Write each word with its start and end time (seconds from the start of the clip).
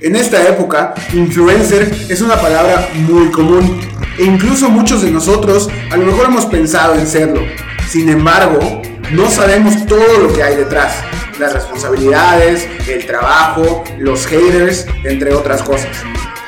En 0.00 0.14
esta 0.14 0.40
época, 0.48 0.94
influencer 1.12 1.92
es 2.08 2.20
una 2.20 2.40
palabra 2.40 2.88
muy 2.94 3.32
común 3.32 3.80
e 4.16 4.22
incluso 4.22 4.70
muchos 4.70 5.02
de 5.02 5.10
nosotros 5.10 5.68
a 5.90 5.96
lo 5.96 6.06
mejor 6.06 6.26
hemos 6.26 6.46
pensado 6.46 6.94
en 6.94 7.04
serlo. 7.04 7.40
Sin 7.88 8.08
embargo, 8.08 8.80
no 9.10 9.28
sabemos 9.28 9.86
todo 9.86 10.18
lo 10.22 10.32
que 10.32 10.44
hay 10.44 10.54
detrás, 10.54 10.94
las 11.40 11.52
responsabilidades, 11.52 12.68
el 12.86 13.06
trabajo, 13.06 13.82
los 13.98 14.24
haters, 14.28 14.86
entre 15.02 15.34
otras 15.34 15.62
cosas. 15.62 15.90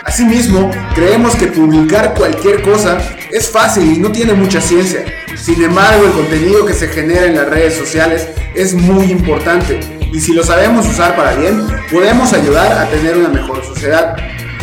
Asimismo, 0.05 0.71
creemos 0.95 1.35
que 1.35 1.49
publicar 1.49 2.15
cualquier 2.15 2.63
cosa 2.63 2.99
es 3.33 3.49
fácil 3.49 3.97
y 3.97 3.99
no 3.99 4.13
tiene 4.13 4.33
mucha 4.33 4.61
ciencia. 4.61 5.05
Sin 5.35 5.61
embargo, 5.61 6.05
el 6.05 6.13
contenido 6.13 6.65
que 6.65 6.75
se 6.75 6.87
genera 6.87 7.27
en 7.27 7.35
las 7.35 7.49
redes 7.49 7.75
sociales 7.75 8.29
es 8.55 8.75
muy 8.75 9.07
importante 9.07 10.00
y 10.13 10.21
si 10.21 10.33
lo 10.33 10.43
sabemos 10.43 10.87
usar 10.89 11.15
para 11.15 11.35
bien, 11.35 11.67
podemos 11.91 12.33
ayudar 12.33 12.73
a 12.73 12.87
tener 12.91 13.17
una 13.17 13.29
mejor 13.29 13.65
sociedad. 13.65 14.17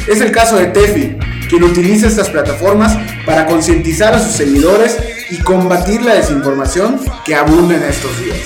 Es 0.07 0.19
el 0.21 0.31
caso 0.31 0.57
de 0.57 0.67
Tefi, 0.67 1.15
quien 1.49 1.63
utiliza 1.63 2.07
estas 2.07 2.29
plataformas 2.29 2.97
para 3.25 3.45
concientizar 3.45 4.13
a 4.13 4.19
sus 4.19 4.33
seguidores 4.33 4.97
y 5.29 5.37
combatir 5.37 6.01
la 6.01 6.15
desinformación 6.15 6.99
que 7.25 7.35
abunda 7.35 7.75
en 7.75 7.83
estos 7.83 8.19
días. 8.19 8.39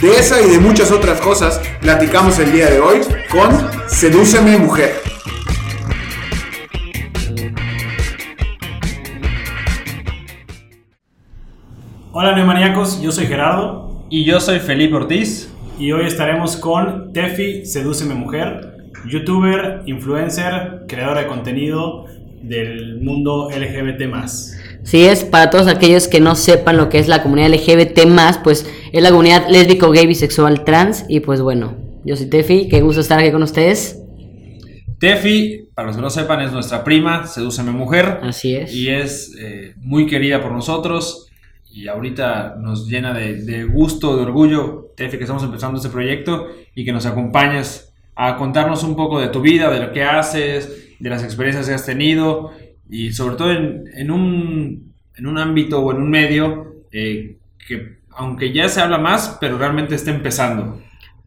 De 0.00 0.18
esa 0.18 0.40
y 0.40 0.50
de 0.50 0.58
muchas 0.58 0.90
otras 0.90 1.20
cosas 1.20 1.60
platicamos 1.80 2.38
el 2.38 2.52
día 2.52 2.68
de 2.68 2.80
hoy 2.80 3.00
con 3.30 3.70
Sedúceme 3.88 4.58
Mujer. 4.58 5.00
Hola 12.14 12.34
neomaníacos, 12.34 13.00
yo 13.00 13.10
soy 13.10 13.26
Gerardo 13.26 14.04
Y 14.10 14.24
yo 14.24 14.38
soy 14.38 14.58
Felipe 14.60 14.96
Ortiz. 14.96 15.51
Y 15.82 15.90
hoy 15.90 16.06
estaremos 16.06 16.56
con 16.56 17.12
Tefi, 17.12 17.66
Sedúceme 17.66 18.14
Mujer, 18.14 18.76
youtuber, 19.04 19.82
influencer, 19.86 20.84
creadora 20.86 21.22
de 21.22 21.26
contenido 21.26 22.06
del 22.40 23.00
mundo 23.00 23.48
LGBT+. 23.50 24.04
Sí, 24.84 25.04
es 25.04 25.24
para 25.24 25.50
todos 25.50 25.66
aquellos 25.66 26.06
que 26.06 26.20
no 26.20 26.36
sepan 26.36 26.76
lo 26.76 26.88
que 26.88 27.00
es 27.00 27.08
la 27.08 27.20
comunidad 27.24 27.48
LGBT, 27.48 27.98
pues 28.44 28.64
es 28.92 29.02
la 29.02 29.10
comunidad 29.10 29.48
lésbico, 29.48 29.90
gay, 29.90 30.06
bisexual, 30.06 30.62
trans. 30.62 31.04
Y 31.08 31.18
pues 31.18 31.40
bueno, 31.40 31.74
yo 32.04 32.14
soy 32.14 32.26
Tefi, 32.26 32.68
qué 32.68 32.80
gusto 32.80 33.00
estar 33.00 33.18
aquí 33.18 33.32
con 33.32 33.42
ustedes. 33.42 34.00
Tefi, 35.00 35.68
para 35.74 35.88
los 35.88 35.96
que 35.96 36.02
no 36.02 36.10
sepan, 36.10 36.42
es 36.42 36.52
nuestra 36.52 36.84
prima, 36.84 37.26
Sedúceme 37.26 37.72
Mujer. 37.72 38.20
Así 38.22 38.54
es. 38.54 38.72
Y 38.72 38.88
es 38.88 39.34
eh, 39.36 39.74
muy 39.78 40.06
querida 40.06 40.40
por 40.40 40.52
nosotros. 40.52 41.26
Y 41.72 41.88
ahorita 41.88 42.54
nos 42.60 42.86
llena 42.86 43.12
de, 43.12 43.42
de 43.42 43.64
gusto, 43.64 44.16
de 44.16 44.22
orgullo, 44.22 44.81
Tefi, 44.96 45.16
que 45.16 45.24
estamos 45.24 45.42
empezando 45.42 45.78
este 45.78 45.90
proyecto 45.90 46.48
y 46.74 46.84
que 46.84 46.92
nos 46.92 47.06
acompañes 47.06 47.92
a 48.14 48.36
contarnos 48.36 48.82
un 48.84 48.94
poco 48.96 49.20
de 49.20 49.28
tu 49.28 49.40
vida, 49.40 49.70
de 49.70 49.80
lo 49.80 49.92
que 49.92 50.04
haces, 50.04 50.96
de 50.98 51.10
las 51.10 51.24
experiencias 51.24 51.66
que 51.68 51.74
has 51.74 51.86
tenido 51.86 52.52
y 52.88 53.12
sobre 53.12 53.36
todo 53.36 53.52
en, 53.52 53.84
en 53.94 54.10
un, 54.10 54.92
en 55.16 55.26
un 55.26 55.38
ámbito 55.38 55.80
o 55.80 55.90
en 55.92 55.98
un 55.98 56.10
medio 56.10 56.74
eh, 56.92 57.36
que 57.66 57.96
aunque 58.14 58.52
ya 58.52 58.68
se 58.68 58.80
habla 58.82 58.98
más, 58.98 59.38
pero 59.40 59.56
realmente 59.56 59.94
está 59.94 60.10
empezando. 60.10 60.78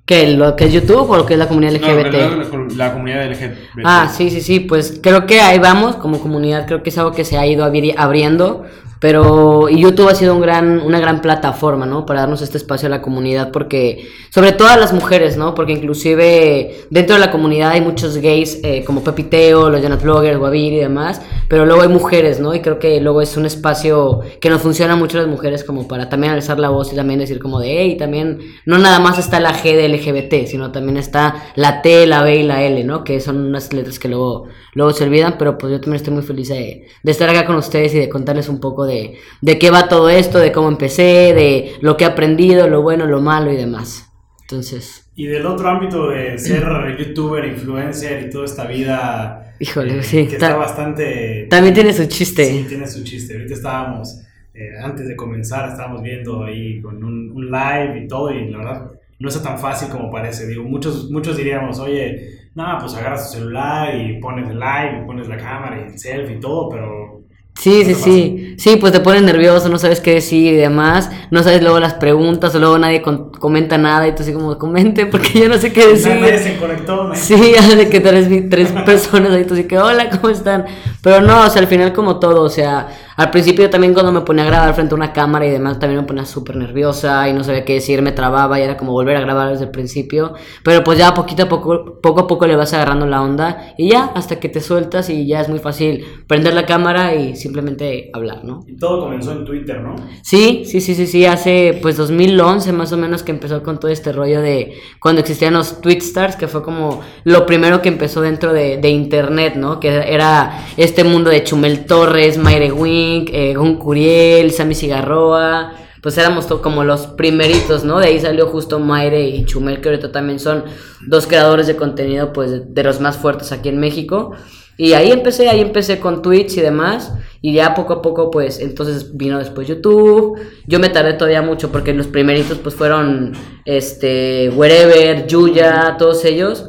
¿Qué? 0.06 0.28
¿Lo 0.38 0.56
que 0.56 0.66
es 0.66 0.74
YouTube 0.74 1.10
o 1.10 1.18
lo 1.18 1.26
que 1.26 1.34
es 1.34 1.40
la 1.40 1.48
comunidad 1.48 1.72
No, 1.82 1.88
LGBT? 1.88 2.14
la, 2.14 2.86
la 2.86 2.94
comunidad 2.94 3.28
LGBT. 3.32 3.58
Ah, 3.84 4.08
sí, 4.16 4.30
sí, 4.30 4.40
sí, 4.42 4.60
pues 4.60 5.00
creo 5.02 5.26
que 5.26 5.42
ahí 5.42 5.58
vamos 5.58 5.96
como 5.96 6.20
comunidad, 6.20 6.68
creo 6.68 6.84
que 6.84 6.92
es 6.92 6.98
algo 7.00 7.12
que 7.12 7.26
se 7.26 7.40
ha 7.40 7.48
ido 7.48 7.66
abri- 7.66 7.96
abriendo, 7.98 8.66
pero 9.06 9.70
y 9.70 9.82
YouTube 9.82 10.10
ha 10.10 10.16
sido 10.16 10.34
un 10.34 10.42
gran, 10.42 10.80
una 10.80 11.00
gran 11.00 11.22
plataforma, 11.22 11.86
¿no? 11.86 12.08
Para 12.08 12.22
darnos 12.22 12.42
este 12.42 12.58
espacio 12.58 12.88
a 12.88 12.90
la 12.90 13.04
comunidad, 13.04 13.52
porque, 13.52 14.10
sobre 14.32 14.52
todo 14.52 14.68
a 14.68 14.78
las 14.78 14.94
mujeres, 14.94 15.38
¿no? 15.38 15.54
Porque 15.54 15.74
inclusive 15.74 16.88
dentro 16.90 17.14
de 17.16 17.20
la 17.20 17.30
comunidad 17.30 17.70
hay 17.70 17.82
muchos 17.82 18.18
gays, 18.18 18.62
eh, 18.64 18.84
como 18.84 19.04
Pepiteo, 19.04 19.70
los 19.70 19.80
Janat 19.80 20.02
Bloggers, 20.02 20.40
Guavir 20.40 20.74
y 20.74 20.78
demás, 20.78 21.22
pero 21.48 21.68
luego 21.68 21.84
hay 21.84 21.88
mujeres, 21.88 22.40
¿no? 22.40 22.56
Y 22.56 22.62
creo 22.62 22.80
que 22.80 23.00
luego 23.00 23.22
es 23.22 23.38
un 23.38 23.46
espacio 23.46 24.22
que 24.42 24.50
nos 24.50 24.60
funciona 24.60 24.96
mucho 24.96 25.20
a 25.20 25.22
las 25.22 25.30
mujeres 25.30 25.64
como 25.64 25.88
para 25.88 26.10
también 26.10 26.34
alzar 26.34 26.58
la 26.58 26.70
voz 26.70 26.92
y 26.92 26.96
también 26.96 27.20
decir 27.20 27.38
como 27.38 27.60
de, 27.60 27.82
hey, 27.82 27.98
también, 27.98 28.40
no 28.66 28.80
nada 28.80 28.98
más 28.98 29.20
está 29.20 29.40
la 29.40 29.54
G 29.54 29.76
de 29.76 29.88
LGBT, 29.88 30.48
sino 30.48 30.72
también 30.72 30.98
está 30.98 31.44
la 31.54 31.84
T, 31.84 32.08
la 32.08 32.24
B 32.24 32.38
y 32.38 32.44
la 32.44 32.64
L, 32.64 32.84
¿no? 32.86 33.04
Que 33.04 33.22
son 33.22 33.38
unas 33.38 33.72
letras 33.72 34.00
que 34.00 34.08
luego, 34.08 34.48
luego 34.74 34.94
se 34.94 35.04
olvidan, 35.04 35.36
pero 35.38 35.60
pues 35.60 35.72
yo 35.74 35.80
también 35.80 35.98
estoy 35.98 36.16
muy 36.16 36.24
feliz 36.24 36.48
de, 36.50 36.88
de 37.04 37.12
estar 37.12 37.30
acá 37.30 37.46
con 37.46 37.56
ustedes 37.56 37.94
y 37.94 38.00
de 38.00 38.10
contarles 38.10 38.50
un 38.50 38.60
poco 38.60 38.84
de, 38.88 38.95
de 39.42 39.60
qué 39.60 39.70
va 39.70 39.88
todo 39.88 40.10
esto, 40.10 40.40
de 40.40 40.52
cómo 40.52 40.68
empecé, 40.68 41.34
de 41.34 41.74
lo 41.82 41.98
que 41.98 42.04
he 42.04 42.08
aprendido, 42.08 42.68
lo 42.68 42.82
bueno, 42.82 43.06
lo 43.06 43.22
malo 43.22 43.52
y 43.52 43.56
demás. 43.56 44.12
Entonces, 44.42 45.10
Y 45.16 45.26
del 45.26 45.46
otro 45.46 45.70
ámbito 45.70 46.10
de 46.10 46.38
ser 46.38 46.64
youtuber, 47.00 47.46
influencer 47.46 48.28
y 48.28 48.30
toda 48.30 48.46
esta 48.46 48.66
vida 48.66 49.46
híjole, 49.60 50.00
eh, 50.00 50.04
sí, 50.04 50.28
que 50.28 50.34
está 50.34 50.56
bastante... 50.56 51.48
también 51.50 51.74
tiene 51.74 51.94
su 51.94 52.06
chiste. 52.08 52.46
Sí, 52.46 52.66
tiene 52.68 52.88
su 52.88 53.04
chiste. 53.04 53.36
Ahorita 53.36 53.54
estábamos, 53.54 54.22
eh, 54.54 54.72
antes 54.82 55.08
de 55.08 55.16
comenzar, 55.16 55.70
estábamos 55.70 56.02
viendo 56.02 56.44
ahí 56.44 56.82
con 56.82 57.04
un, 57.04 57.32
un 57.32 57.46
live 57.46 58.04
y 58.04 58.08
todo, 58.08 58.32
y 58.32 58.50
la 58.50 58.58
verdad 58.58 58.92
no 59.20 59.30
es 59.30 59.42
tan 59.42 59.58
fácil 59.58 59.90
como 59.90 60.12
parece. 60.12 60.48
Digo, 60.48 60.64
muchos, 60.64 61.10
muchos 61.10 61.38
diríamos, 61.38 61.80
oye, 61.80 62.50
nada, 62.54 62.80
pues 62.80 62.94
agarras 62.96 63.32
tu 63.32 63.38
celular 63.38 63.96
y 63.96 64.20
pones 64.20 64.50
el 64.50 64.60
live, 64.60 65.02
y 65.02 65.06
pones 65.06 65.28
la 65.28 65.38
cámara 65.38 65.80
y 65.80 65.92
el 65.92 66.00
selfie 66.00 66.38
y 66.38 66.40
todo, 66.40 66.70
pero 66.70 67.25
Sí, 67.58 67.84
sí, 67.86 67.96
sí. 67.96 68.56
Sí, 68.58 68.76
pues 68.76 68.92
te 68.92 69.00
pones 69.00 69.24
nervioso, 69.24 69.70
no 69.70 69.78
sabes 69.80 70.02
qué 70.02 70.16
decir 70.16 70.54
y 70.54 70.58
demás. 70.58 71.10
No 71.32 71.42
sabes 71.42 71.62
luego 71.62 71.80
las 71.80 71.94
preguntas, 71.94 72.54
o 72.54 72.60
luego 72.60 72.78
nadie 72.78 73.02
con- 73.02 73.32
comenta 73.32 73.78
nada 73.78 74.08
y 74.08 74.14
tú 74.14 74.24
así 74.24 74.34
como, 74.34 74.58
comente 74.58 75.06
porque 75.06 75.40
yo 75.40 75.48
no 75.50 75.58
sé 75.58 75.72
qué 75.72 75.88
decir. 75.88 76.16
nadie 76.20 76.38
se 76.38 76.58
conectó. 76.58 77.06
¿no? 77.06 77.16
Sí, 77.16 77.36
ya 77.56 77.76
de 77.76 77.90
que 77.90 78.02
tres, 78.02 78.28
tres 78.50 78.72
personas 78.86 79.32
ahí, 79.32 79.46
tú 79.46 79.54
así 79.54 79.64
que, 79.64 79.78
hola, 79.80 80.10
¿cómo 80.10 80.30
están? 80.30 80.66
Pero 81.06 81.22
no, 81.22 81.46
o 81.46 81.50
sea, 81.52 81.62
al 81.62 81.68
final 81.68 81.94
como 81.94 82.18
todo, 82.18 82.42
o 82.42 82.50
sea, 82.50 82.88
al 83.16 83.30
principio 83.30 83.70
también 83.70 83.94
cuando 83.94 84.12
me 84.12 84.22
ponía 84.22 84.44
a 84.44 84.48
grabar 84.48 84.74
frente 84.74 84.96
a 84.96 84.98
una 84.98 85.14
cámara 85.14 85.46
y 85.46 85.52
demás, 85.52 85.78
también 85.78 86.02
me 86.02 86.08
ponía 86.08 86.26
súper 86.26 86.56
nerviosa 86.56 87.30
y 87.30 87.34
no 87.34 87.44
sabía 87.44 87.64
qué 87.64 87.74
decir, 87.74 88.02
me 88.02 88.12
trababa 88.12 88.60
y 88.60 88.64
era 88.64 88.76
como 88.76 88.92
volver 88.92 89.16
a 89.16 89.22
grabar 89.22 89.52
desde 89.52 89.66
el 89.66 89.70
principio. 89.70 90.34
Pero 90.64 90.84
pues 90.84 90.98
ya 90.98 91.14
poquito 91.14 91.44
a 91.44 91.48
poco, 91.48 92.02
poco 92.02 92.22
a 92.22 92.28
poco 92.28 92.48
le 92.48 92.56
vas 92.56 92.74
agarrando 92.74 93.06
la 93.06 93.22
onda 93.22 93.76
y 93.78 93.92
ya, 93.92 94.06
hasta 94.16 94.40
que 94.40 94.50
te 94.50 94.62
sueltas 94.62 95.12
y 95.12 95.28
ya 95.28 95.42
es 95.42 95.48
muy 95.48 95.60
fácil 95.60 96.04
prender 96.26 96.56
la 96.56 96.66
cámara 96.66 97.14
y 97.14 97.36
simplemente 97.36 98.10
hablar, 98.12 98.44
¿no? 98.44 98.64
Y 98.66 98.76
todo 98.76 99.02
comenzó 99.02 99.34
en 99.34 99.46
Twitter, 99.46 99.82
¿no? 99.82 99.94
Sí, 100.24 100.64
sí, 100.66 100.82
sí, 100.82 100.96
sí, 100.96 101.06
sí, 101.06 101.28
hace 101.28 101.78
pues 101.84 101.98
2011 101.98 102.74
más 102.74 102.92
o 102.92 102.98
menos 102.98 103.22
que 103.22 103.32
empezó 103.32 103.62
con 103.62 103.80
todo 103.80 103.92
este 103.92 104.12
rollo 104.12 104.42
de 104.42 104.74
cuando 105.00 105.22
existían 105.22 105.54
los 105.54 105.82
Twitstars, 105.82 106.36
que 106.36 106.48
fue 106.48 106.64
como 106.64 107.02
lo 107.26 107.46
primero 107.46 107.84
que 107.84 107.90
empezó 107.90 108.22
dentro 108.22 108.54
de, 108.54 108.78
de 108.78 108.90
internet, 108.90 109.54
¿no? 109.56 109.80
Que 109.80 109.90
era 110.12 110.66
este 110.78 110.95
mundo 111.04 111.30
de 111.30 111.44
Chumel 111.44 111.86
Torres, 111.86 112.38
Mayre 112.38 112.72
Wink, 112.72 113.30
eh, 113.34 113.54
Gon 113.54 113.78
Curiel, 113.78 114.52
Sammy 114.52 114.76
Cigarroa, 114.76 115.74
pues 116.02 116.18
éramos 116.18 116.46
como 116.46 116.84
los 116.84 117.08
primeritos, 117.08 117.84
¿no? 117.84 118.00
De 118.00 118.08
ahí 118.08 118.20
salió 118.20 118.48
justo 118.48 118.80
Mayre 118.80 119.28
y 119.28 119.46
Chumel, 119.46 119.82
que 119.82 119.90
ahorita 119.90 120.12
también 120.12 120.40
son 120.40 120.64
dos 121.08 121.28
creadores 121.28 121.68
de 121.68 121.76
contenido 121.76 122.32
pues 122.32 122.52
de, 122.52 122.60
de 122.60 122.84
los 122.84 123.00
más 123.00 123.18
fuertes 123.18 123.52
aquí 123.52 123.70
en 123.70 123.80
México. 123.80 124.34
Y 124.78 124.94
ahí 124.94 125.12
empecé, 125.12 125.48
ahí 125.48 125.62
empecé 125.62 126.00
con 126.00 126.22
Twitch 126.22 126.58
y 126.58 126.62
demás. 126.62 127.14
Y 127.42 127.54
ya 127.54 127.74
poco 127.74 127.94
a 127.94 128.02
poco, 128.02 128.30
pues, 128.30 128.60
entonces 128.60 129.16
vino 129.16 129.40
después 129.40 129.68
YouTube. 129.68 130.38
Yo 130.68 130.80
me 130.80 130.90
tardé 130.90 131.14
todavía 131.14 131.42
mucho 131.42 131.72
porque 131.72 131.94
los 131.94 132.08
primeritos, 132.08 132.58
pues, 132.58 132.76
fueron, 132.76 133.34
este, 133.64 134.50
Wherever, 134.50 135.28
Yuya, 135.28 135.96
todos 135.98 136.26
ellos. 136.26 136.68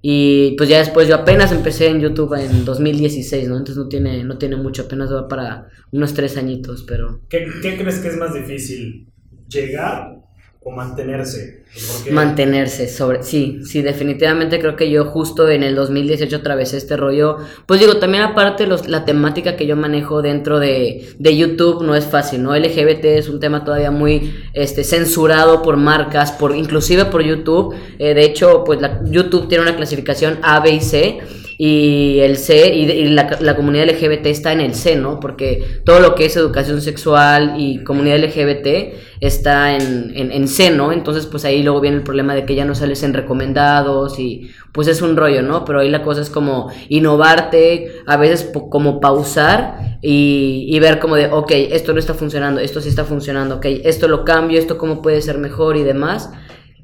Y 0.00 0.52
pues 0.56 0.68
ya 0.68 0.78
después 0.78 1.08
yo 1.08 1.16
apenas 1.16 1.50
empecé 1.50 1.88
en 1.88 2.00
YouTube 2.00 2.34
en 2.34 2.64
2016, 2.64 3.48
¿no? 3.48 3.56
Entonces 3.56 3.76
no 3.76 3.88
tiene, 3.88 4.22
no 4.24 4.38
tiene 4.38 4.56
mucho, 4.56 4.82
apenas 4.82 5.12
va 5.12 5.26
para 5.26 5.68
unos 5.90 6.14
tres 6.14 6.36
añitos, 6.36 6.84
pero... 6.86 7.20
¿Qué, 7.28 7.46
qué 7.62 7.76
crees 7.76 7.98
que 7.98 8.08
es 8.08 8.16
más 8.16 8.32
difícil? 8.32 9.08
¿Llegar 9.48 10.18
o 10.60 10.70
mantenerse? 10.70 11.64
Mantenerse 12.10 12.88
sobre, 12.88 13.22
sí, 13.22 13.60
sí, 13.64 13.82
definitivamente 13.82 14.58
creo 14.58 14.74
que 14.74 14.90
yo 14.90 15.04
justo 15.04 15.48
en 15.48 15.62
el 15.62 15.74
2018 15.74 16.36
atravesé 16.36 16.78
este 16.78 16.96
rollo, 16.96 17.36
pues 17.66 17.78
digo, 17.80 17.98
también 17.98 18.24
aparte 18.24 18.66
los, 18.66 18.88
la 18.88 19.04
temática 19.04 19.56
que 19.56 19.66
yo 19.66 19.76
manejo 19.76 20.22
dentro 20.22 20.58
de, 20.58 21.14
de 21.18 21.36
YouTube 21.36 21.82
no 21.82 21.94
es 21.94 22.06
fácil, 22.06 22.42
¿no? 22.42 22.56
LGBT 22.56 23.04
es 23.04 23.28
un 23.28 23.38
tema 23.38 23.64
todavía 23.64 23.90
muy 23.90 24.34
este, 24.54 24.82
censurado 24.82 25.62
por 25.62 25.76
marcas, 25.76 26.32
por 26.32 26.54
inclusive 26.54 27.04
por 27.06 27.22
YouTube, 27.22 27.74
Eh, 27.98 28.14
de 28.14 28.24
hecho, 28.24 28.64
pues 28.64 28.80
la, 28.80 29.00
YouTube 29.04 29.48
tiene 29.48 29.62
una 29.62 29.76
clasificación 29.76 30.38
A, 30.42 30.60
B 30.60 30.70
y 30.70 30.80
C, 30.80 31.18
y 31.60 32.20
el 32.20 32.36
C 32.36 32.72
y, 32.72 32.88
y 32.88 33.08
la, 33.08 33.36
la 33.40 33.56
comunidad 33.56 33.88
LGBT 33.88 34.26
está 34.26 34.52
en 34.52 34.60
el 34.60 34.76
C, 34.76 34.94
¿no? 34.94 35.18
Porque 35.18 35.80
todo 35.84 35.98
lo 35.98 36.14
que 36.14 36.26
es 36.26 36.36
educación 36.36 36.80
sexual 36.80 37.54
y 37.58 37.82
comunidad 37.82 38.20
LGBT 38.20 38.94
está 39.20 39.74
en, 39.74 40.12
en, 40.14 40.30
en 40.30 40.46
C, 40.46 40.70
¿no? 40.70 40.92
Entonces, 40.92 41.26
pues 41.26 41.44
ahí 41.44 41.64
luego 41.64 41.80
viene 41.80 41.96
el 41.96 42.04
problema 42.04 42.36
de 42.36 42.46
que 42.46 42.54
ya 42.54 42.64
no 42.64 42.76
sales 42.76 43.02
en 43.02 43.12
recomendados 43.12 44.20
y 44.20 44.52
pues 44.70 44.86
es 44.86 45.02
un 45.02 45.16
rollo, 45.16 45.42
¿no? 45.42 45.64
Pero 45.64 45.80
ahí 45.80 45.90
la 45.90 46.04
cosa 46.04 46.20
es 46.20 46.30
como 46.30 46.70
innovarte, 46.88 48.02
a 48.06 48.16
veces 48.16 48.52
como 48.70 49.00
pausar 49.00 49.98
y, 50.00 50.64
y 50.68 50.78
ver 50.78 51.00
como 51.00 51.16
de, 51.16 51.26
ok, 51.26 51.50
esto 51.72 51.92
no 51.92 51.98
está 51.98 52.14
funcionando, 52.14 52.60
esto 52.60 52.80
sí 52.80 52.88
está 52.88 53.04
funcionando, 53.04 53.56
ok, 53.56 53.66
esto 53.82 54.06
lo 54.06 54.24
cambio, 54.24 54.60
esto 54.60 54.78
cómo 54.78 55.02
puede 55.02 55.20
ser 55.22 55.38
mejor 55.38 55.76
y 55.76 55.82
demás. 55.82 56.30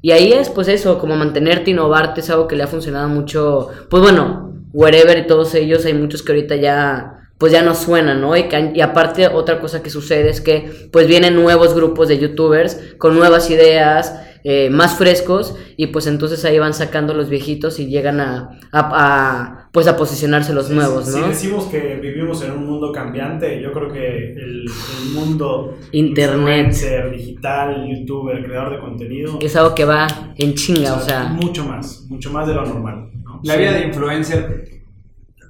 Y 0.01 0.11
ahí 0.11 0.33
es 0.33 0.49
pues 0.49 0.67
eso, 0.67 0.99
como 0.99 1.15
mantenerte, 1.15 1.71
innovarte, 1.71 2.19
es 2.19 2.29
algo 2.29 2.49
que 2.49 2.57
le 2.57 2.63
ha 2.63 2.67
funcionado 2.67 3.07
mucho, 3.07 3.69
pues 3.89 4.03
bueno, 4.03 4.54
Wherever 4.75 5.17
y 5.17 5.25
todos 5.25 5.55
ellos, 5.55 5.85
hay 5.85 5.93
muchos 5.93 6.21
que 6.21 6.33
ahorita 6.33 6.57
ya 6.57 7.21
pues 7.37 7.51
ya 7.51 7.61
no 7.61 7.75
suenan, 7.75 8.21
¿no? 8.21 8.35
Y, 8.35 8.45
y, 8.73 8.81
aparte 8.81 9.27
otra 9.27 9.59
cosa 9.59 9.81
que 9.81 9.89
sucede 9.89 10.29
es 10.29 10.41
que 10.41 10.89
pues 10.91 11.07
vienen 11.07 11.35
nuevos 11.35 11.73
grupos 11.73 12.07
de 12.07 12.17
youtubers 12.17 12.95
con 12.97 13.15
nuevas 13.15 13.49
ideas, 13.49 14.13
eh, 14.47 14.69
más 14.69 14.95
frescos 14.95 15.57
y 15.75 15.87
pues 15.87 16.05
entonces 16.05 16.45
ahí 16.45 16.59
van 16.59 16.75
sacando 16.75 17.15
los 17.15 17.29
viejitos 17.29 17.79
y 17.79 17.87
llegan 17.87 18.19
a, 18.19 18.59
a, 18.71 19.69
pues 19.71 19.87
a 19.87 19.97
posicionarse 19.97 20.53
los 20.53 20.69
nuevos, 20.69 21.07
¿no? 21.07 21.23
Si 21.23 21.29
decimos 21.29 21.65
que 21.65 21.95
vivimos 21.95 22.43
en 22.43 22.51
un 22.51 22.67
mundo 22.67 22.91
cambiante, 22.91 23.59
yo 23.59 23.73
creo 23.73 23.91
que 23.91 24.33
el, 24.33 24.65
el 24.67 25.11
mundo 25.15 25.77
internet, 25.93 26.75
digital, 27.11 27.87
youtuber, 27.89 28.45
creador 28.45 28.73
de 28.73 28.79
contenido 28.81 29.39
es 29.41 29.55
algo 29.55 29.73
que 29.73 29.85
va 29.85 30.05
en 30.37 30.53
chinga, 30.53 30.93
o 30.93 30.99
sea, 30.99 31.23
mucho 31.23 31.65
más, 31.65 32.05
mucho 32.07 32.31
más 32.31 32.47
de 32.47 32.53
lo 32.53 32.65
normal. 32.67 33.09
La 33.45 33.55
vida 33.55 33.71
de 33.73 33.87
influencer 33.87 34.75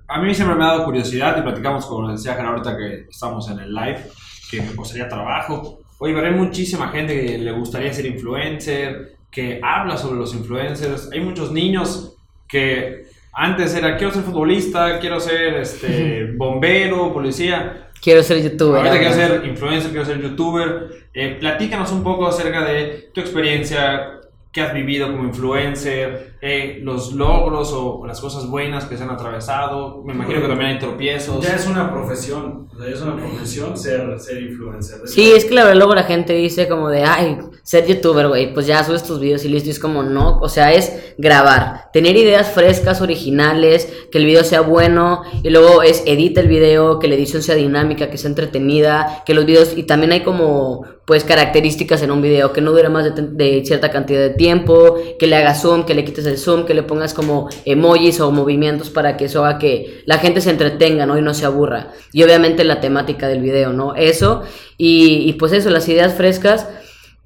a 0.08 0.22
mí 0.22 0.34
siempre 0.36 0.56
me 0.56 0.64
ha 0.64 0.68
dado 0.68 0.86
curiosidad 0.86 1.38
y 1.38 1.42
platicamos 1.42 1.86
como 1.86 2.12
decía 2.12 2.36
Jara 2.36 2.50
ahorita 2.50 2.78
que 2.78 3.06
estamos 3.10 3.50
en 3.50 3.60
el 3.60 3.74
live, 3.74 4.06
que 4.50 4.62
me 4.62 4.76
costaría 4.76 5.10
trabajo. 5.10 5.80
Oye, 6.00 6.14
pero 6.14 6.28
hay 6.28 6.34
muchísima 6.34 6.90
gente 6.90 7.20
que 7.20 7.38
le 7.38 7.52
gustaría 7.52 7.92
ser 7.94 8.06
influencer, 8.06 9.16
que 9.32 9.60
habla 9.64 9.98
sobre 9.98 10.20
los 10.20 10.34
influencers. 10.34 11.10
Hay 11.12 11.22
muchos 11.22 11.52
niños 11.52 12.16
que 12.48 13.08
antes 13.34 13.74
era 13.74 13.98
quiero 13.98 14.14
ser 14.14 14.24
futbolista, 14.24 15.00
quiero 15.00 15.20
ser 15.20 15.56
este 15.56 16.32
bombero, 16.38 17.12
policía. 17.12 17.90
Quiero 18.02 18.22
ser 18.22 18.44
youtuber. 18.44 18.78
Ahorita 18.78 19.00
quiero 19.00 19.14
ser 19.14 19.46
influencer, 19.46 19.90
quiero 19.90 20.06
ser 20.06 20.22
youtuber. 20.22 21.08
Eh, 21.14 21.38
platícanos 21.40 21.92
un 21.92 22.04
poco 22.04 22.28
acerca 22.28 22.64
de 22.64 23.10
tu 23.14 23.22
experiencia, 23.22 24.20
qué 24.52 24.62
has 24.62 24.74
vivido 24.74 25.12
como 25.12 25.24
influencer, 25.24 26.35
eh, 26.48 26.80
los 26.84 27.14
logros 27.14 27.74
o 27.74 28.06
las 28.06 28.22
cosas 28.22 28.48
buenas 28.48 28.86
que 28.86 28.96
se 28.98 29.04
han 29.04 29.10
atravesado. 29.10 30.04
Me 30.06 30.14
imagino 30.14 30.42
que 30.42 30.48
también 30.48 30.72
hay 30.72 30.80
tropiezos. 30.80 31.44
Ya 31.44 31.56
es 31.56 31.66
una 31.66 31.92
profesión, 31.92 32.70
o 32.72 32.78
sea, 32.78 32.88
es 32.88 33.02
una 33.02 33.16
profesión 33.16 33.76
ser, 33.76 34.20
ser 34.20 34.44
influencer. 34.44 35.08
Sí, 35.08 35.32
es 35.32 35.46
que 35.46 35.56
la 35.56 35.64
verdad 35.64 35.78
luego 35.78 35.96
la 35.96 36.04
gente 36.04 36.34
dice 36.34 36.68
como 36.68 36.90
de, 36.90 37.04
ay, 37.04 37.40
ser 37.64 37.88
youtuber, 37.88 38.28
güey, 38.28 38.54
pues 38.54 38.68
ya 38.68 38.84
subes 38.84 39.02
tus 39.02 39.20
videos 39.20 39.44
y 39.44 39.50
listo. 39.50 39.70
Y 39.70 39.72
es 39.72 39.80
como, 39.80 40.04
no, 40.04 40.38
o 40.38 40.48
sea, 40.48 40.72
es 40.72 41.16
grabar, 41.18 41.90
tener 41.92 42.16
ideas 42.16 42.52
frescas, 42.52 43.02
originales, 43.02 43.92
que 44.12 44.20
el 44.20 44.26
video 44.26 44.44
sea 44.44 44.62
bueno, 44.62 45.24
y 45.42 45.50
luego 45.50 45.82
es 45.82 46.04
edita 46.06 46.42
el 46.42 46.48
video, 46.48 47.00
que 47.00 47.08
la 47.08 47.16
edición 47.16 47.42
sea 47.42 47.56
dinámica, 47.56 48.12
que 48.12 48.20
sea 48.20 48.30
entretenida, 48.30 49.24
que 49.26 49.34
los 49.34 49.48
videos, 49.48 49.76
y 49.76 49.84
también 49.84 50.12
hay 50.12 50.22
como, 50.22 50.86
pues, 51.06 51.24
características 51.24 52.04
en 52.04 52.12
un 52.12 52.22
video, 52.22 52.54
que 52.54 52.62
no 52.62 52.72
dure 52.72 52.90
más 52.90 53.16
de, 53.16 53.22
de 53.24 53.66
cierta 53.66 53.90
cantidad 53.90 54.20
de 54.20 54.30
tiempo, 54.32 54.96
que 55.18 55.26
le 55.26 55.36
hagas 55.36 55.64
zoom, 55.64 55.86
que 55.86 55.96
le 55.96 56.06
quites 56.06 56.28
el 56.28 56.35
zoom, 56.38 56.66
que 56.66 56.74
le 56.74 56.84
pongas 56.84 57.14
como 57.14 57.50
emojis 57.66 58.20
o 58.20 58.32
movimientos 58.32 58.90
para 58.90 59.18
que 59.18 59.26
eso 59.26 59.46
haga 59.46 59.60
que 59.60 60.04
la 60.06 60.18
gente 60.18 60.42
se 60.42 60.50
entretenga, 60.50 61.06
¿no? 61.06 61.18
Y 61.18 61.22
no 61.22 61.34
se 61.34 61.46
aburra. 61.46 61.92
Y 62.12 62.24
obviamente 62.24 62.64
la 62.64 62.80
temática 62.80 63.28
del 63.28 63.42
video, 63.42 63.74
¿no? 63.74 63.96
Eso, 63.96 64.44
y, 64.78 65.30
y 65.30 65.34
pues 65.34 65.54
eso, 65.54 65.70
las 65.70 65.88
ideas 65.90 66.14
frescas. 66.16 66.68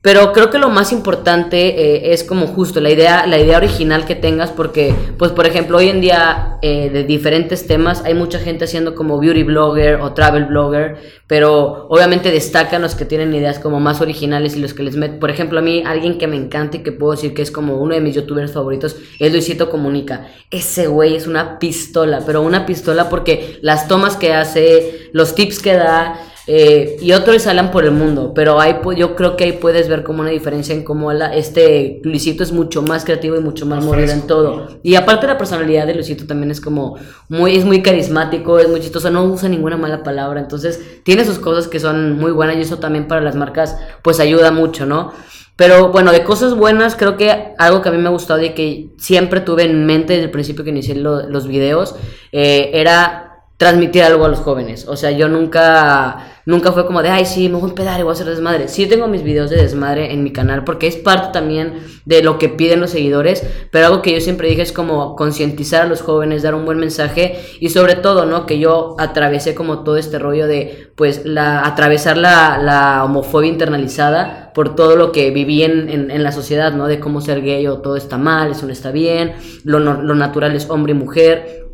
Pero 0.01 0.31
creo 0.31 0.49
que 0.49 0.59
lo 0.59 0.69
más 0.69 0.93
importante 0.93 1.57
eh, 1.57 2.13
es 2.13 2.23
como 2.23 2.47
justo 2.47 2.79
la 2.79 2.89
idea, 2.89 3.27
la 3.27 3.37
idea 3.37 3.57
original 3.57 4.05
que 4.05 4.15
tengas, 4.15 4.49
porque, 4.49 4.95
pues, 5.17 5.33
por 5.33 5.45
ejemplo, 5.45 5.77
hoy 5.77 5.89
en 5.89 5.99
día 5.99 6.57
eh, 6.61 6.89
de 6.89 7.03
diferentes 7.03 7.67
temas 7.67 8.05
hay 8.05 8.13
mucha 8.13 8.39
gente 8.39 8.63
haciendo 8.63 8.95
como 8.95 9.19
beauty 9.19 9.43
blogger 9.43 9.95
o 9.95 10.13
travel 10.13 10.45
blogger, 10.45 10.95
pero 11.27 11.87
obviamente 11.89 12.31
destacan 12.31 12.81
los 12.81 12.95
que 12.95 13.03
tienen 13.03 13.33
ideas 13.33 13.59
como 13.59 13.81
más 13.81 13.99
originales 13.99 14.55
y 14.55 14.61
los 14.61 14.73
que 14.73 14.83
les 14.83 14.95
meten. 14.95 15.19
Por 15.19 15.31
ejemplo, 15.31 15.59
a 15.59 15.61
mí, 15.61 15.83
alguien 15.85 16.17
que 16.17 16.27
me 16.27 16.37
encanta 16.37 16.77
y 16.77 16.83
que 16.83 16.93
puedo 16.93 17.11
decir 17.11 17.33
que 17.33 17.41
es 17.41 17.51
como 17.51 17.75
uno 17.75 17.93
de 17.93 17.99
mis 17.99 18.15
youtubers 18.15 18.53
favoritos 18.53 18.95
es 19.19 19.31
Luisito 19.33 19.69
Comunica. 19.69 20.27
Ese 20.49 20.87
güey 20.87 21.17
es 21.17 21.27
una 21.27 21.59
pistola, 21.59 22.23
pero 22.25 22.41
una 22.41 22.65
pistola 22.65 23.09
porque 23.09 23.59
las 23.61 23.89
tomas 23.89 24.15
que 24.15 24.33
hace, 24.33 25.09
los 25.11 25.35
tips 25.35 25.59
que 25.59 25.73
da, 25.73 26.17
eh, 26.51 26.97
y 26.99 27.11
otros 27.11 27.43
salen 27.43 27.69
por 27.69 27.85
el 27.85 27.91
mundo, 27.91 28.33
pero 28.33 28.59
ahí 28.59 28.77
yo 28.97 29.15
creo 29.15 29.37
que 29.37 29.43
ahí 29.43 29.51
puedes 29.51 29.87
ver 29.87 30.01
como 30.01 30.21
una 30.21 30.31
diferencia 30.31 30.73
en 30.73 30.83
cómo 30.83 31.13
la, 31.13 31.31
este 31.35 32.01
Luisito 32.03 32.41
es 32.41 32.51
mucho 32.51 32.81
más 32.81 33.05
creativo 33.05 33.35
y 33.35 33.39
mucho 33.39 33.67
más, 33.67 33.85
movido 33.85 34.11
en 34.11 34.25
todo. 34.25 34.79
Y 34.81 34.95
aparte 34.95 35.27
la 35.27 35.37
personalidad 35.37 35.85
de 35.85 35.93
Luisito 35.93 36.25
también 36.25 36.49
es 36.49 36.59
como 36.59 36.97
muy, 37.27 37.55
es 37.55 37.65
muy 37.65 37.83
carismático, 37.83 38.57
es 38.57 38.67
muy 38.67 38.79
chistoso, 38.79 39.11
no 39.11 39.25
usa 39.25 39.47
ninguna 39.47 39.77
mala 39.77 40.01
palabra, 40.01 40.39
entonces 40.39 41.03
tiene 41.03 41.23
sus 41.23 41.37
cosas 41.37 41.67
que 41.67 41.79
son 41.79 42.17
muy 42.17 42.31
buenas 42.31 42.57
y 42.57 42.61
eso 42.61 42.79
también 42.79 43.07
para 43.07 43.21
las 43.21 43.35
marcas 43.35 43.77
pues 44.01 44.19
ayuda 44.19 44.49
mucho, 44.49 44.87
¿no? 44.87 45.13
Pero 45.55 45.89
bueno, 45.89 46.11
de 46.11 46.23
cosas 46.23 46.55
buenas, 46.55 46.95
creo 46.95 47.15
que 47.15 47.53
algo 47.59 47.83
que 47.83 47.89
a 47.89 47.91
mí 47.91 47.99
me 47.99 48.07
ha 48.07 48.11
gustado 48.11 48.41
y 48.41 48.55
que 48.55 48.89
siempre 48.97 49.41
tuve 49.41 49.65
en 49.65 49.85
mente 49.85 50.13
desde 50.13 50.25
el 50.25 50.31
principio 50.31 50.63
que 50.63 50.71
inicié 50.71 50.95
los 50.95 51.47
videos, 51.47 51.93
eh, 52.31 52.71
era 52.73 53.28
transmitir 53.59 54.03
algo 54.03 54.23
a 54.23 54.29
los 54.29 54.39
jóvenes. 54.39 54.87
O 54.87 54.95
sea, 54.95 55.11
yo 55.11 55.27
nunca, 55.27 56.29
nunca 56.45 56.71
fue 56.71 56.85
como 56.85 57.03
de, 57.03 57.09
ay, 57.09 57.25
sí, 57.25 57.49
me 57.49 57.55
voy 57.55 57.65
a 57.65 57.69
empedar 57.71 57.99
y 57.99 58.03
voy 58.03 58.11
a 58.11 58.13
hacer 58.13 58.27
desmadre. 58.27 58.69
Sí 58.69 58.85
tengo 58.85 59.09
mis 59.09 59.21
videos 59.21 59.49
de 59.49 59.57
desmadre 59.57 60.13
en 60.13 60.23
mi 60.23 60.31
canal 60.31 60.63
porque 60.63 60.87
es 60.87 60.95
parte 60.95 61.33
también 61.33 61.73
de 62.05 62.23
lo 62.23 62.39
que 62.39 62.47
piden 62.47 62.79
los 62.79 62.91
seguidores, 62.91 63.45
pero 63.69 63.87
algo 63.87 64.01
que 64.01 64.13
yo 64.13 64.21
siempre 64.21 64.47
dije 64.47 64.61
es 64.61 64.71
como 64.71 65.17
concientizar 65.17 65.81
a 65.81 65.87
los 65.87 66.01
jóvenes, 66.01 66.41
dar 66.41 66.55
un 66.55 66.63
buen 66.63 66.79
mensaje 66.79 67.37
y 67.59 67.67
sobre 67.67 67.95
todo, 67.95 68.25
¿no? 68.25 68.45
Que 68.45 68.59
yo 68.59 68.95
atravesé 68.97 69.55
como 69.55 69.83
todo 69.83 69.97
este 69.97 70.19
rollo 70.19 70.47
de, 70.47 70.93
pues, 70.95 71.25
la, 71.25 71.65
atravesar 71.67 72.15
la, 72.15 72.59
la 72.59 73.03
homofobia 73.03 73.49
internalizada 73.49 74.53
por 74.53 74.73
todo 74.73 74.95
lo 74.95 75.11
que 75.11 75.31
viví 75.31 75.63
en, 75.63 75.89
en, 75.89 76.23
la 76.23 76.31
sociedad, 76.31 76.71
¿no? 76.71 76.87
De 76.87 77.01
cómo 77.01 77.19
ser 77.19 77.41
gay 77.41 77.67
o 77.67 77.79
todo 77.79 77.97
está 77.97 78.17
mal, 78.17 78.51
eso 78.51 78.65
no 78.65 78.71
está 78.71 78.91
bien, 78.91 79.33
lo, 79.65 79.79
lo 79.79 80.15
natural 80.15 80.55
es 80.55 80.69
hombre 80.69 80.93
y 80.93 80.95
mujer 80.95 81.68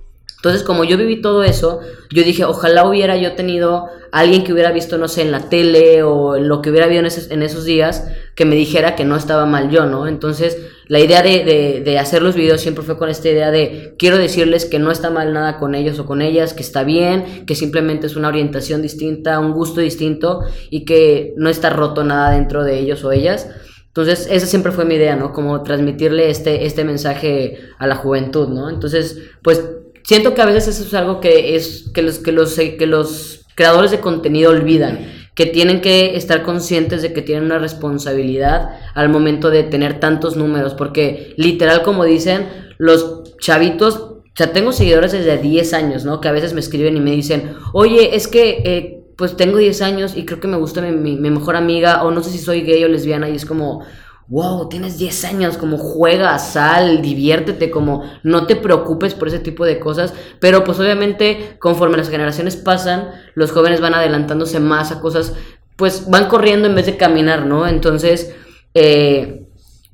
entonces, 0.45 0.62
como 0.62 0.83
yo 0.83 0.95
viví 0.95 1.24
todo 1.24 1.44
eso, 1.44 1.80
yo 2.12 2.21
dije, 2.21 2.45
ojalá 2.45 2.88
hubiera 2.88 3.18
yo 3.18 3.33
tenido 3.33 3.88
alguien 4.12 4.44
que 4.44 4.53
hubiera 4.53 4.71
visto, 4.71 5.00
no 5.00 5.07
sé, 5.07 5.24
en 5.24 5.31
la 5.31 5.50
tele 5.50 6.03
o 6.03 6.38
lo 6.38 6.62
que 6.62 6.69
hubiera 6.69 6.86
esos, 6.86 7.31
en 7.31 7.42
esos 7.42 7.65
días, 7.65 8.07
que 8.36 8.45
me 8.45 8.56
dijera 8.56 8.95
que 8.95 9.06
no 9.06 9.15
estaba 9.15 9.47
mal 9.47 9.71
yo, 9.71 9.88
¿no? 9.88 10.06
Entonces, 10.06 10.56
la 10.88 11.00
idea 11.00 11.24
de, 11.24 11.44
de, 11.44 11.81
de, 11.83 11.97
hacer 11.97 12.21
los 12.21 12.36
videos 12.36 12.62
siempre 12.62 12.83
fue 12.83 12.95
con 12.95 13.09
esta 13.09 13.27
idea 13.27 13.50
de, 13.50 13.95
quiero 13.97 14.19
decirles 14.19 14.65
que 14.65 14.77
no 14.77 14.92
está 14.92 15.09
mal 15.09 15.33
nada 15.33 15.57
con 15.57 15.74
ellos 15.74 15.97
o 15.97 16.06
con 16.06 16.21
ellas, 16.21 16.53
que 16.53 16.62
está 16.62 16.83
bien, 16.83 17.48
que 17.48 17.56
simplemente 17.56 18.06
es 18.06 18.15
una 18.15 18.27
orientación 18.27 18.83
distinta, 18.83 19.39
un 19.39 19.51
gusto 19.51 19.81
distinto 19.81 20.41
y 20.69 20.86
que 20.86 21.33
no 21.38 21.50
está 21.50 21.71
roto 21.71 22.03
nada 22.03 22.30
dentro 22.30 22.63
de 22.63 22.77
ellos 22.77 23.03
o 23.03 23.12
ellas. 23.12 23.50
Entonces, 23.88 24.27
esa 24.30 24.45
siempre 24.45 24.71
fue 24.71 24.86
mi 24.86 24.94
idea, 24.94 25.15
¿no? 25.15 25.33
Como 25.33 25.63
transmitirle 25.63 26.29
este, 26.29 26.67
este 26.67 26.84
mensaje 26.84 27.58
a 27.79 27.88
la 27.88 27.96
juventud, 27.96 28.50
¿no? 28.50 28.69
Entonces, 28.69 29.17
pues 29.41 29.63
Siento 30.05 30.35
que 30.35 30.41
a 30.41 30.45
veces 30.45 30.67
eso 30.67 30.83
es 30.83 30.93
algo 30.93 31.19
que 31.19 31.55
es 31.55 31.85
que 31.93 32.03
los 32.03 32.19
que 32.19 32.31
los 32.31 32.55
que 32.55 32.85
los 32.85 33.41
creadores 33.55 33.89
de 33.89 34.00
contenido 34.00 34.51
olvidan, 34.51 35.00
que 35.33 35.47
tienen 35.47 35.81
que 35.81 36.15
estar 36.15 36.43
conscientes 36.43 37.01
de 37.01 37.12
que 37.12 37.24
tienen 37.24 37.45
una 37.45 37.57
responsabilidad 37.57 38.69
al 38.93 39.09
momento 39.09 39.50
de 39.50 39.63
tener 39.63 40.00
tantos 40.00 40.35
números, 40.35 40.75
porque 40.75 41.33
literal 41.38 41.81
como 41.81 42.03
dicen, 42.03 42.47
los 42.77 43.35
chavitos, 43.39 43.95
o 43.95 44.24
sea, 44.35 44.53
tengo 44.53 44.74
seguidores 44.74 45.12
desde 45.12 45.38
10 45.38 45.74
años, 45.74 46.05
¿no? 46.05 46.21
Que 46.21 46.27
a 46.27 46.33
veces 46.33 46.53
me 46.53 46.59
escriben 46.59 46.97
y 46.97 47.00
me 47.00 47.12
dicen, 47.12 47.55
oye, 47.74 48.15
es 48.15 48.27
que 48.27 48.62
eh, 48.63 49.00
pues 49.17 49.35
tengo 49.35 49.57
10 49.57 49.81
años 49.81 50.15
y 50.15 50.25
creo 50.25 50.39
que 50.39 50.47
me 50.47 50.57
gusta 50.57 50.81
mi, 50.81 51.15
mi 51.15 51.29
mejor 51.31 51.55
amiga, 51.55 52.03
o 52.03 52.12
no 52.12 52.21
sé 52.21 52.29
si 52.29 52.38
soy 52.38 52.62
gay 52.62 52.83
o 52.83 52.89
lesbiana, 52.89 53.29
y 53.29 53.35
es 53.35 53.45
como, 53.45 53.83
wow, 54.27 54.67
tienes 54.70 54.98
10 54.98 55.25
años, 55.25 55.58
como 55.58 55.77
juega, 55.77 56.38
sal, 56.39 57.01
diviértete, 57.01 57.70
como 57.70 58.03
no 58.24 58.48
te 58.48 58.55
preocupes 58.55 59.13
por 59.13 59.27
ese 59.27 59.39
tipo 59.39 59.65
de 59.65 59.79
cosas, 59.79 60.13
pero 60.39 60.63
pues 60.63 60.79
obviamente 60.79 61.58
conforme 61.60 61.98
las 61.98 62.10
generaciones 62.10 62.55
pasan, 62.55 63.12
los 63.36 63.51
jóvenes 63.51 63.82
van 63.82 63.94
adelantándose 63.94 64.60
más 64.60 64.91
a 64.91 65.00
cosas, 65.00 65.34
pues 65.75 66.10
van 66.10 66.27
corriendo 66.27 66.67
en 66.67 66.75
vez 66.75 66.86
de 66.88 66.98
caminar, 66.98 67.46
¿no? 67.46 67.67
Entonces, 67.67 68.34
eh, 68.74 69.44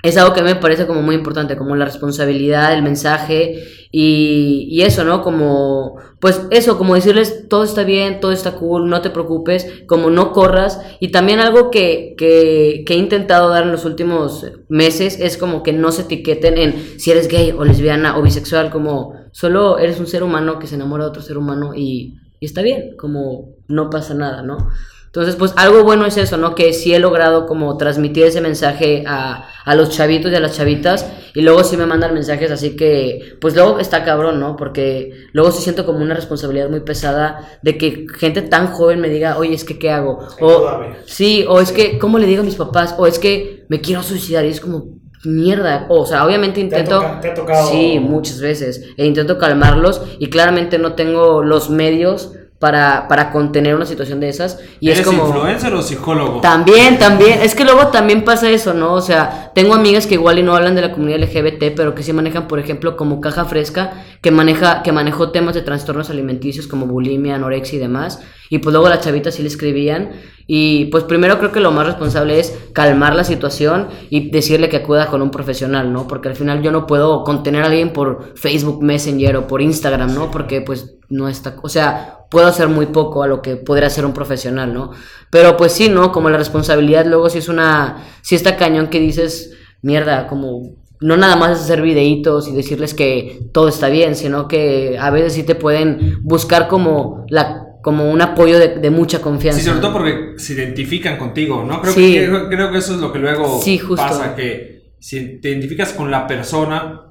es 0.04 0.18
algo 0.18 0.34
que 0.34 0.42
me 0.42 0.56
parece 0.56 0.88
como 0.88 1.02
muy 1.02 1.16
importante, 1.16 1.56
como 1.56 1.76
la 1.76 1.86
responsabilidad, 1.86 2.74
el 2.74 2.82
mensaje 2.82 3.64
y, 3.92 4.68
y, 4.72 4.82
eso, 4.82 5.04
¿no? 5.04 5.22
Como, 5.22 5.98
pues 6.20 6.42
eso, 6.50 6.78
como 6.78 6.96
decirles, 6.96 7.48
todo 7.50 7.64
está 7.64 7.84
bien, 7.84 8.20
todo 8.20 8.32
está 8.32 8.54
cool, 8.54 8.90
no 8.90 9.02
te 9.02 9.10
preocupes, 9.12 9.84
como 9.86 10.10
no 10.10 10.32
corras. 10.32 10.82
Y 11.00 11.10
también 11.10 11.40
algo 11.40 11.70
que, 11.70 12.16
que, 12.18 12.84
que 12.86 12.94
he 12.94 12.98
intentado 12.98 13.50
dar 13.50 13.64
en 13.64 13.72
los 13.72 13.86
últimos 13.86 14.46
meses 14.70 15.20
es 15.20 15.38
como 15.38 15.62
que 15.62 15.74
no 15.74 15.92
se 15.92 16.04
etiqueten 16.04 16.58
en 16.58 17.00
si 17.00 17.12
eres 17.12 17.28
gay 17.28 17.52
o 17.52 17.64
lesbiana 17.64 18.18
o 18.18 18.24
bisexual, 18.24 18.72
como 18.72 19.14
solo 19.32 19.78
eres 19.78 20.00
un 20.00 20.08
ser 20.08 20.24
humano 20.24 20.58
que 20.58 20.68
se 20.68 20.76
enamora 20.76 21.04
de 21.04 21.10
otro 21.10 21.22
ser 21.22 21.38
humano 21.38 21.74
y, 21.76 22.16
y 22.40 22.46
está 22.46 22.62
bien, 22.62 22.96
como 22.98 23.56
no 23.68 23.90
pasa 23.90 24.14
nada, 24.16 24.42
¿no? 24.42 24.70
Entonces, 25.12 25.36
pues 25.36 25.54
algo 25.58 25.84
bueno 25.84 26.06
es 26.06 26.16
eso, 26.16 26.38
¿no? 26.38 26.56
Que 26.56 26.72
sí 26.72 26.94
he 26.94 27.00
logrado 27.00 27.46
como 27.46 27.76
transmitir 27.76 28.24
ese 28.24 28.40
mensaje 28.40 29.04
a, 29.06 29.46
a 29.66 29.76
los 29.76 29.90
chavitos 29.90 30.32
y 30.32 30.36
a 30.36 30.40
las 30.40 30.56
chavitas 30.58 31.06
y 31.34 31.42
luego 31.42 31.64
sí 31.64 31.78
me 31.78 31.86
mandan 31.86 32.14
mensajes, 32.14 32.50
así 32.52 32.76
que 32.76 33.36
pues 33.40 33.56
luego 33.56 33.80
está 33.80 34.04
cabrón, 34.04 34.40
¿no? 34.40 34.56
Porque 34.56 35.12
luego 35.34 35.52
sí 35.52 35.62
siento 35.62 35.86
como 35.86 36.00
una 36.00 36.14
responsabilidad 36.16 36.70
muy 36.70 36.82
pesada 36.82 37.48
de 37.62 37.78
que 37.78 38.06
gente 38.18 38.42
tan 38.42 38.68
joven 38.68 39.00
me 39.00 39.10
diga, 39.10 39.38
oye, 39.38 39.54
es 39.54 39.64
que 39.64 39.78
¿qué 39.80 39.92
hago? 39.92 40.20
O, 40.40 40.82
sí, 41.06 41.46
o 41.48 41.60
es 41.62 41.72
que, 41.72 41.98
¿cómo 42.00 42.18
le 42.20 42.28
digo 42.28 42.42
a 42.42 42.46
mis 42.46 42.56
papás? 42.56 42.96
O 42.98 43.08
es 43.08 43.20
que 43.20 43.66
me 43.70 43.82
quiero 43.82 44.04
suicidar 44.04 44.46
y 44.46 44.50
es 44.50 44.60
como, 44.60 45.00
mierda, 45.24 45.86
o 45.90 46.06
sea, 46.06 46.26
obviamente 46.26 46.56
¿Te 46.56 46.76
ha 46.76 46.80
intento... 46.80 47.00
te 47.22 47.30
ha 47.30 47.34
tocado- 47.34 47.70
Sí, 47.70 48.00
muchas 48.00 48.42
veces. 48.42 48.84
E 48.98 49.06
intento 49.06 49.38
calmarlos 49.38 50.02
y 50.20 50.30
claramente 50.30 50.80
no 50.80 50.94
tengo 50.96 51.44
los 51.44 51.70
medios 51.70 52.34
para, 52.62 53.08
para 53.08 53.32
contener 53.32 53.74
una 53.74 53.88
situación 53.88 54.20
de 54.20 54.30
esas. 54.30 54.60
Y 54.80 54.90
¿Eres 54.90 55.00
es 55.00 55.06
como... 55.08 55.26
influencer 55.26 55.74
o 55.74 55.82
psicólogo? 55.82 56.42
También, 56.42 57.00
también. 57.00 57.42
Es 57.42 57.56
que 57.56 57.64
luego 57.64 57.88
también 57.88 58.24
pasa 58.24 58.52
eso, 58.52 58.76
¿no? 58.76 58.94
O 58.94 59.02
sea, 59.02 59.52
tengo 59.56 59.74
amigas 59.74 60.06
que 60.06 60.14
igual 60.14 60.38
y 60.38 60.44
no 60.44 60.56
hablan 60.56 60.76
de 60.76 60.82
la 60.82 60.92
comunidad 60.92 61.22
LGBT, 61.22 61.76
pero 61.76 61.96
que 61.96 62.04
sí 62.04 62.14
manejan, 62.14 62.48
por 62.48 62.60
ejemplo, 62.60 62.96
como 62.96 63.20
Caja 63.20 63.46
Fresca, 63.46 64.04
que 64.22 64.30
maneja, 64.30 64.84
que 64.84 64.92
manejó 64.92 65.32
temas 65.32 65.56
de 65.56 65.64
trastornos 65.64 66.12
alimenticios 66.12 66.68
como 66.68 66.86
bulimia, 66.86 67.34
anorexia 67.34 67.78
y 67.78 67.80
demás. 67.80 68.22
Y 68.52 68.60
pues 68.60 68.74
luego 68.74 68.90
las 68.90 69.02
chavitas 69.02 69.34
sí 69.34 69.42
le 69.42 69.48
escribían. 69.48 70.12
Y 70.48 70.86
pues 70.86 71.04
primero 71.04 71.38
creo 71.40 71.52
que 71.52 71.60
lo 71.60 71.72
más 71.72 71.86
responsable 71.86 72.40
es 72.40 72.58
calmar 72.74 73.16
la 73.16 73.24
situación 73.24 73.88
y 74.10 74.30
decirle 74.30 74.70
que 74.70 74.78
acuda 74.78 75.08
con 75.08 75.22
un 75.22 75.32
profesional, 75.32 75.92
¿no? 75.94 76.08
Porque 76.08 76.30
al 76.30 76.36
final 76.36 76.62
yo 76.62 76.72
no 76.72 76.88
puedo 76.88 77.24
contener 77.24 77.64
a 77.64 77.68
alguien 77.68 77.94
por 77.94 78.34
Facebook 78.36 78.84
Messenger 78.84 79.38
o 79.38 79.48
por 79.48 79.62
Instagram, 79.62 80.14
¿no? 80.14 80.32
Porque 80.32 80.62
pues 80.62 80.96
no 81.10 81.28
está, 81.28 81.56
o 81.62 81.70
sea, 81.70 82.26
puedo 82.30 82.48
hacer 82.48 82.68
muy 82.68 82.88
poco 82.88 83.24
a 83.24 83.28
lo 83.28 83.42
que 83.42 83.58
podría 83.58 83.88
hacer 83.88 84.06
un 84.06 84.14
profesional, 84.14 84.74
¿no? 84.74 84.92
Pero 85.30 85.58
pues 85.58 85.74
sí, 85.74 85.90
¿no? 85.90 86.12
Como 86.12 86.30
la 86.30 86.38
responsabilidad 86.38 87.06
luego 87.06 87.30
sí 87.30 87.40
es 87.40 87.50
una, 87.50 88.04
sí 88.22 88.36
está 88.36 88.58
cañón 88.58 88.88
que 88.88 89.00
dices, 89.00 89.54
mierda, 89.82 90.28
como 90.28 90.76
no 91.02 91.18
nada 91.18 91.36
más 91.36 91.58
es 91.58 91.64
hacer 91.66 91.82
videitos 91.82 92.48
y 92.48 92.54
decirles 92.54 92.94
que 92.94 93.50
todo 93.52 93.68
está 93.68 93.90
bien, 93.90 94.16
sino 94.16 94.48
que 94.48 94.98
a 95.00 95.10
veces 95.10 95.34
sí 95.34 95.44
te 95.44 95.56
pueden 95.56 96.20
buscar 96.22 96.68
como 96.68 97.26
la 97.28 97.61
como 97.82 98.10
un 98.12 98.22
apoyo 98.22 98.60
de, 98.60 98.80
de 98.80 98.90
mucha 98.92 99.22
confianza. 99.22 99.60
Sí, 99.60 99.66
sobre 99.66 99.80
todo 99.82 99.94
porque 99.94 100.34
se 100.38 100.54
identifican 100.54 101.18
contigo, 101.18 101.64
¿no? 101.68 101.82
Creo, 101.82 101.94
Sí. 101.94 102.14
que, 102.14 102.26
creo, 102.28 102.50
creo 102.50 102.72
que 102.72 102.78
eso 102.78 102.94
es 102.96 103.00
lo 103.02 103.12
que 103.12 103.20
luego 103.20 103.60
Sí, 103.62 103.80
pasa, 103.96 104.36
que 104.36 104.94
si 105.00 105.40
te 105.40 105.50
identificas 105.50 105.94
con 105.94 106.12
la 106.12 106.28
persona 106.28 107.02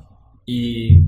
y 0.47 1.03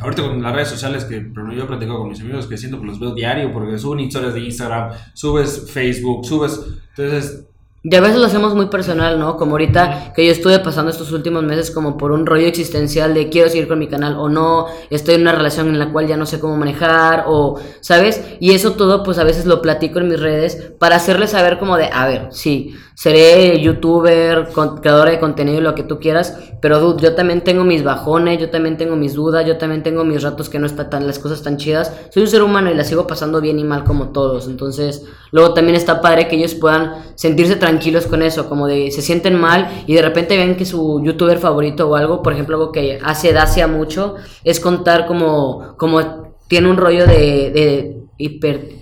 ahorita 0.00 0.22
con 0.22 0.42
las 0.42 0.54
redes 0.54 0.68
sociales 0.68 1.04
que 1.04 1.16
ejemplo, 1.16 1.52
yo 1.52 1.66
platico 1.66 1.98
con 1.98 2.08
mis 2.10 2.20
amigos 2.20 2.46
que 2.46 2.56
siento 2.56 2.80
que 2.80 2.86
los 2.86 3.00
veo 3.00 3.14
diario 3.14 3.52
porque 3.52 3.78
suben 3.78 4.00
historias 4.00 4.34
de 4.34 4.40
Instagram, 4.40 4.90
subes 5.14 5.70
Facebook, 5.70 6.24
subes... 6.24 6.60
Entonces, 6.96 7.46
Y 7.88 7.94
a 7.94 8.00
veces 8.00 8.18
lo 8.18 8.26
hacemos 8.26 8.52
muy 8.56 8.66
personal, 8.66 9.16
¿no? 9.16 9.36
Como 9.36 9.52
ahorita 9.52 10.12
que 10.12 10.26
yo 10.26 10.32
estuve 10.32 10.58
pasando 10.58 10.90
estos 10.90 11.12
últimos 11.12 11.44
meses 11.44 11.70
como 11.70 11.96
por 11.96 12.10
un 12.10 12.26
rollo 12.26 12.48
existencial 12.48 13.14
de 13.14 13.28
quiero 13.28 13.48
seguir 13.48 13.68
con 13.68 13.78
mi 13.78 13.86
canal 13.86 14.16
o 14.16 14.28
no, 14.28 14.66
estoy 14.90 15.14
en 15.14 15.20
una 15.20 15.30
relación 15.30 15.68
en 15.68 15.78
la 15.78 15.92
cual 15.92 16.08
ya 16.08 16.16
no 16.16 16.26
sé 16.26 16.40
cómo 16.40 16.56
manejar 16.56 17.26
o, 17.28 17.60
¿sabes? 17.80 18.24
Y 18.40 18.54
eso 18.54 18.72
todo 18.72 19.04
pues 19.04 19.18
a 19.18 19.24
veces 19.24 19.46
lo 19.46 19.62
platico 19.62 20.00
en 20.00 20.08
mis 20.08 20.18
redes 20.18 20.72
para 20.80 20.96
hacerles 20.96 21.30
saber 21.30 21.60
como 21.60 21.76
de, 21.76 21.88
a 21.92 22.08
ver, 22.08 22.26
sí, 22.32 22.74
seré 22.96 23.60
youtuber, 23.60 24.48
creadora 24.82 25.12
de 25.12 25.20
contenido 25.20 25.58
y 25.58 25.60
lo 25.60 25.76
que 25.76 25.84
tú 25.84 26.00
quieras, 26.00 26.36
pero 26.60 26.80
dude, 26.80 27.02
yo 27.02 27.14
también 27.14 27.42
tengo 27.42 27.62
mis 27.62 27.84
bajones, 27.84 28.40
yo 28.40 28.50
también 28.50 28.76
tengo 28.76 28.96
mis 28.96 29.14
dudas, 29.14 29.46
yo 29.46 29.58
también 29.58 29.84
tengo 29.84 30.02
mis 30.02 30.24
ratos 30.24 30.48
que 30.48 30.58
no 30.58 30.66
están 30.66 30.90
tan, 30.90 31.06
las 31.06 31.20
cosas 31.20 31.42
tan 31.42 31.56
chidas. 31.56 31.92
Soy 32.10 32.22
un 32.22 32.28
ser 32.28 32.42
humano 32.42 32.70
y 32.70 32.74
la 32.74 32.82
sigo 32.82 33.06
pasando 33.06 33.40
bien 33.40 33.60
y 33.60 33.64
mal 33.64 33.84
como 33.84 34.08
todos. 34.08 34.48
Entonces, 34.48 35.04
luego 35.30 35.54
también 35.54 35.76
está 35.76 36.00
padre 36.00 36.26
que 36.26 36.36
ellos 36.36 36.54
puedan 36.54 36.94
sentirse 37.14 37.54
tranquilos 37.56 37.75
con 38.06 38.22
eso, 38.22 38.48
como 38.48 38.66
de 38.66 38.90
se 38.90 39.02
sienten 39.02 39.38
mal 39.38 39.84
y 39.86 39.94
de 39.94 40.02
repente 40.02 40.36
ven 40.36 40.56
que 40.56 40.64
su 40.64 41.02
youtuber 41.04 41.38
favorito 41.38 41.88
o 41.88 41.94
algo, 41.96 42.22
por 42.22 42.32
ejemplo, 42.32 42.56
algo 42.56 42.72
que 42.72 42.98
hace 43.02 43.32
Dacia 43.32 43.66
mucho, 43.66 44.16
es 44.44 44.60
contar 44.60 45.06
como, 45.06 45.74
como 45.76 46.34
tiene 46.48 46.68
un 46.70 46.76
rollo 46.76 47.06
de, 47.06 47.50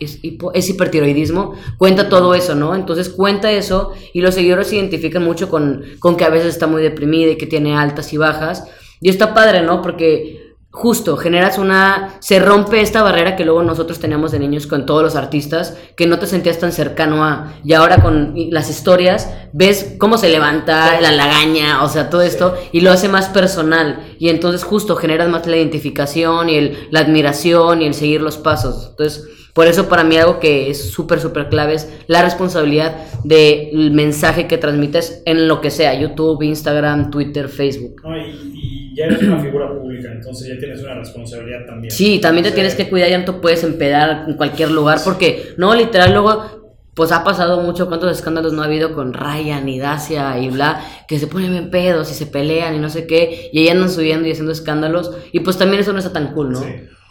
es, 0.00 0.22
hipo- 0.22 0.50
es 0.54 0.68
hipertiroidismo, 0.68 1.54
cuenta 1.78 2.08
todo 2.08 2.34
eso, 2.34 2.54
¿no? 2.54 2.74
Entonces 2.74 3.08
cuenta 3.10 3.50
eso 3.50 3.92
y 4.12 4.20
los 4.20 4.34
seguidores 4.34 4.68
se 4.68 4.76
identifican 4.76 5.24
mucho 5.24 5.48
con, 5.48 5.82
con 5.98 6.16
que 6.16 6.24
a 6.24 6.30
veces 6.30 6.48
está 6.48 6.66
muy 6.66 6.82
deprimida 6.82 7.32
y 7.32 7.36
que 7.36 7.46
tiene 7.46 7.76
altas 7.76 8.12
y 8.12 8.16
bajas. 8.16 8.64
Y 9.00 9.08
está 9.10 9.34
padre, 9.34 9.62
¿no? 9.62 9.82
Porque 9.82 10.43
justo 10.74 11.16
generas 11.16 11.56
una... 11.56 12.16
Se 12.18 12.40
rompe 12.40 12.80
esta 12.80 13.04
barrera 13.04 13.36
que 13.36 13.44
luego 13.44 13.62
nosotros 13.62 14.00
teníamos 14.00 14.32
de 14.32 14.40
niños 14.40 14.66
con 14.66 14.86
todos 14.86 15.04
los 15.04 15.14
artistas, 15.14 15.76
que 15.96 16.08
no 16.08 16.18
te 16.18 16.26
sentías 16.26 16.58
tan 16.58 16.72
cercano 16.72 17.24
a... 17.24 17.54
Y 17.64 17.74
ahora 17.74 18.02
con 18.02 18.34
las 18.50 18.68
historias, 18.68 19.32
ves 19.52 19.94
cómo 19.98 20.18
se 20.18 20.30
levanta, 20.30 21.00
la 21.00 21.12
lagaña, 21.12 21.84
o 21.84 21.88
sea, 21.88 22.10
todo 22.10 22.22
esto, 22.22 22.56
y 22.72 22.80
lo 22.80 22.90
hace 22.90 23.08
más 23.08 23.28
personal. 23.28 24.16
Y 24.18 24.30
entonces 24.30 24.64
justo 24.64 24.96
generas 24.96 25.28
más 25.28 25.46
la 25.46 25.56
identificación 25.56 26.50
y 26.50 26.56
el, 26.56 26.88
la 26.90 27.00
admiración 27.00 27.80
y 27.80 27.86
el 27.86 27.94
seguir 27.94 28.20
los 28.20 28.36
pasos. 28.36 28.88
Entonces... 28.90 29.28
Por 29.54 29.68
eso 29.68 29.88
para 29.88 30.02
mí 30.02 30.16
algo 30.16 30.40
que 30.40 30.68
es 30.68 30.90
súper, 30.90 31.20
súper 31.20 31.48
clave 31.48 31.74
es 31.74 31.88
la 32.08 32.22
responsabilidad 32.22 32.96
del 33.22 33.92
mensaje 33.92 34.48
que 34.48 34.58
transmites 34.58 35.22
en 35.26 35.46
lo 35.46 35.60
que 35.60 35.70
sea, 35.70 35.94
YouTube, 35.94 36.42
Instagram, 36.42 37.10
Twitter, 37.12 37.48
Facebook. 37.48 38.02
No, 38.02 38.18
y, 38.18 38.30
y 38.52 38.96
ya 38.96 39.04
eres 39.04 39.22
una 39.22 39.38
figura 39.38 39.72
pública, 39.72 40.10
entonces 40.10 40.48
ya 40.48 40.58
tienes 40.58 40.82
una 40.82 40.94
responsabilidad 40.94 41.66
también. 41.66 41.92
Sí, 41.92 42.18
también 42.20 42.42
te 42.42 42.48
O 42.48 42.50
sea, 42.50 42.56
tienes 42.56 42.74
que 42.74 42.88
cuidar, 42.90 43.10
ya 43.10 43.18
no 43.18 43.24
te 43.24 43.32
puedes 43.34 43.62
empedar 43.62 44.24
en 44.28 44.36
cualquier 44.36 44.72
lugar, 44.72 44.98
porque 45.04 45.54
no, 45.56 45.72
literal, 45.72 46.12
luego, 46.12 46.64
pues 46.94 47.12
ha 47.12 47.22
pasado 47.22 47.60
mucho, 47.60 47.86
cuántos 47.86 48.10
escándalos 48.10 48.52
no 48.54 48.62
ha 48.62 48.66
habido 48.66 48.92
con 48.92 49.12
Ryan 49.12 49.68
y 49.68 49.78
Dacia 49.78 50.36
y 50.38 50.50
bla, 50.50 50.80
que 51.06 51.20
se 51.20 51.28
ponen 51.28 51.54
en 51.54 51.70
pedos 51.70 52.10
y 52.10 52.14
se 52.14 52.26
pelean 52.26 52.74
y 52.74 52.80
no 52.80 52.88
sé 52.88 53.06
qué, 53.06 53.50
y 53.52 53.60
ahí 53.60 53.68
andan 53.68 53.88
subiendo 53.88 54.26
y 54.26 54.32
haciendo 54.32 54.50
escándalos, 54.50 55.16
y 55.30 55.40
pues 55.40 55.56
también 55.58 55.80
eso 55.80 55.92
no 55.92 56.00
está 56.00 56.12
tan 56.12 56.32
cool, 56.34 56.50
¿no? 56.50 56.60
Sí. 56.60 56.70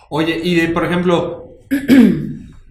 Oye, 0.10 0.40
y 0.44 0.56
de, 0.56 0.68
por 0.68 0.86
ejemplo, 0.86 1.43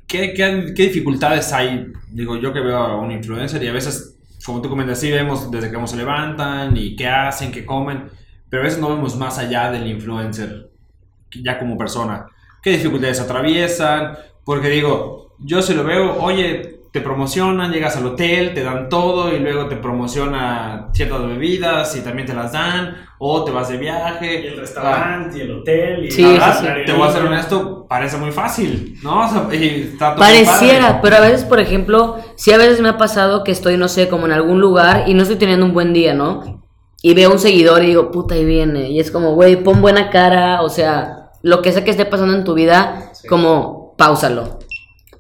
¿qué, 0.07 0.35
qué, 0.35 0.73
qué 0.75 0.83
dificultades 0.85 1.53
hay? 1.53 1.93
Digo, 2.11 2.37
yo 2.37 2.53
que 2.53 2.61
veo 2.61 2.77
a 2.77 3.01
un 3.01 3.11
influencer 3.11 3.63
y 3.63 3.69
a 3.69 3.73
veces, 3.73 4.19
como 4.45 4.61
tú 4.61 4.69
comentas, 4.69 5.01
sí 5.01 5.11
vemos 5.11 5.51
desde 5.51 5.73
cómo 5.73 5.87
se 5.87 5.97
levantan 5.97 6.77
y 6.77 6.95
qué 6.97 7.09
hacen, 7.09 7.51
qué 7.53 7.65
comen, 7.65 8.05
pero 8.49 8.63
a 8.63 8.65
veces 8.67 8.81
no 8.81 8.91
vemos 8.91 9.17
más 9.17 9.39
allá 9.39 9.71
del 9.71 9.87
influencer, 9.87 10.71
ya 11.43 11.59
como 11.59 11.79
persona. 11.79 12.27
¿Qué 12.63 12.71
dificultades 12.71 13.21
atraviesan? 13.21 14.13
Porque 14.45 14.69
digo, 14.69 15.35
yo 15.39 15.63
se 15.63 15.75
lo 15.75 15.85
veo, 15.85 16.23
oye, 16.23 16.82
te 16.93 17.01
promocionan, 17.01 17.73
llegas 17.73 17.97
al 17.97 18.05
hotel, 18.07 18.53
te 18.53 18.63
dan 18.63 18.89
todo 18.91 19.35
y 19.35 19.39
luego 19.39 19.67
te 19.67 19.77
promociona 19.77 20.89
ciertas 20.93 21.27
bebidas 21.27 21.97
y 21.97 22.01
también 22.03 22.27
te 22.29 22.35
las 22.35 22.53
dan, 22.53 22.97
o 23.19 23.45
te 23.45 23.51
vas 23.51 23.71
de 23.71 23.77
Y 23.77 23.79
viaje. 23.79 24.49
el 24.49 24.59
restaurante, 24.59 25.39
y 25.39 25.41
el 25.41 25.53
hotel, 25.59 26.05
y 26.05 26.11
Sí, 26.11 26.23
La 26.23 26.29
sí, 26.29 26.65
verdad, 26.67 26.77
sí. 26.81 26.85
te 26.87 26.93
voy 26.93 27.09
a 27.09 27.13
ser 27.13 27.23
honesto, 27.25 27.87
parece 27.89 28.19
muy 28.19 28.31
fácil, 28.31 28.99
¿no? 29.03 29.25
O 29.25 29.29
sea, 29.29 29.47
y 29.55 29.89
está 29.93 30.11
todo 30.15 30.19
Pareciera, 30.25 30.87
padre. 30.89 30.99
pero 31.03 31.17
a 31.17 31.21
veces, 31.21 31.45
por 31.45 31.61
ejemplo, 31.61 32.17
sí 32.37 32.53
a 32.53 32.59
veces 32.59 32.81
me 32.83 32.91
ha 32.91 32.99
pasado 32.99 33.43
que 33.43 33.53
estoy, 33.53 33.79
no 33.79 33.89
sé, 33.89 34.09
como 34.09 34.27
en 34.27 34.33
algún 34.33 34.61
lugar 34.61 35.05
y 35.07 35.15
no 35.15 35.23
estoy 35.23 35.37
teniendo 35.37 35.65
un 35.65 35.73
buen 35.73 35.95
día, 35.95 36.13
¿no? 36.13 36.63
Y 37.01 37.15
veo 37.15 37.33
un 37.33 37.39
seguidor 37.39 37.83
y 37.83 37.87
digo, 37.87 38.11
puta, 38.11 38.35
ahí 38.35 38.45
viene. 38.45 38.91
Y 38.91 39.01
es 39.01 39.11
como, 39.11 39.35
güey, 39.35 39.57
pon 39.65 39.81
buena 39.81 40.11
cara, 40.11 40.61
o 40.63 40.69
sea, 40.69 41.31
lo 41.43 41.63
que 41.63 41.73
sea 41.73 41.85
que 41.85 41.91
esté 41.91 42.05
pasando 42.05 42.35
en 42.35 42.45
tu 42.45 42.53
vida, 42.55 43.11
Sí. 43.15 43.27
como, 43.29 43.95
pausalo. 43.97 44.59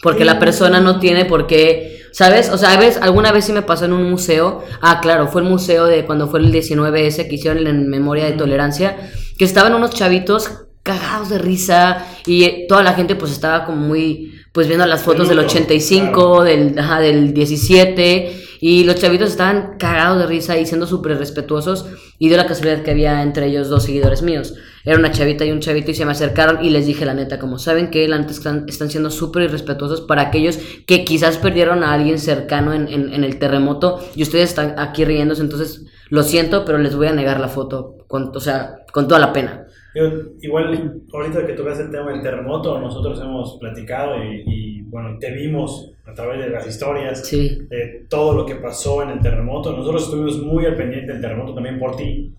Porque 0.03 0.25
la 0.25 0.39
persona 0.39 0.81
no 0.81 0.99
tiene 0.99 1.25
por 1.25 1.47
qué, 1.47 2.03
¿sabes? 2.11 2.51
O 2.51 2.59
sea, 2.59 2.73
a 2.73 2.77
veces, 2.77 3.01
alguna 3.01 3.31
vez 3.31 3.45
sí 3.45 3.53
me 3.53 3.63
pasó 3.63 3.85
en 3.85 3.93
un 3.93 4.11
museo. 4.11 4.65
Ah, 4.81 5.01
claro, 5.01 5.29
fue 5.29 5.43
el 5.43 5.49
museo 5.49 5.87
de 5.87 6.05
cuando 6.05 6.29
fue 6.29 6.41
el 6.41 6.53
19S 6.53 7.29
que 7.29 7.37
hicieron 7.37 7.67
en 7.67 7.89
memoria 7.89 8.25
de 8.25 8.33
tolerancia. 8.33 8.97
Que 9.39 9.45
estaban 9.45 9.75
unos 9.75 9.91
chavitos 9.93 10.51
cagados 10.83 11.29
de 11.29 11.39
risa 11.39 12.05
y 12.27 12.45
eh, 12.45 12.67
toda 12.69 12.83
la 12.83 12.95
gente 12.95 13.15
pues 13.15 13.31
estaba 13.31 13.65
como 13.65 13.79
muy, 13.79 14.35
pues 14.53 14.67
viendo 14.67 14.85
las 14.87 15.03
fotos 15.03 15.29
del 15.29 15.37
luto, 15.37 15.49
85, 15.49 16.13
claro. 16.13 16.43
del, 16.43 16.79
ajá, 16.79 17.01
del 17.01 17.33
17 17.33 18.43
y 18.61 18.85
los 18.85 18.97
chavitos 18.97 19.31
estaban 19.31 19.77
cagados 19.79 20.19
de 20.19 20.27
risa 20.27 20.59
y 20.59 20.67
siendo 20.67 20.87
súper 20.87 21.19
respetuosos 21.19 21.87
y 22.19 22.29
dio 22.29 22.37
la 22.37 22.47
casualidad 22.47 22.83
que 22.83 22.91
había 22.91 23.23
entre 23.23 23.47
ellos 23.47 23.69
dos 23.69 23.85
seguidores 23.85 24.23
míos. 24.23 24.55
Era 24.85 24.99
una 24.99 25.11
chavita 25.11 25.45
y 25.45 25.51
un 25.53 25.61
chavito 25.61 25.91
y 25.91 25.95
se 25.95 26.05
me 26.05 26.13
acercaron 26.13 26.65
y 26.65 26.71
les 26.71 26.87
dije 26.87 27.05
la 27.05 27.15
neta, 27.15 27.39
como 27.39 27.59
saben 27.59 27.91
que 27.91 28.07
la 28.09 28.19
neta 28.19 28.33
están, 28.33 28.65
están 28.69 28.91
siendo 28.91 29.11
súper 29.11 29.45
irrespetuosos 29.45 30.01
para 30.03 30.23
aquellos 30.23 30.59
que 30.87 31.05
quizás 31.05 31.39
perdieron 31.39 31.85
a 31.85 31.93
alguien 31.93 32.19
cercano 32.19 32.73
en, 32.75 32.89
en- 32.89 33.13
en 33.13 33.25
el 33.25 33.39
terremoto 33.39 34.01
y 34.17 34.23
ustedes 34.23 34.51
están 34.51 34.75
aquí 34.79 35.05
riéndose, 35.05 35.43
entonces 35.43 35.87
lo 36.11 36.23
siento, 36.23 36.65
pero 36.65 36.79
les 36.79 36.97
voy 36.97 37.07
a 37.07 37.13
negar 37.13 37.39
la 37.41 37.49
foto, 37.49 37.97
con, 38.09 38.31
o 38.35 38.41
sea, 38.41 38.77
con 38.93 39.07
toda 39.09 39.21
la 39.21 39.33
pena. 39.33 39.67
Yo, 39.95 40.05
igual, 40.41 41.01
ahorita 41.13 41.47
que 41.47 41.53
tocas 41.53 41.79
el 41.79 41.91
tema 41.91 42.13
del 42.13 42.23
terremoto, 42.23 42.79
nosotros 42.79 43.21
hemos 43.21 43.59
platicado 43.59 44.17
y, 44.25 44.43
y, 44.47 44.83
bueno, 44.83 45.19
te 45.19 45.31
vimos 45.33 45.91
a 46.07 46.13
través 46.15 46.41
de 46.41 46.49
las 46.51 46.67
historias 46.67 47.27
Sí. 47.27 47.59
de 47.69 48.07
todo 48.09 48.35
lo 48.35 48.45
que 48.47 48.57
pasó 48.57 49.03
en 49.03 49.11
el 49.11 49.21
terremoto. 49.21 49.75
Nosotros 49.77 50.05
estuvimos 50.05 50.39
muy 50.43 50.65
al 50.67 50.77
pendiente 50.77 51.13
del 51.13 51.21
terremoto 51.21 51.55
también 51.55 51.79
por 51.79 51.95
ti, 51.97 52.33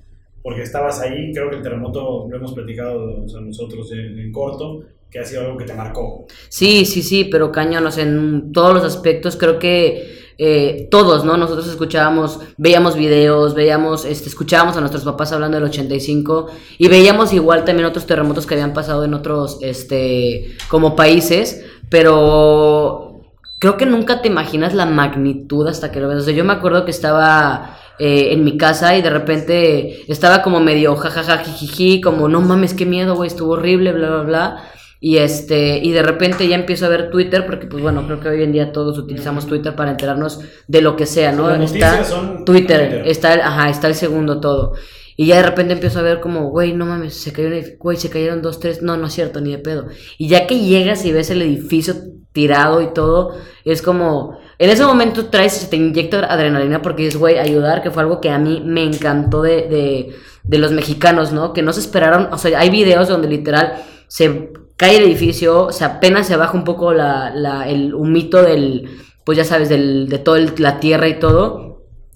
porque 0.44 0.62
estabas 0.62 1.00
ahí. 1.00 1.32
Creo 1.34 1.50
que 1.50 1.56
el 1.56 1.62
terremoto 1.64 2.28
lo 2.30 2.38
hemos 2.38 2.54
platicado 2.54 3.26
o 3.26 3.42
nosotros 3.42 3.92
en, 3.94 4.32
corto, 4.32 4.84
que 5.10 5.20
ha 5.20 5.26
sido 5.26 5.42
algo 5.42 5.58
que 5.58 5.66
te 5.66 5.74
marcó. 5.74 6.28
Sí, 6.50 6.86
sí, 6.86 7.02
sí, 7.02 7.24
pero 7.24 7.52
sea, 7.52 8.04
en 8.04 8.52
todos 8.52 8.74
los 8.74 8.84
aspectos 8.84 9.38
creo 9.38 9.58
que 9.58 10.22
eh, 10.38 10.88
todos, 10.90 11.24
¿no? 11.24 11.38
Nosotros 11.38 11.68
escuchábamos, 11.68 12.40
veíamos 12.58 12.96
videos, 12.96 13.54
veíamos, 13.54 14.04
este, 14.04 14.30
escuchábamos 14.30 14.76
a 14.76 14.80
nuestros 14.80 15.04
papás 15.04 15.32
hablando 15.32 15.58
del 15.58 15.66
85 15.66 16.48
y 16.80 16.88
veíamos 16.88 17.34
igual 17.34 17.64
también 17.66 17.86
otros 17.86 18.06
terremotos 18.06 18.46
que 18.46 18.56
habían 18.56 18.74
pasado 18.74 19.06
en 19.06 19.14
otros, 19.14 19.60
este, 19.62 20.58
como 20.70 20.96
países, 20.96 21.64
pero 21.90 23.22
creo 23.60 23.78
que 23.78 23.86
nunca 23.86 24.22
te 24.22 24.28
imaginas 24.28 24.74
la 24.74 24.88
magnitud 24.88 25.68
hasta 25.68 25.92
que 25.92 26.00
lo 26.00 26.10
ves. 26.10 26.18
O 26.18 26.22
sea, 26.24 26.34
yo 26.34 26.44
me 26.44 26.54
acuerdo 26.54 26.84
que 26.84 26.92
estaba 26.92 27.78
eh, 28.00 28.30
en 28.32 28.44
mi 28.44 28.58
casa 28.58 28.98
y 28.98 29.02
de 29.02 29.10
repente 29.10 30.12
estaba 30.12 30.42
como 30.42 30.60
medio 30.60 30.96
jajaja, 30.96 31.40
jijiji, 31.40 32.02
como 32.02 32.28
no 32.28 32.42
mames, 32.42 32.74
qué 32.74 32.86
miedo, 32.86 33.16
güey, 33.16 33.28
estuvo 33.28 33.54
horrible, 33.54 33.94
bla, 33.94 34.10
bla, 34.10 34.24
bla. 34.24 34.64
Y 35.00 35.18
este, 35.18 35.80
y 35.80 35.92
de 35.92 36.02
repente 36.02 36.48
ya 36.48 36.56
empiezo 36.56 36.86
a 36.86 36.90
ver 36.90 37.12
Twitter, 37.12 37.46
porque 37.46 37.68
pues 37.68 37.84
bueno, 37.84 38.06
creo 38.06 38.22
que 38.22 38.30
hoy 38.30 38.42
en 38.42 38.54
día 38.54 38.72
todos 38.72 38.98
utilizamos 38.98 39.46
Twitter 39.46 39.76
para 39.76 39.92
enterarnos 39.92 40.40
de 40.68 40.82
lo 40.82 40.96
que 40.96 41.06
sea, 41.06 41.34
¿no? 41.34 41.54
Está 41.54 42.06
son 42.06 42.46
Twitter, 42.46 42.90
Twitter. 42.90 43.08
está 43.08 43.34
el, 43.34 43.42
ajá, 43.42 43.70
está 43.70 43.88
el 43.88 43.96
segundo 43.96 44.40
todo. 44.40 44.76
Y 45.16 45.28
ya 45.28 45.38
de 45.38 45.44
repente 45.44 45.74
empiezo 45.74 46.00
a 46.00 46.04
ver 46.04 46.20
como, 46.20 46.50
güey, 46.50 46.74
no 46.74 46.86
mames, 46.86 47.16
se 47.16 47.32
edificio, 47.32 47.78
güey, 47.80 47.98
se 47.98 48.10
cayeron 48.10 48.42
dos, 48.42 48.60
tres, 48.60 48.82
no, 48.82 48.98
no 48.98 49.08
es 49.08 49.14
cierto, 49.14 49.42
ni 49.42 49.52
de 49.52 49.60
pedo. 49.60 49.88
Y 50.18 50.28
ya 50.28 50.48
que 50.48 50.60
llegas 50.60 51.06
y 51.06 51.12
ves 51.12 51.30
el 51.30 51.42
edificio 51.42 51.96
tirado 52.32 52.82
y 52.82 52.94
todo, 52.94 53.36
es 53.64 53.82
como, 53.82 54.40
en 54.58 54.70
ese 54.70 54.86
momento 54.86 55.28
traes, 55.28 55.54
se 55.54 55.68
te 55.68 55.76
inyecta 55.76 56.26
adrenalina 56.26 56.82
porque 56.82 57.04
dices, 57.04 57.20
güey, 57.20 57.38
ayudar, 57.38 57.84
que 57.84 57.92
fue 57.92 58.04
algo 58.04 58.22
que 58.22 58.30
a 58.30 58.40
mí 58.40 58.62
me 58.66 58.84
encantó 58.84 59.44
de, 59.44 59.68
de, 59.68 60.16
de 60.44 60.58
los 60.58 60.72
mexicanos, 60.72 61.32
¿no? 61.32 61.54
Que 61.54 61.62
no 61.62 61.74
se 61.74 61.82
esperaron, 61.82 62.30
o 62.32 62.38
sea, 62.38 62.60
hay 62.60 62.70
videos 62.70 63.08
donde 63.08 63.28
literal 63.28 63.84
se 64.08 64.52
cae 64.76 64.98
el 64.98 65.04
edificio, 65.04 65.66
o 65.66 65.72
sea, 65.72 65.88
apenas 65.88 66.28
se 66.28 66.36
baja 66.36 66.58
un 66.58 66.64
poco 66.64 66.94
la, 66.94 67.32
la, 67.36 67.68
el 67.70 67.94
humito 67.94 68.42
del, 68.42 68.90
pues 69.24 69.38
ya 69.38 69.44
sabes, 69.44 69.70
del, 69.70 70.10
de 70.10 70.18
toda 70.18 70.40
la 70.58 70.80
tierra 70.80 71.08
y 71.08 71.20
todo. 71.20 71.73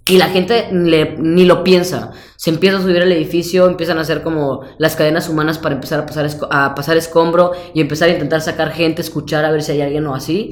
Y 0.10 0.18
la 0.18 0.30
gente 0.30 0.70
le- 0.72 1.18
ni 1.18 1.44
lo 1.46 1.64
piensa. 1.64 2.12
Se 2.38 2.50
empieza 2.50 2.78
a 2.78 2.82
subir 2.82 3.02
al 3.02 3.12
edificio, 3.12 3.68
empiezan 3.68 3.98
a 3.98 4.02
hacer 4.02 4.22
como 4.24 4.62
las 4.78 4.96
cadenas 4.96 5.28
humanas 5.28 5.58
para 5.58 5.76
empezar 5.76 6.00
a 6.00 6.06
pasar, 6.06 6.30
a 6.50 6.76
pasar 6.76 6.96
escombro 6.98 7.52
y 7.74 7.82
empezar 7.82 8.10
a 8.10 8.14
intentar 8.14 8.42
sacar 8.42 8.72
gente, 8.72 9.02
escuchar 9.02 9.44
a 9.44 9.52
ver 9.52 9.64
si 9.64 9.74
hay 9.74 9.82
alguien 9.82 10.06
o 10.08 10.16
así. 10.16 10.52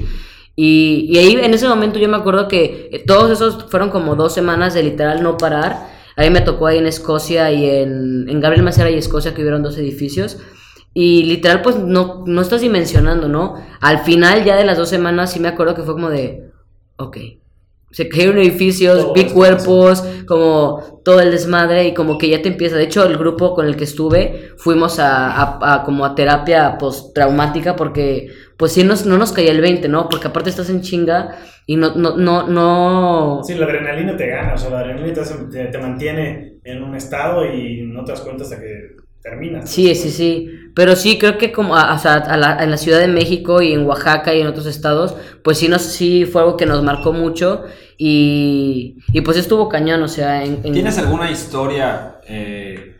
Y, 0.56 1.06
y 1.10 1.18
ahí 1.18 1.32
en 1.40 1.54
ese 1.54 1.68
momento 1.68 1.98
yo 1.98 2.08
me 2.08 2.16
acuerdo 2.16 2.48
que 2.48 2.88
eh, 2.92 3.04
todos 3.06 3.30
esos 3.30 3.66
fueron 3.70 3.90
como 3.90 4.14
dos 4.16 4.34
semanas 4.34 4.74
de 4.74 4.82
literal 4.82 5.22
no 5.22 5.36
parar. 5.36 5.88
A 6.16 6.22
mí 6.22 6.30
me 6.30 6.40
tocó 6.40 6.66
ahí 6.66 6.78
en 6.78 6.86
Escocia 6.86 7.50
y 7.52 7.68
en, 7.68 8.28
en 8.28 8.40
Gabriel 8.40 8.64
Macera 8.64 8.90
y 8.90 8.94
Escocia 8.98 9.34
que 9.34 9.42
hubieron 9.42 9.62
dos 9.62 9.76
edificios. 9.78 10.38
Y 10.94 11.24
literal, 11.24 11.60
pues 11.60 11.76
no, 11.76 12.24
no 12.26 12.40
estás 12.40 12.62
dimensionando, 12.62 13.28
¿no? 13.28 13.54
Al 13.80 13.98
final 13.98 14.44
ya 14.44 14.56
de 14.56 14.64
las 14.64 14.78
dos 14.78 14.88
semanas 14.88 15.30
sí 15.32 15.40
me 15.40 15.48
acuerdo 15.48 15.74
que 15.74 15.82
fue 15.82 15.92
como 15.92 16.08
de, 16.08 16.50
ok, 16.96 17.18
se 17.96 18.08
cayeron 18.08 18.38
edificios, 18.38 18.98
Todo 19.02 19.14
vi 19.14 19.24
cuerpos, 19.24 20.04
como 20.26 21.00
todo 21.04 21.20
el 21.20 21.30
desmadre 21.30 21.86
y 21.88 21.94
como 21.94 22.18
que 22.18 22.28
ya 22.28 22.42
te 22.42 22.48
empieza. 22.48 22.76
De 22.76 22.84
hecho, 22.84 23.04
el 23.06 23.16
grupo 23.16 23.54
con 23.54 23.66
el 23.66 23.76
que 23.76 23.84
estuve 23.84 24.50
fuimos 24.58 24.98
a, 24.98 25.30
a- 25.30 25.74
a 25.74 25.82
como 25.84 26.04
a 26.04 26.14
terapia 26.14 26.76
postraumática 26.78 27.74
porque 27.76 28.28
pues 28.56 28.72
sí 28.72 28.84
nos, 28.84 29.06
no 29.06 29.16
nos 29.18 29.32
caía 29.32 29.50
el 29.52 29.60
20, 29.60 29.88
¿no? 29.88 30.08
Porque 30.08 30.28
aparte 30.28 30.50
estás 30.50 30.68
en 30.70 30.82
chinga 30.82 31.36
y 31.66 31.76
no, 31.76 31.94
no, 31.94 32.16
no, 32.16 32.46
no... 32.46 33.40
Sí, 33.44 33.54
la 33.54 33.66
adrenalina 33.66 34.16
te 34.16 34.26
gana, 34.28 34.54
o 34.54 34.58
sea, 34.58 34.70
la 34.70 34.80
adrenalina 34.80 35.22
te 35.70 35.78
mantiene 35.78 36.58
en 36.64 36.82
un 36.82 36.94
estado 36.94 37.44
y 37.46 37.82
no 37.82 38.04
te 38.04 38.12
das 38.12 38.20
cuenta 38.20 38.44
hasta 38.44 38.60
que 38.60 38.96
terminas. 39.22 39.68
Sí, 39.70 39.94
sí, 39.94 40.10
sí. 40.10 40.48
Pero 40.76 40.94
sí, 40.94 41.18
creo 41.18 41.38
que 41.38 41.52
como 41.52 41.74
a, 41.74 41.94
a 41.94 42.36
la- 42.36 42.62
en 42.62 42.70
la 42.70 42.76
Ciudad 42.76 42.98
de 43.00 43.08
México 43.08 43.62
y 43.62 43.72
en 43.72 43.86
Oaxaca 43.86 44.34
y 44.34 44.42
en 44.42 44.46
otros 44.46 44.66
estados, 44.66 45.14
pues 45.42 45.56
sí, 45.56 45.68
nos, 45.68 45.80
sí 45.80 46.26
fue 46.26 46.42
algo 46.42 46.58
que 46.58 46.66
nos 46.66 46.82
marcó 46.82 47.14
mucho 47.14 47.64
y, 47.96 48.98
y 49.10 49.22
pues 49.22 49.38
estuvo 49.38 49.70
cañón, 49.70 50.02
o 50.02 50.08
sea, 50.08 50.44
en- 50.44 50.60
¿Tienes 50.60 50.98
alguna 50.98 51.30
historia 51.30 52.16
eh, 52.28 52.94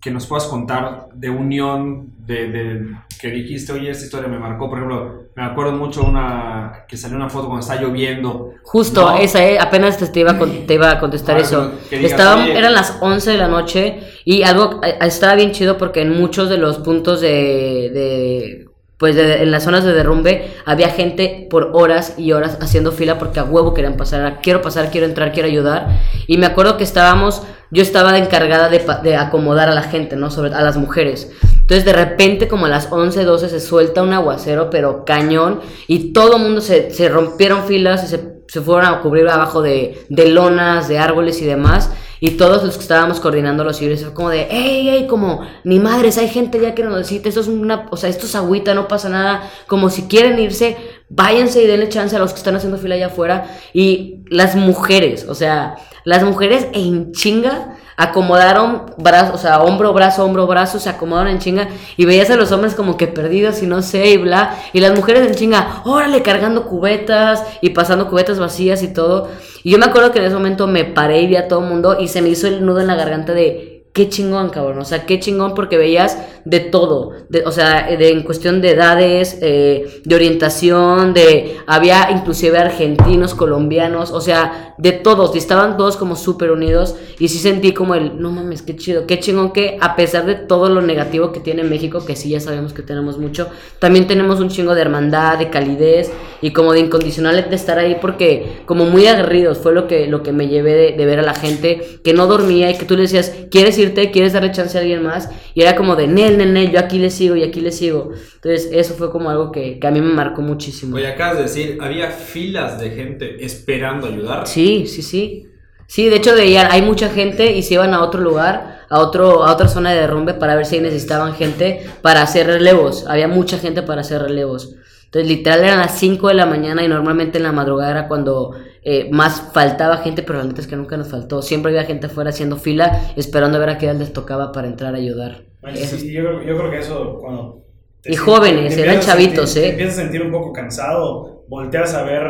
que 0.00 0.10
nos 0.10 0.26
puedas 0.26 0.46
contar 0.46 1.10
de 1.14 1.30
unión, 1.30 2.12
de, 2.26 2.48
de- 2.48 2.86
que 3.20 3.30
dijiste, 3.30 3.72
oye, 3.72 3.90
esta 3.90 4.04
historia 4.04 4.28
me 4.28 4.38
marcó? 4.38 4.68
Por 4.68 4.78
ejemplo, 4.78 5.24
me 5.34 5.44
acuerdo 5.44 5.72
mucho 5.72 6.02
una 6.04 6.84
que 6.88 6.96
salió 6.96 7.16
una 7.16 7.28
foto 7.30 7.46
cuando 7.46 7.60
está 7.66 7.80
lloviendo. 7.80 8.50
Justo, 8.62 9.02
¿no? 9.12 9.16
esa, 9.16 9.42
eh, 9.44 9.58
apenas 9.58 9.96
te, 9.98 10.06
te 10.08 10.20
iba 10.20 10.32
a, 10.32 10.38
te 10.66 10.74
iba 10.74 10.90
a 10.90 10.98
contestar 11.00 11.36
Ah, 11.36 11.40
eso. 11.40 11.72
digas, 11.90 12.10
Estaban, 12.10 12.42
oye. 12.42 12.58
eran 12.58 12.72
las 12.74 12.98
11 13.00 13.30
de 13.32 13.38
la 13.38 13.48
noche 13.48 14.00
y 14.24 14.42
algo 14.42 14.80
eh, 14.84 14.96
estaba 15.02 15.34
bien 15.34 15.52
chido 15.52 15.78
porque 15.78 16.02
en 16.02 16.12
muchos 16.18 16.48
de 16.50 16.58
los 16.58 16.78
puntos 16.78 17.20
de, 17.20 17.90
de 17.92 18.68
pues 18.98 19.16
de- 19.16 19.42
en 19.42 19.50
las 19.50 19.64
zonas 19.64 19.84
de 19.84 19.92
derrumbe 19.92 20.52
había 20.66 20.88
gente 20.88 21.46
por 21.50 21.70
horas 21.74 22.14
y 22.18 22.32
horas 22.32 22.58
haciendo 22.60 22.92
fila 22.92 23.18
porque 23.18 23.40
a 23.40 23.44
huevo 23.44 23.74
querían 23.74 23.96
pasar, 23.96 24.20
era, 24.20 24.36
quiero 24.40 24.62
pasar, 24.62 24.90
quiero 24.90 25.06
entrar, 25.06 25.32
quiero 25.32 25.48
ayudar. 25.48 25.88
Y 26.26 26.36
me 26.38 26.46
acuerdo 26.46 26.76
que 26.76 26.84
estábamos, 26.84 27.42
yo 27.70 27.82
estaba 27.82 28.16
encargada 28.18 28.68
de, 28.68 28.84
de 29.02 29.16
acomodar 29.16 29.68
a 29.68 29.74
la 29.74 29.82
gente, 29.82 30.16
¿no? 30.16 30.30
Sobre 30.30 30.54
a 30.54 30.60
las 30.62 30.76
mujeres. 30.76 31.30
Entonces 31.64 31.86
de 31.86 31.94
repente 31.94 32.46
como 32.46 32.66
a 32.66 32.68
las 32.68 32.92
11, 32.92 33.24
12 33.24 33.48
se 33.48 33.58
suelta 33.58 34.02
un 34.02 34.12
aguacero, 34.12 34.68
pero 34.68 35.06
cañón, 35.06 35.60
y 35.88 36.12
todo 36.12 36.36
el 36.36 36.42
mundo 36.42 36.60
se, 36.60 36.90
se 36.90 37.08
rompieron 37.08 37.64
filas 37.64 38.04
y 38.04 38.08
se, 38.08 38.20
se 38.48 38.60
fueron 38.60 38.84
a 38.84 39.00
cubrir 39.00 39.26
abajo 39.28 39.62
de, 39.62 40.04
de 40.10 40.28
lonas, 40.28 40.88
de 40.88 40.98
árboles 40.98 41.40
y 41.40 41.46
demás. 41.46 41.90
Y 42.20 42.32
todos 42.32 42.62
los 42.64 42.76
que 42.76 42.82
estábamos 42.82 43.18
coordinando 43.18 43.64
los 43.64 43.78
civiles 43.78 44.02
fue 44.02 44.12
como 44.12 44.28
de, 44.28 44.46
hey, 44.50 44.88
hey, 44.90 45.06
como, 45.08 45.40
ni 45.64 45.78
madres, 45.78 46.18
hay 46.18 46.28
gente 46.28 46.60
ya 46.60 46.74
que 46.74 46.82
nos 46.82 46.96
necesita, 46.96 47.30
esto 47.30 47.40
es 47.40 47.48
una, 47.48 47.86
o 47.90 47.96
sea, 47.96 48.10
esto 48.10 48.26
es 48.26 48.34
agüita, 48.34 48.74
no 48.74 48.86
pasa 48.86 49.08
nada, 49.08 49.50
como 49.66 49.88
si 49.88 50.02
quieren 50.02 50.38
irse, 50.38 50.76
váyanse 51.08 51.62
y 51.62 51.66
denle 51.66 51.88
chance 51.88 52.14
a 52.14 52.18
los 52.18 52.32
que 52.32 52.38
están 52.38 52.56
haciendo 52.56 52.78
fila 52.78 52.94
allá 52.94 53.06
afuera. 53.06 53.46
Y 53.72 54.24
las 54.28 54.54
mujeres, 54.54 55.26
o 55.28 55.34
sea, 55.34 55.76
las 56.04 56.22
mujeres 56.22 56.66
en 56.72 57.12
chinga 57.12 57.76
acomodaron 57.96 58.86
brazos, 58.98 59.34
o 59.36 59.38
sea, 59.38 59.62
hombro, 59.62 59.92
brazo, 59.92 60.24
hombro, 60.24 60.46
brazo, 60.46 60.78
se 60.78 60.88
acomodaron 60.88 61.32
en 61.32 61.38
chinga 61.38 61.68
y 61.96 62.04
veías 62.04 62.30
a 62.30 62.36
los 62.36 62.52
hombres 62.52 62.74
como 62.74 62.96
que 62.96 63.06
perdidos 63.06 63.62
y 63.62 63.66
no 63.66 63.82
sé, 63.82 64.10
y 64.10 64.16
bla, 64.16 64.56
y 64.72 64.80
las 64.80 64.94
mujeres 64.94 65.26
en 65.26 65.34
chinga, 65.34 65.82
órale, 65.84 66.22
cargando 66.22 66.64
cubetas 66.66 67.42
y 67.60 67.70
pasando 67.70 68.08
cubetas 68.08 68.38
vacías 68.38 68.82
y 68.82 68.92
todo. 68.92 69.28
Y 69.62 69.70
yo 69.70 69.78
me 69.78 69.86
acuerdo 69.86 70.12
que 70.12 70.18
en 70.18 70.26
ese 70.26 70.34
momento 70.34 70.66
me 70.66 70.84
paré 70.84 71.22
y 71.22 71.26
vi 71.26 71.36
a 71.36 71.48
todo 71.48 71.60
el 71.60 71.70
mundo 71.70 71.96
y 71.98 72.08
se 72.08 72.22
me 72.22 72.28
hizo 72.28 72.46
el 72.46 72.64
nudo 72.64 72.80
en 72.80 72.86
la 72.86 72.96
garganta 72.96 73.32
de 73.32 73.73
qué 73.94 74.08
chingón, 74.08 74.50
cabrón. 74.50 74.80
O 74.80 74.84
sea, 74.84 75.06
qué 75.06 75.20
chingón 75.20 75.54
porque 75.54 75.78
veías 75.78 76.18
de 76.44 76.58
todo. 76.58 77.12
De, 77.28 77.44
o 77.46 77.52
sea, 77.52 77.86
de, 77.86 78.10
en 78.10 78.24
cuestión 78.24 78.60
de 78.60 78.72
edades, 78.72 79.38
eh, 79.40 80.02
de 80.04 80.14
orientación, 80.14 81.14
de... 81.14 81.58
Había 81.68 82.10
inclusive 82.10 82.58
argentinos, 82.58 83.34
colombianos, 83.34 84.10
o 84.10 84.20
sea, 84.20 84.74
de 84.78 84.90
todos. 84.90 85.34
Y 85.36 85.38
estaban 85.38 85.76
todos 85.76 85.96
como 85.96 86.16
súper 86.16 86.50
unidos. 86.50 86.96
Y 87.20 87.28
sí 87.28 87.38
sentí 87.38 87.72
como 87.72 87.94
el, 87.94 88.20
no 88.20 88.32
mames, 88.32 88.62
qué 88.62 88.76
chido. 88.76 89.06
Qué 89.06 89.20
chingón 89.20 89.52
que 89.52 89.78
a 89.80 89.94
pesar 89.94 90.26
de 90.26 90.34
todo 90.34 90.68
lo 90.68 90.82
negativo 90.82 91.30
que 91.30 91.38
tiene 91.38 91.62
México, 91.62 92.04
que 92.04 92.16
sí 92.16 92.30
ya 92.30 92.40
sabemos 92.40 92.72
que 92.72 92.82
tenemos 92.82 93.16
mucho, 93.16 93.48
también 93.78 94.08
tenemos 94.08 94.40
un 94.40 94.48
chingo 94.48 94.74
de 94.74 94.82
hermandad, 94.82 95.38
de 95.38 95.50
calidez 95.50 96.10
y 96.44 96.52
como 96.52 96.74
de 96.74 96.80
incondicional 96.80 97.48
de 97.48 97.56
estar 97.56 97.78
ahí 97.78 97.96
porque 98.02 98.58
como 98.66 98.84
muy 98.84 99.06
aguerridos 99.06 99.56
fue 99.56 99.72
lo 99.72 99.88
que, 99.88 100.06
lo 100.08 100.22
que 100.22 100.30
me 100.30 100.46
llevé 100.46 100.74
de, 100.74 100.92
de 100.92 101.06
ver 101.06 101.18
a 101.18 101.22
la 101.22 101.32
gente 101.32 102.00
que 102.04 102.12
no 102.12 102.26
dormía 102.26 102.70
y 102.70 102.76
que 102.76 102.84
tú 102.84 102.96
le 102.96 103.02
decías, 103.04 103.34
¿quieres 103.50 103.78
irte? 103.78 104.10
¿Quieres 104.10 104.34
darle 104.34 104.52
chance 104.52 104.76
a 104.76 104.82
alguien 104.82 105.02
más? 105.02 105.30
Y 105.54 105.62
era 105.62 105.74
como 105.74 105.96
de, 105.96 106.06
Nel, 106.06 106.36
Nel, 106.36 106.52
Nel, 106.52 106.70
yo 106.70 106.80
aquí 106.80 106.98
le 106.98 107.08
sigo 107.08 107.34
y 107.34 107.44
aquí 107.44 107.62
le 107.62 107.72
sigo. 107.72 108.10
Entonces 108.34 108.68
eso 108.72 108.92
fue 108.92 109.10
como 109.10 109.30
algo 109.30 109.50
que, 109.50 109.78
que 109.78 109.86
a 109.86 109.90
mí 109.90 110.02
me 110.02 110.12
marcó 110.12 110.42
muchísimo. 110.42 110.96
Oye, 110.96 111.06
acabas 111.06 111.38
de 111.38 111.42
decir, 111.44 111.78
había 111.80 112.10
filas 112.10 112.78
de 112.78 112.90
gente 112.90 113.42
esperando 113.42 114.06
ayudar. 114.06 114.46
Sí, 114.46 114.86
sí, 114.86 115.00
sí. 115.00 115.46
Sí, 115.86 116.10
de 116.10 116.16
hecho 116.16 116.34
veían, 116.34 116.68
hay 116.70 116.82
mucha 116.82 117.08
gente 117.08 117.52
y 117.52 117.62
se 117.62 117.72
iban 117.72 117.94
a 117.94 118.02
otro 118.02 118.20
lugar, 118.20 118.80
a 118.90 118.98
otro, 118.98 119.44
a 119.44 119.52
otra 119.54 119.68
zona 119.68 119.92
de 119.92 120.00
derrumbe 120.00 120.34
para 120.34 120.56
ver 120.56 120.66
si 120.66 120.78
necesitaban 120.78 121.32
gente 121.34 121.86
para 122.02 122.20
hacer 122.20 122.46
relevos. 122.46 123.06
Había 123.08 123.28
mucha 123.28 123.56
gente 123.56 123.80
para 123.80 124.02
hacer 124.02 124.20
relevos. 124.20 124.76
Entonces, 125.14 125.28
literal 125.28 125.60
eran 125.62 125.78
las 125.78 125.96
5 125.96 126.26
de 126.26 126.34
la 126.34 126.44
mañana 126.46 126.82
y 126.84 126.88
normalmente 126.88 127.38
en 127.38 127.44
la 127.44 127.52
madrugada 127.52 127.90
era 127.92 128.08
cuando 128.08 128.50
eh, 128.82 129.08
más 129.12 129.50
faltaba 129.52 129.98
gente, 129.98 130.24
pero 130.24 130.40
la 130.40 130.44
neta 130.46 130.60
es 130.60 130.66
que 130.66 130.74
nunca 130.74 130.96
nos 130.96 131.08
faltó. 131.08 131.40
Siempre 131.40 131.70
había 131.70 131.84
gente 131.84 132.06
afuera 132.06 132.30
haciendo 132.30 132.56
fila, 132.56 133.12
esperando 133.14 133.58
a 133.58 133.60
ver 133.60 133.68
a 133.70 133.78
qué 133.78 133.86
edad 133.86 133.94
les 133.96 134.12
tocaba 134.12 134.50
para 134.50 134.66
entrar 134.66 134.92
a 134.92 134.98
ayudar. 134.98 135.44
Bueno, 135.62 135.76
sí, 135.78 136.12
yo, 136.12 136.22
creo- 136.24 136.42
yo 136.42 136.56
creo 136.58 136.70
que 136.70 136.78
eso 136.80 137.18
cuando... 137.20 137.62
te 138.02 138.12
Y 138.12 138.16
jóvenes, 138.16 138.74
te 138.74 138.82
eran 138.82 138.98
chavitos, 139.00 139.50
sentir- 139.54 139.58
¿eh? 139.58 139.62
Te 139.66 139.70
empiezas 139.70 139.98
a 139.98 140.02
sentir 140.02 140.22
un 140.22 140.32
poco 140.32 140.52
cansado, 140.52 141.44
volteas 141.48 141.94
a 141.94 142.02
ver 142.02 142.22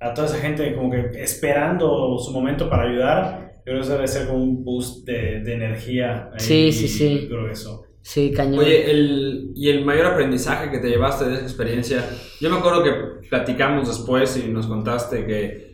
a 0.00 0.14
toda 0.14 0.26
esa 0.26 0.38
gente 0.38 0.74
como 0.74 0.90
que 0.90 1.10
esperando 1.22 2.16
su 2.18 2.32
momento 2.32 2.70
para 2.70 2.88
ayudar. 2.88 3.50
Yo 3.58 3.62
creo 3.64 3.76
que 3.80 3.82
eso 3.82 3.92
debe 3.92 4.08
ser 4.08 4.26
como 4.26 4.42
un 4.42 4.64
boost 4.64 5.06
de, 5.06 5.40
de 5.44 5.52
energía. 5.52 6.30
ahí, 6.32 6.40
Sí, 6.40 6.72
sí, 6.72 6.88
sí. 6.88 7.20
Yo 7.24 7.28
creo 7.36 7.46
que 7.46 7.52
eso. 7.52 7.82
Sí, 8.02 8.32
cañón. 8.32 8.58
Oye, 8.60 8.90
el, 8.90 9.52
y 9.54 9.68
el 9.70 9.84
mayor 9.84 10.06
aprendizaje 10.06 10.70
que 10.70 10.78
te 10.78 10.88
llevaste 10.88 11.26
de 11.26 11.34
esa 11.34 11.42
experiencia, 11.42 12.04
yo 12.40 12.50
me 12.50 12.56
acuerdo 12.58 12.82
que 12.82 13.28
platicamos 13.28 13.88
después 13.88 14.36
y 14.36 14.48
nos 14.48 14.66
contaste 14.66 15.26
que 15.26 15.70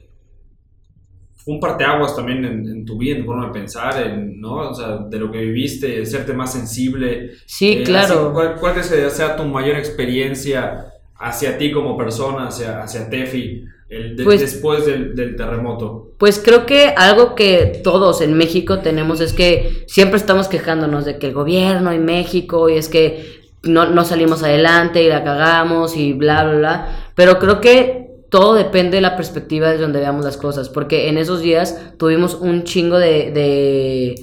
fue 1.36 1.54
un 1.54 1.60
parteaguas 1.60 2.16
también 2.16 2.44
en, 2.44 2.66
en 2.68 2.84
tu 2.84 2.98
vida, 2.98 3.16
en 3.16 3.22
tu 3.22 3.26
forma 3.26 3.46
de 3.46 3.52
pensar, 3.52 4.02
en, 4.04 4.40
¿no? 4.40 4.70
O 4.70 4.74
sea, 4.74 4.98
de 4.98 5.18
lo 5.18 5.30
que 5.30 5.38
viviste, 5.40 5.86
de 5.98 6.06
serte 6.06 6.32
más 6.32 6.52
sensible. 6.52 7.30
sí, 7.46 7.78
Eh, 7.78 7.82
claro. 7.84 8.30
así, 8.30 8.32
¿cuál, 8.32 8.56
¿Cuál 8.58 8.74
que 8.74 8.82
sea 8.82 9.36
tu 9.36 9.44
mayor 9.44 9.76
experiencia 9.76 10.92
hacia 11.16 11.56
ti 11.58 11.72
como 11.72 11.96
persona, 11.96 12.48
hacia, 12.48 12.82
hacia 12.82 13.08
Tefi, 13.08 13.64
el 13.88 14.16
de- 14.16 14.24
Pues- 14.24 14.40
después 14.40 14.84
del, 14.86 15.14
del 15.14 15.36
terremoto? 15.36 16.10
Pues 16.18 16.40
creo 16.42 16.64
que 16.66 16.94
algo 16.96 17.34
que 17.34 17.80
todos 17.84 18.20
en 18.20 18.34
México 18.34 18.80
tenemos 18.80 19.20
es 19.20 19.32
que 19.32 19.84
siempre 19.86 20.18
estamos 20.18 20.48
quejándonos 20.48 21.04
de 21.04 21.18
que 21.18 21.26
el 21.28 21.34
gobierno 21.34 21.92
y 21.92 21.98
México 21.98 22.68
y 22.68 22.76
es 22.78 22.88
que 22.88 23.42
no, 23.62 23.86
no 23.90 24.04
salimos 24.04 24.42
adelante 24.42 25.02
y 25.02 25.08
la 25.08 25.22
cagamos 25.24 25.96
y 25.96 26.12
bla, 26.14 26.44
bla, 26.44 26.56
bla. 26.58 27.10
Pero 27.14 27.38
creo 27.38 27.60
que 27.60 28.06
todo 28.30 28.54
depende 28.54 28.96
de 28.96 29.00
la 29.02 29.14
perspectiva 29.16 29.70
de 29.70 29.78
donde 29.78 30.00
veamos 30.00 30.24
las 30.24 30.36
cosas, 30.36 30.68
porque 30.68 31.08
en 31.08 31.16
esos 31.18 31.40
días 31.42 31.92
tuvimos 31.98 32.34
un 32.34 32.64
chingo 32.64 32.98
de, 32.98 33.30
de 33.30 34.14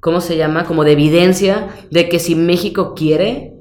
¿cómo 0.00 0.20
se 0.20 0.36
llama? 0.36 0.64
Como 0.64 0.82
de 0.84 0.92
evidencia 0.92 1.68
de 1.90 2.08
que 2.08 2.18
si 2.18 2.34
México 2.34 2.94
quiere, 2.94 3.52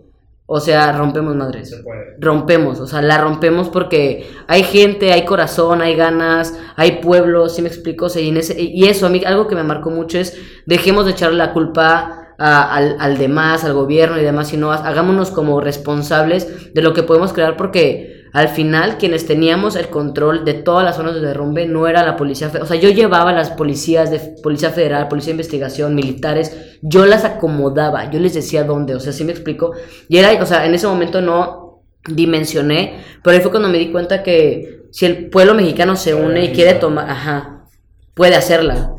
o 0.52 0.60
sea, 0.60 0.92
rompemos 0.94 1.36
madres. 1.36 1.70
Se 1.70 1.84
puede. 1.84 2.16
Rompemos, 2.20 2.80
o 2.80 2.88
sea, 2.88 3.02
la 3.04 3.18
rompemos 3.20 3.70
porque 3.70 4.28
hay 4.48 4.64
gente, 4.64 5.14
hay 5.14 5.24
corazón, 5.24 5.82
hay 5.82 5.96
ganas, 5.96 6.58
hay 6.76 6.94
pueblos, 7.02 7.56
¿sí 7.56 7.62
me 7.62 7.68
explico? 7.68 8.06
O 8.06 8.10
sea, 8.10 8.22
y, 8.22 8.30
en 8.30 8.38
ese- 8.38 8.60
y 8.60 8.86
eso, 8.86 9.06
a 9.06 9.10
mí 9.10 9.22
algo 9.26 9.48
que 9.48 9.56
me 9.56 9.64
marcó 9.64 9.90
mucho 9.92 10.18
es, 10.18 10.36
dejemos 10.66 11.06
de 11.06 11.12
echarle 11.12 11.38
la 11.38 11.54
culpa 11.54 12.26
a- 12.40 12.76
al, 12.76 12.96
al 13.00 13.18
demás, 13.18 13.64
al 13.64 13.74
gobierno 13.74 14.20
y 14.20 14.24
demás, 14.24 14.48
sino 14.48 14.72
ha- 14.72 14.88
hagámonos 14.88 15.30
como 15.32 15.62
responsables 15.62 16.74
de 16.74 16.82
lo 16.82 16.94
que 16.94 17.04
podemos 17.04 17.32
crear 17.34 17.56
porque 17.58 18.19
al 18.34 18.50
final 18.50 18.98
quienes 18.98 19.26
teníamos 19.26 19.76
el 19.76 19.90
control 19.90 20.46
de 20.46 20.54
todas 20.54 20.86
las 20.86 20.96
zonas 20.96 21.16
de 21.16 21.22
derrumbe 21.22 21.66
no 21.66 21.88
era 21.88 22.04
la 22.04 22.16
policía, 22.16 22.52
o 22.62 22.66
sea, 22.66 22.78
yo 22.78 22.90
llevaba 22.90 23.32
a 23.32 23.34
las 23.34 23.52
policías 23.52 24.12
de 24.12 24.20
policía 24.42 24.70
federal, 24.70 25.08
policía 25.08 25.30
de 25.30 25.38
investigación, 25.38 25.96
militares, 25.96 26.78
yo 26.82 27.06
las 27.06 27.26
acomodaba, 27.26 28.10
yo 28.12 28.20
les 28.20 28.34
decía 28.34 28.64
dónde, 28.64 28.96
o 28.96 29.00
sea, 29.00 29.14
¿sí 29.14 29.24
me 29.24 29.32
explico? 29.32 29.74
Y 30.08 30.18
era, 30.18 30.42
o 30.42 30.46
sea, 30.46 30.66
en 30.66 30.76
ese 30.76 30.88
momento 30.88 31.22
no 31.22 31.84
dimensioné, 32.08 33.04
pero 33.24 33.36
ahí 33.36 33.42
fue 33.42 33.52
cuando 33.52 33.70
me 33.70 33.78
di 33.78 33.92
cuenta 33.92 34.24
que 34.24 34.84
si 34.92 35.06
el 35.06 35.30
pueblo 35.30 35.54
mexicano 35.54 35.96
se 35.96 36.14
une 36.14 36.46
y 36.46 36.54
quiere 36.54 36.74
tomar, 36.76 37.10
ajá, 37.10 37.66
puede 38.14 38.36
hacerla. 38.36 38.96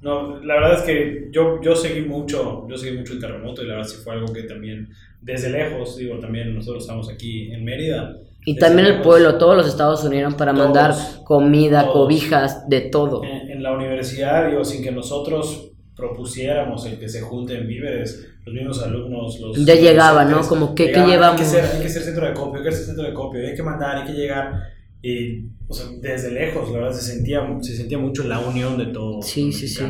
No, 0.00 0.38
la 0.40 0.54
verdad 0.54 0.74
es 0.74 0.82
que 0.82 1.28
yo, 1.32 1.60
yo 1.60 1.74
seguí 1.74 2.02
mucho, 2.02 2.66
yo 2.68 2.76
seguí 2.76 2.96
mucho 2.96 3.14
el 3.14 3.20
terremoto 3.20 3.62
y 3.62 3.66
la 3.66 3.74
verdad 3.76 3.88
sí 3.88 3.96
fue 4.02 4.14
algo 4.14 4.32
que 4.32 4.44
también, 4.44 4.88
desde 5.20 5.50
lejos, 5.50 5.96
digo, 5.96 6.18
también 6.20 6.54
nosotros 6.54 6.84
estamos 6.84 7.08
aquí 7.10 7.50
en 7.52 7.64
Mérida. 7.64 8.16
Y 8.44 8.56
también 8.56 8.86
el 8.86 9.02
pueblo, 9.02 9.36
todos 9.38 9.56
los 9.56 9.66
estados 9.66 10.00
se 10.00 10.06
unieron 10.06 10.34
para 10.34 10.52
Todos, 10.54 10.64
mandar 10.66 10.94
comida, 11.24 11.82
todos. 11.82 11.92
cobijas, 11.94 12.68
de 12.68 12.82
todo. 12.82 13.24
En, 13.24 13.50
en 13.50 13.62
la 13.62 13.72
universidad, 13.72 14.48
digo, 14.48 14.64
sin 14.64 14.82
que 14.84 14.92
nosotros 14.92 15.72
propusiéramos 15.96 16.86
el 16.86 16.98
que 16.98 17.08
se 17.08 17.20
junten 17.20 17.66
víveres, 17.66 18.26
los 18.46 18.54
mismos 18.54 18.82
alumnos, 18.82 19.40
los... 19.40 19.64
Ya 19.66 19.74
llegaba, 19.74 20.24
¿no? 20.24 20.46
Como, 20.46 20.74
¿qué- 20.74 20.92
qué 20.92 21.00
llegaban, 21.00 21.10
llevamos? 21.36 21.40
Hay 21.40 21.46
que, 21.46 21.52
ser, 21.52 21.64
hay 21.76 21.82
que 21.82 21.88
ser 21.88 22.02
centro 22.02 22.26
de 22.26 22.34
copio, 22.34 22.60
hay 22.60 22.64
que 22.68 22.72
ser 22.72 22.84
centro 22.86 23.04
de 23.04 23.12
copio, 23.12 23.40
hay 23.46 23.54
que 23.54 23.62
mandar, 23.64 23.96
hay 23.98 24.04
que 24.06 24.12
llegar. 24.12 24.62
Y, 25.02 25.44
o 25.68 25.74
sea, 25.74 25.86
desde 26.00 26.32
lejos, 26.32 26.70
la 26.72 26.78
verdad, 26.80 26.92
se 26.98 27.12
sentía, 27.12 27.40
se 27.60 27.76
sentía 27.76 27.98
mucho 27.98 28.24
la 28.24 28.40
unión 28.40 28.76
de 28.78 28.86
todos. 28.86 29.26
Sí, 29.26 29.46
los 29.46 29.54
sí, 29.56 29.68
sí. 29.68 29.84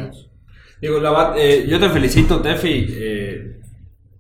Digo, 0.81 1.01
la 1.01 1.11
va- 1.11 1.35
eh, 1.39 1.67
yo 1.69 1.81
te 1.81 1.89
felicito, 1.89 2.41
Tefi, 2.41 2.87
eh, 2.91 3.57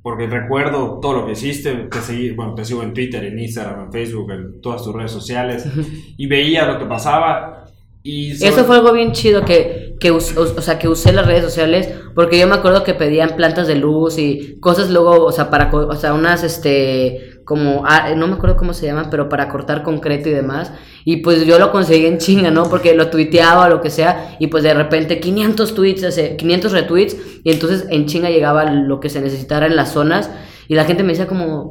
porque 0.02 0.26
recuerdo 0.26 0.98
todo 1.00 1.12
lo 1.20 1.26
que 1.26 1.32
hiciste. 1.32 1.72
Te 1.90 2.00
seguí, 2.00 2.30
bueno, 2.30 2.54
te 2.54 2.64
sigo 2.64 2.82
en 2.82 2.94
Twitter, 2.94 3.22
en 3.24 3.38
Instagram, 3.38 3.86
en 3.86 3.92
Facebook, 3.92 4.30
en 4.32 4.60
todas 4.60 4.82
tus 4.82 4.94
redes 4.94 5.10
sociales. 5.12 5.64
y 6.16 6.26
veía 6.26 6.64
lo 6.66 6.78
que 6.78 6.86
pasaba. 6.86 7.66
Y 8.02 8.34
sobre- 8.34 8.50
Eso 8.52 8.64
fue 8.64 8.76
algo 8.76 8.92
bien 8.92 9.12
chido 9.12 9.44
que, 9.44 9.94
que, 10.00 10.10
us- 10.10 10.36
us- 10.36 10.54
o 10.56 10.62
sea, 10.62 10.78
que 10.78 10.88
usé 10.88 11.12
las 11.12 11.26
redes 11.26 11.44
sociales 11.44 11.90
porque 12.14 12.38
yo 12.38 12.46
me 12.48 12.54
acuerdo 12.54 12.82
que 12.82 12.94
pedían 12.94 13.36
plantas 13.36 13.66
de 13.68 13.74
luz 13.74 14.18
y 14.18 14.58
cosas 14.60 14.88
luego, 14.90 15.24
o 15.26 15.32
sea, 15.32 15.50
para, 15.50 15.70
o 15.72 15.94
sea, 15.96 16.14
unas, 16.14 16.42
este, 16.42 17.37
como, 17.48 17.84
ah, 17.86 18.10
no 18.14 18.26
me 18.26 18.34
acuerdo 18.34 18.58
cómo 18.58 18.74
se 18.74 18.84
llaman, 18.84 19.08
pero 19.10 19.30
para 19.30 19.48
cortar 19.48 19.82
concreto 19.82 20.28
y 20.28 20.32
demás. 20.32 20.70
Y 21.06 21.22
pues 21.22 21.46
yo 21.46 21.58
lo 21.58 21.72
conseguí 21.72 22.04
en 22.04 22.18
chinga, 22.18 22.50
¿no? 22.50 22.64
Porque 22.64 22.94
lo 22.94 23.08
tuiteaba 23.08 23.64
o 23.64 23.68
lo 23.70 23.80
que 23.80 23.88
sea 23.88 24.36
y 24.38 24.48
pues 24.48 24.64
de 24.64 24.74
repente 24.74 25.18
500 25.18 25.74
tweets, 25.74 26.02
ese, 26.02 26.36
500 26.36 26.72
retweets 26.72 27.16
y 27.44 27.50
entonces 27.50 27.86
en 27.88 28.04
chinga 28.04 28.28
llegaba 28.28 28.70
lo 28.70 29.00
que 29.00 29.08
se 29.08 29.22
necesitara 29.22 29.64
en 29.64 29.76
las 29.76 29.92
zonas 29.92 30.30
y 30.68 30.74
la 30.74 30.84
gente 30.84 31.02
me 31.02 31.12
decía 31.12 31.26
como, 31.26 31.70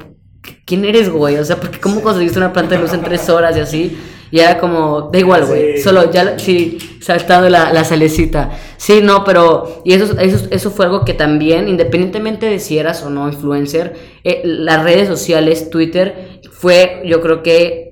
¿quién 0.66 0.84
eres, 0.84 1.12
güey? 1.12 1.38
O 1.38 1.46
sea, 1.46 1.58
porque 1.58 1.80
¿cómo 1.80 2.02
conseguiste 2.02 2.40
una 2.40 2.54
planta 2.54 2.74
de 2.74 2.82
luz 2.82 2.94
en 2.94 3.04
tres 3.04 3.30
horas 3.30 3.56
y 3.56 3.60
así? 3.60 3.98
Y 4.32 4.40
era 4.40 4.58
como, 4.58 5.10
da 5.12 5.20
igual, 5.20 5.46
güey. 5.46 5.78
Sí. 5.78 5.84
Solo 5.84 6.12
ya, 6.12 6.38
sí, 6.38 6.78
saltando 7.02 7.50
la, 7.50 7.72
la 7.74 7.84
salecita. 7.84 8.52
Sí, 8.78 9.00
no, 9.02 9.24
pero, 9.24 9.82
y 9.86 9.94
eso, 9.94 10.18
eso, 10.20 10.48
eso 10.50 10.72
fue 10.72 10.86
algo 10.86 11.06
que 11.06 11.14
también, 11.14 11.68
independientemente 11.68 12.46
de 12.46 12.60
si 12.60 12.78
eras 12.78 13.04
o 13.04 13.10
no 13.10 13.28
influencer, 13.28 13.96
eh, 14.24 14.42
las 14.44 14.84
redes 14.84 15.08
sociales, 15.08 15.70
Twitter, 15.70 16.40
fue, 16.52 17.02
yo 17.06 17.22
creo 17.22 17.44
que 17.44 17.88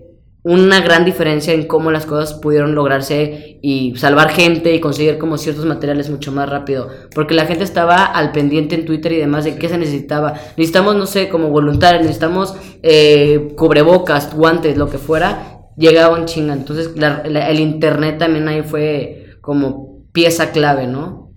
una 0.45 0.80
gran 0.80 1.06
diferencia 1.06 1.56
en 1.56 1.65
cómo 1.65 1.89
las 1.89 2.06
cosas 2.06 2.36
pudieron 2.36 2.76
lograrse 2.76 3.58
y 3.63 3.95
salvar 3.95 4.30
gente 4.30 4.76
y 4.76 4.80
conseguir 4.80 5.17
como 5.17 5.39
ciertos 5.39 5.65
materiales 5.65 6.12
mucho 6.12 6.32
más 6.32 6.48
rápido. 6.48 6.88
Porque 7.15 7.34
la 7.34 7.48
gente 7.48 7.63
estaba 7.63 8.06
al 8.06 8.32
pendiente 8.32 8.76
en 8.76 8.86
Twitter 8.86 9.13
y 9.13 9.17
demás 9.17 9.43
de 9.43 9.56
qué 9.56 9.69
se 9.69 9.80
necesitaba. 9.80 10.34
Necesitamos, 10.56 10.95
no 10.98 11.08
sé, 11.08 11.30
como 11.30 11.50
voluntarios, 11.50 12.04
necesitamos 12.04 12.56
eh, 12.84 13.54
cubrebocas, 13.58 14.36
guantes, 14.36 14.78
lo 14.78 14.88
que 14.88 15.00
fuera. 15.00 15.55
Llegaba 15.77 16.15
un 16.17 16.25
chinga. 16.25 16.53
Entonces 16.53 16.95
la- 16.97 17.23
la- 17.25 17.49
el 17.49 17.59
internet 17.59 18.17
también 18.17 18.47
ahí 18.47 18.61
fue 18.63 19.27
como 19.41 20.03
pieza 20.11 20.51
clave, 20.51 20.88
¿no? 20.88 21.31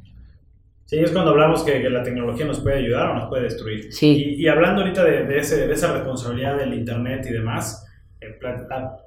Sí, 0.84 0.98
es 1.00 1.10
cuando 1.10 1.32
hablamos 1.32 1.62
que, 1.64 1.82
que 1.82 1.90
la 1.90 2.02
tecnología 2.02 2.46
nos 2.46 2.60
puede 2.60 2.78
ayudar 2.78 3.10
o 3.10 3.14
nos 3.16 3.28
puede 3.28 3.42
destruir. 3.42 3.92
Sí. 3.92 4.36
Y, 4.38 4.44
y 4.44 4.48
hablando 4.48 4.80
ahorita 4.80 5.04
de, 5.04 5.24
de 5.24 5.38
ese, 5.38 5.66
de 5.66 5.74
esa 5.74 5.92
responsabilidad 5.92 6.56
del 6.56 6.72
Internet 6.72 7.26
y 7.28 7.32
demás, 7.34 7.84
eh, 8.22 8.38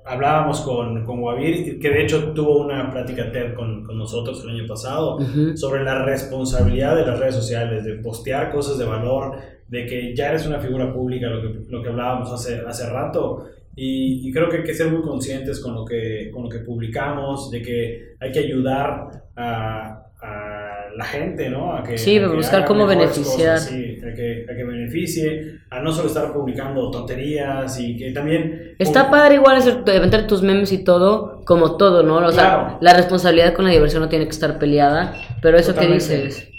hablábamos 0.06 0.62
con, 0.62 1.04
con 1.06 1.22
Guavir, 1.22 1.80
que 1.80 1.90
de 1.90 2.04
hecho 2.04 2.34
tuvo 2.34 2.60
una 2.60 2.92
plática 2.92 3.32
TED 3.32 3.56
con, 3.56 3.84
con 3.84 3.98
nosotros 3.98 4.44
el 4.44 4.52
año 4.52 4.68
pasado, 4.68 5.18
sobre 5.56 5.84
la 5.84 6.06
responsabilidad 6.06 6.96
de 6.96 7.06
las 7.06 7.20
redes 7.20 7.36
sociales, 7.36 7.84
de 7.84 7.96
postear 7.96 8.52
cosas 8.52 8.78
de 8.78 8.86
valor, 8.86 9.38
de 9.68 9.86
que 9.88 10.16
ya 10.16 10.30
eres 10.30 10.46
una 10.46 10.60
figura 10.60 10.94
pública, 10.94 11.28
lo 11.28 11.42
que, 11.42 11.60
lo 11.68 11.82
que 11.82 11.90
hablábamos 11.90 12.32
hace, 12.32 12.62
hace 12.68 12.90
rato. 12.90 13.46
Y, 13.76 14.28
y 14.28 14.32
creo 14.34 14.50
que 14.50 14.58
hay 14.58 14.64
que 14.64 14.74
ser 14.74 14.88
muy 14.88 15.02
conscientes 15.02 15.60
con 15.60 15.74
lo 15.76 15.86
que, 15.86 16.30
con 16.34 16.44
lo 16.44 16.50
que 16.50 16.60
publicamos, 16.60 17.50
de 17.52 17.62
que 17.62 18.16
hay 18.20 18.32
que 18.32 18.40
ayudar 18.40 19.24
a, 19.36 20.04
a 20.22 20.78
la 20.96 21.06
gente, 21.06 21.50
¿no? 21.50 21.74
A 21.76 21.82
que, 21.84 21.98
Sí, 21.98 22.18
a 22.18 22.22
que 22.30 22.36
buscar 22.36 22.66
cómo 22.66 22.86
beneficiar. 22.86 23.56
cosas, 23.56 23.70
sí, 23.70 23.98
a 24.02 24.14
que, 24.14 24.46
a 24.52 24.56
que 24.56 24.64
beneficie, 24.66 25.60
a 25.70 25.82
no 25.82 25.92
solo 25.92 26.10
estar 26.10 26.34
publicando 26.34 26.92
tonterías 26.92 27.80
y 27.80 27.96
que 27.96 28.12
también... 28.12 28.76
Está 28.78 29.10
padre 29.10 29.36
igual 29.36 29.56
hacer, 29.56 29.84
meter 29.86 30.28
tus 30.28 30.42
memes 30.42 30.72
y 30.74 30.84
todo, 30.84 31.42
como 31.46 31.78
todo, 31.78 32.04
¿no? 32.04 32.18
O 32.18 32.32
sea, 32.32 32.44
Claro. 32.44 32.78
la 32.82 32.94
responsabilidad 32.94 33.54
con 33.54 33.66
la 33.66 33.72
diversión 33.72 34.02
no 34.02 34.10
tiene 34.10 34.26
que 34.26 34.32
estar 34.32 34.60
peleada, 34.60 35.14
pero 35.42 35.58
eso 35.58 35.74
que 35.74 35.88
dices. 35.88 36.50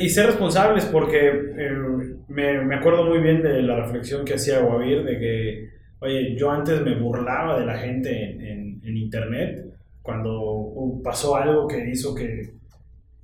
Y 0.00 0.08
ser 0.10 0.26
responsables 0.26 0.84
porque 0.84 1.26
eh, 1.26 1.72
me, 2.28 2.62
me 2.62 2.76
acuerdo 2.76 3.04
muy 3.04 3.18
bien 3.18 3.42
de 3.42 3.62
la 3.62 3.74
reflexión 3.84 4.24
que 4.24 4.34
hacía 4.34 4.60
Guavir 4.60 5.02
de 5.02 5.18
que, 5.18 5.68
oye, 6.02 6.36
yo 6.36 6.50
antes 6.50 6.82
me 6.82 6.94
burlaba 6.96 7.58
de 7.58 7.66
la 7.66 7.78
gente 7.78 8.10
en, 8.50 8.72
internet 8.84 9.66
cuando 10.02 11.00
pasó 11.02 11.36
algo 11.36 11.66
que 11.66 11.90
hizo 11.90 12.14
que 12.14 12.50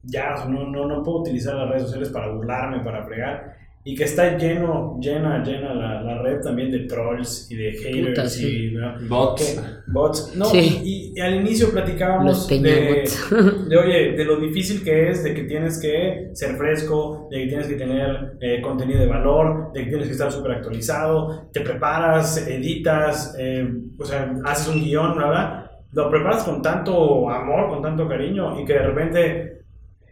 ya 0.02 0.44
no, 0.46 0.64
no, 0.68 0.86
no 0.86 1.02
puedo 1.02 1.20
utilizar 1.20 1.54
las 1.54 1.68
redes 1.68 1.82
sociales 1.82 2.10
para 2.10 2.32
burlarme, 2.32 2.80
para 2.80 3.04
fregar. 3.04 3.56
Y 3.90 3.94
que 3.94 4.04
está 4.04 4.36
lleno, 4.36 4.98
llena, 5.00 5.42
llena 5.42 5.72
la, 5.72 6.02
la 6.02 6.20
red 6.22 6.40
también 6.42 6.70
de 6.70 6.80
trolls 6.80 7.50
y 7.50 7.56
de 7.56 7.72
haters 7.72 8.08
Puta, 8.08 8.28
sí. 8.28 8.66
y 8.66 8.74
¿no? 8.74 8.94
Bots. 9.08 9.42
Que- 9.54 9.90
bots. 9.90 10.36
No, 10.36 10.44
Sí. 10.44 10.80
y, 10.84 11.12
y 11.16 11.20
al 11.22 11.36
inicio 11.36 11.70
platicábamos 11.70 12.46
de, 12.48 12.58
de, 13.68 13.76
oye, 13.78 14.12
de 14.12 14.24
lo 14.26 14.36
difícil 14.36 14.84
que 14.84 15.08
es, 15.08 15.24
de 15.24 15.32
que 15.32 15.44
tienes 15.44 15.80
que 15.80 16.28
ser 16.34 16.56
fresco, 16.56 17.28
de 17.30 17.38
que 17.40 17.46
tienes 17.46 17.66
que 17.66 17.76
tener 17.76 18.32
eh, 18.42 18.60
contenido 18.60 19.00
de 19.00 19.06
valor, 19.06 19.72
de 19.72 19.84
que 19.84 19.88
tienes 19.88 20.06
que 20.08 20.12
estar 20.12 20.30
súper 20.30 20.52
actualizado, 20.52 21.48
te 21.52 21.62
preparas, 21.62 22.46
editas, 22.46 23.34
eh, 23.38 23.66
o 23.98 24.04
sea, 24.04 24.34
haces 24.44 24.68
un 24.68 24.82
guion, 24.84 25.16
¿verdad? 25.16 25.64
Lo 25.92 26.10
preparas 26.10 26.44
con 26.44 26.60
tanto 26.60 27.30
amor, 27.30 27.70
con 27.70 27.80
tanto 27.80 28.06
cariño 28.06 28.60
y 28.60 28.66
que 28.66 28.74
de 28.74 28.82
repente 28.82 29.57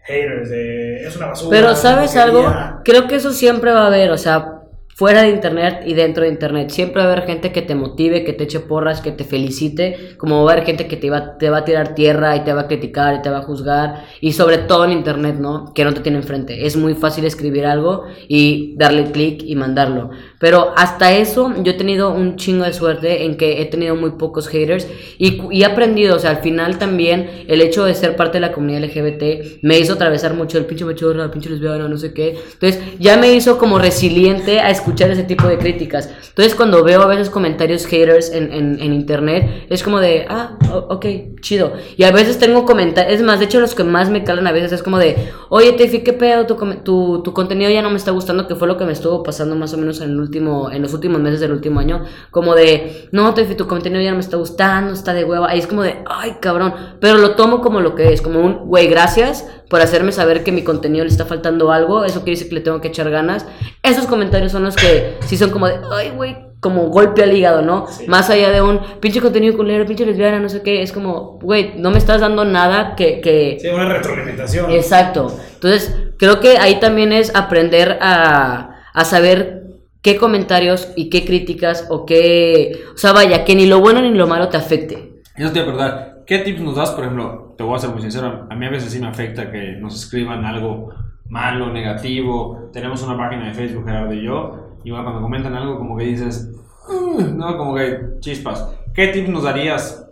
haters, 0.07 0.51
de, 0.51 1.07
es 1.07 1.17
una 1.17 1.27
basura. 1.27 1.51
Pero 1.51 1.71
es 1.73 1.79
¿sabes 1.79 2.17
algo? 2.17 2.53
Creo 2.85 3.09
que 3.09 3.17
eso 3.17 3.33
siempre 3.33 3.73
va 3.73 3.85
a 3.85 3.87
haber, 3.89 4.11
o 4.11 4.19
sea, 4.19 4.57
fuera 4.97 5.25
de 5.25 5.29
internet 5.29 5.83
y 5.85 5.93
dentro 5.93 6.23
de 6.23 6.31
internet. 6.31 6.71
Siempre 6.71 7.03
va 7.03 7.11
a 7.11 7.13
haber 7.13 7.27
gente 7.27 7.53
que 7.53 7.61
te 7.61 7.75
motive, 7.75 8.25
que 8.25 8.33
te 8.33 8.45
eche 8.45 8.61
porras, 8.61 9.03
que 9.03 9.13
te 9.13 9.25
felicite, 9.25 10.17
como 10.17 10.43
va 10.43 10.53
a 10.53 10.55
haber 10.55 10.65
gente 10.65 10.89
que 10.89 10.97
te 10.97 11.11
va, 11.11 11.37
te 11.37 11.51
va 11.51 11.59
a 11.59 11.65
tirar 11.67 11.95
tierra 11.95 12.35
y 12.35 12.45
te 12.45 12.55
va 12.55 12.63
a 12.63 12.67
criticar 12.67 13.15
y 13.17 13.21
te 13.21 13.29
va 13.29 13.41
a 13.41 13.43
juzgar. 13.43 14.05
Y 14.23 14.33
sobre 14.33 14.57
todo 14.57 14.87
en 14.87 14.93
internet, 14.93 15.37
¿no? 15.39 15.75
Que 15.75 15.85
no 15.85 15.93
te 15.93 16.01
tiene 16.01 16.17
enfrente. 16.17 16.65
Es 16.65 16.79
muy 16.79 16.95
fácil 16.95 17.27
escribir 17.27 17.67
algo 17.67 18.05
y 18.27 18.75
darle 18.79 19.11
clic 19.13 19.43
y 19.45 19.55
mandarlo. 19.55 20.13
Pero 20.39 20.75
hasta 20.77 21.13
eso 21.13 21.55
yo 21.63 21.73
he 21.73 21.75
tenido 21.75 22.11
un 22.11 22.37
chingo 22.37 22.65
de 22.65 22.73
suerte 22.73 23.25
en 23.25 23.37
que 23.37 23.63
he 23.63 23.67
tenido 23.67 23.97
muy 23.97 24.11
pocos 24.13 24.49
haters 24.49 24.87
y, 25.19 25.41
y 25.51 25.63
he 25.63 25.65
aprendido, 25.65 26.17
o 26.17 26.19
sea, 26.19 26.31
al 26.31 26.39
final 26.39 26.79
también 26.79 27.45
el 27.49 27.63
hecho 27.63 27.85
de 27.85 27.95
ser 27.95 28.17
parte 28.17 28.35
de 28.37 28.41
la 28.41 28.53
comunidad 28.53 28.85
LGBT 28.85 29.63
me 29.63 29.79
hizo 29.79 29.95
atravesar 29.95 30.35
mucho 30.35 30.59
el 30.59 30.67
pinche 30.67 30.85
machorra, 30.85 31.25
el 31.25 31.31
pinche 31.31 31.49
lesbiana, 31.49 31.89
no 31.89 31.97
sé 31.97 32.13
qué. 32.13 32.39
Entonces 32.53 32.83
ya 32.99 33.17
me 33.17 33.33
hizo 33.33 33.59
como 33.59 33.79
resiliente 33.79 34.61
a 34.61 34.71
escuchar 34.71 35.11
ese 35.11 35.23
tipo 35.23 35.47
de 35.47 35.59
críticas. 35.59 36.11
Entonces 36.29 36.55
cuando 36.55 36.85
veo 36.85 37.03
a 37.03 37.07
veces 37.07 37.31
comentarios 37.31 37.87
haters 37.87 38.31
en, 38.31 38.53
en, 38.53 38.79
en 38.81 38.93
internet, 38.93 39.67
es 39.71 39.83
como 39.83 40.01
de, 40.01 40.27
ah, 40.29 40.59
ok, 40.89 41.07
chido. 41.41 41.73
Y 41.97 42.05
a 42.05 42.13
veces 42.13 42.39
tengo 42.39 42.67
comentarios, 42.67 43.15
es 43.15 43.23
más, 43.23 43.39
de 43.39 43.47
hecho 43.47 43.61
los 43.61 43.75
que 43.75 43.85
más 43.85 44.11
me 44.11 44.25
calan 44.25 44.47
a 44.47 44.53
veces 44.53 44.73
es 44.73 44.83
como 44.83 44.99
de, 44.99 45.17
oye 45.49 45.73
Tefi, 45.73 46.01
¿qué 46.01 46.13
pedo? 46.13 46.47
Tu, 46.47 46.57
tu, 46.85 47.23
tu 47.23 47.33
contenido 47.33 47.71
ya 47.71 47.83
no 47.83 47.91
me 47.91 47.97
está 47.97 48.11
gustando, 48.11 48.47
que 48.47 48.55
fue 48.55 48.69
lo 48.69 48.77
que 48.77 48.85
me 48.85 48.93
estuvo 48.93 49.23
pasando 49.23 49.57
más 49.57 49.73
o 49.73 49.79
menos 49.79 50.01
en 50.01 50.11
el 50.11 50.17
último, 50.27 50.71
en 50.71 50.83
los 50.83 50.93
últimos 50.93 51.21
meses 51.21 51.41
del 51.41 51.53
último 51.53 51.81
año, 51.81 52.05
como 52.31 52.55
de, 52.55 53.09
no, 53.13 53.33
Tefi, 53.35 53.55
tu 53.55 53.67
contenido 53.67 54.03
ya 54.03 54.11
no 54.11 54.17
me 54.17 54.23
está 54.23 54.37
gustando, 54.37 54.93
está 54.93 55.15
de 55.15 55.25
hueva, 55.25 55.49
ahí 55.49 55.59
es 55.59 55.67
como 55.67 55.83
de, 55.83 56.03
ay, 56.07 56.37
cabrón, 56.41 56.75
pero 57.01 57.19
lo 57.19 57.37
tomo 57.37 57.61
como 57.61 57.81
lo 57.81 57.95
que 57.95 58.13
es, 58.13 58.21
como 58.21 58.41
un, 58.41 58.67
güey, 58.67 58.89
gracias 58.89 59.47
por 59.71 59.81
hacerme 59.81 60.13
saber 60.13 60.45
que 60.45 60.53
mi 60.53 60.63
contenido 60.63 61.05
le 61.05 61.11
está 61.11 61.25
faltando 61.25 61.73
algo, 61.73 62.05
eso 62.05 62.21
quiere 62.21 62.33
decir 62.33 62.49
que 62.49 62.57
le 62.57 62.61
tengo 62.61 62.81
que 62.81 62.89
echar 62.89 63.11
ganas. 63.11 63.47
Esos 63.83 64.07
comentarios 64.07 64.53
son 64.53 64.65
los 64.65 64.77
que 64.77 65.17
sí 65.27 65.37
son 65.37 65.51
como 65.51 65.67
de, 65.67 65.79
ay, 65.93 66.11
güey, 66.11 66.37
como 66.61 66.89
golpe 66.89 67.23
al 67.23 67.37
hígado, 67.37 67.63
¿no? 67.63 67.87
Más 68.09 68.31
allá 68.31 68.51
de 68.51 68.63
un 68.63 68.81
pinche 69.01 69.21
contenido 69.21 69.57
culero, 69.57 69.87
pinche 69.87 70.07
lesbiana, 70.07 70.41
no 70.41 70.49
sé 70.49 70.63
qué, 70.63 70.83
es 70.83 70.93
como, 70.93 71.39
güey, 71.41 71.75
no 71.77 71.91
me 71.91 71.99
estás 71.99 72.21
dando 72.21 72.45
nada 72.45 72.95
que... 72.97 73.21
que... 73.21 73.59
Sí, 73.61 73.69
una 73.69 73.89
retroalimentación. 73.89 74.71
Exacto. 74.71 75.33
Entonces, 75.55 75.95
creo 76.19 76.41
que 76.41 76.59
ahí 76.59 76.81
también 76.81 77.13
es 77.13 77.35
aprender 77.35 77.99
a, 78.01 78.81
a 78.93 79.05
saber 79.05 79.66
qué 80.07 80.17
comentarios 80.17 80.93
y 80.95 81.11
qué 81.11 81.25
críticas 81.25 81.89
o 81.91 82.07
qué... 82.07 82.79
O 82.95 82.97
sea, 82.97 83.13
vaya, 83.13 83.45
que 83.45 83.57
ni 83.57 83.67
lo 83.67 83.81
bueno 83.81 84.01
ni 84.01 84.11
lo 84.11 84.29
malo 84.29 84.49
te 84.49 84.57
afecte. 84.57 85.15
Yo 85.37 85.51
te 85.51 85.63
preguntar, 85.63 86.23
¿qué 86.25 86.39
tips 86.39 86.61
nos 86.61 86.77
das? 86.77 86.93
Por 86.93 87.03
ejemplo, 87.03 87.57
te 87.59 87.65
voy 87.65 87.75
a 87.75 87.81
ser 87.81 87.91
muy 87.91 88.01
sincero, 88.01 88.47
a 88.49 88.55
mí 88.55 88.67
a 88.67 88.71
veces 88.71 88.93
sí 88.93 89.01
me 89.01 89.09
afecta 89.09 89.51
que 89.51 89.73
nos 89.81 89.97
escriban 89.97 90.45
algo 90.45 90.91
malo, 91.29 91.73
negativo. 91.73 92.71
Tenemos 92.73 93.03
una 93.03 93.19
página 93.19 93.49
de 93.49 93.55
Facebook, 93.55 93.85
Gerardo 93.85 94.15
y 94.15 94.25
yo, 94.25 94.77
y 94.85 94.91
bueno, 94.91 95.07
cuando 95.07 95.23
comentan 95.23 95.57
algo 95.57 95.77
como 95.77 95.97
que 95.97 96.05
dices, 96.05 96.53
"Mm", 96.89 97.37
no, 97.37 97.57
como 97.59 97.75
que 97.75 97.99
chispas. 98.21 98.65
¿Qué 98.95 99.09
tips 99.09 99.29
nos 99.29 99.43
darías, 99.43 100.09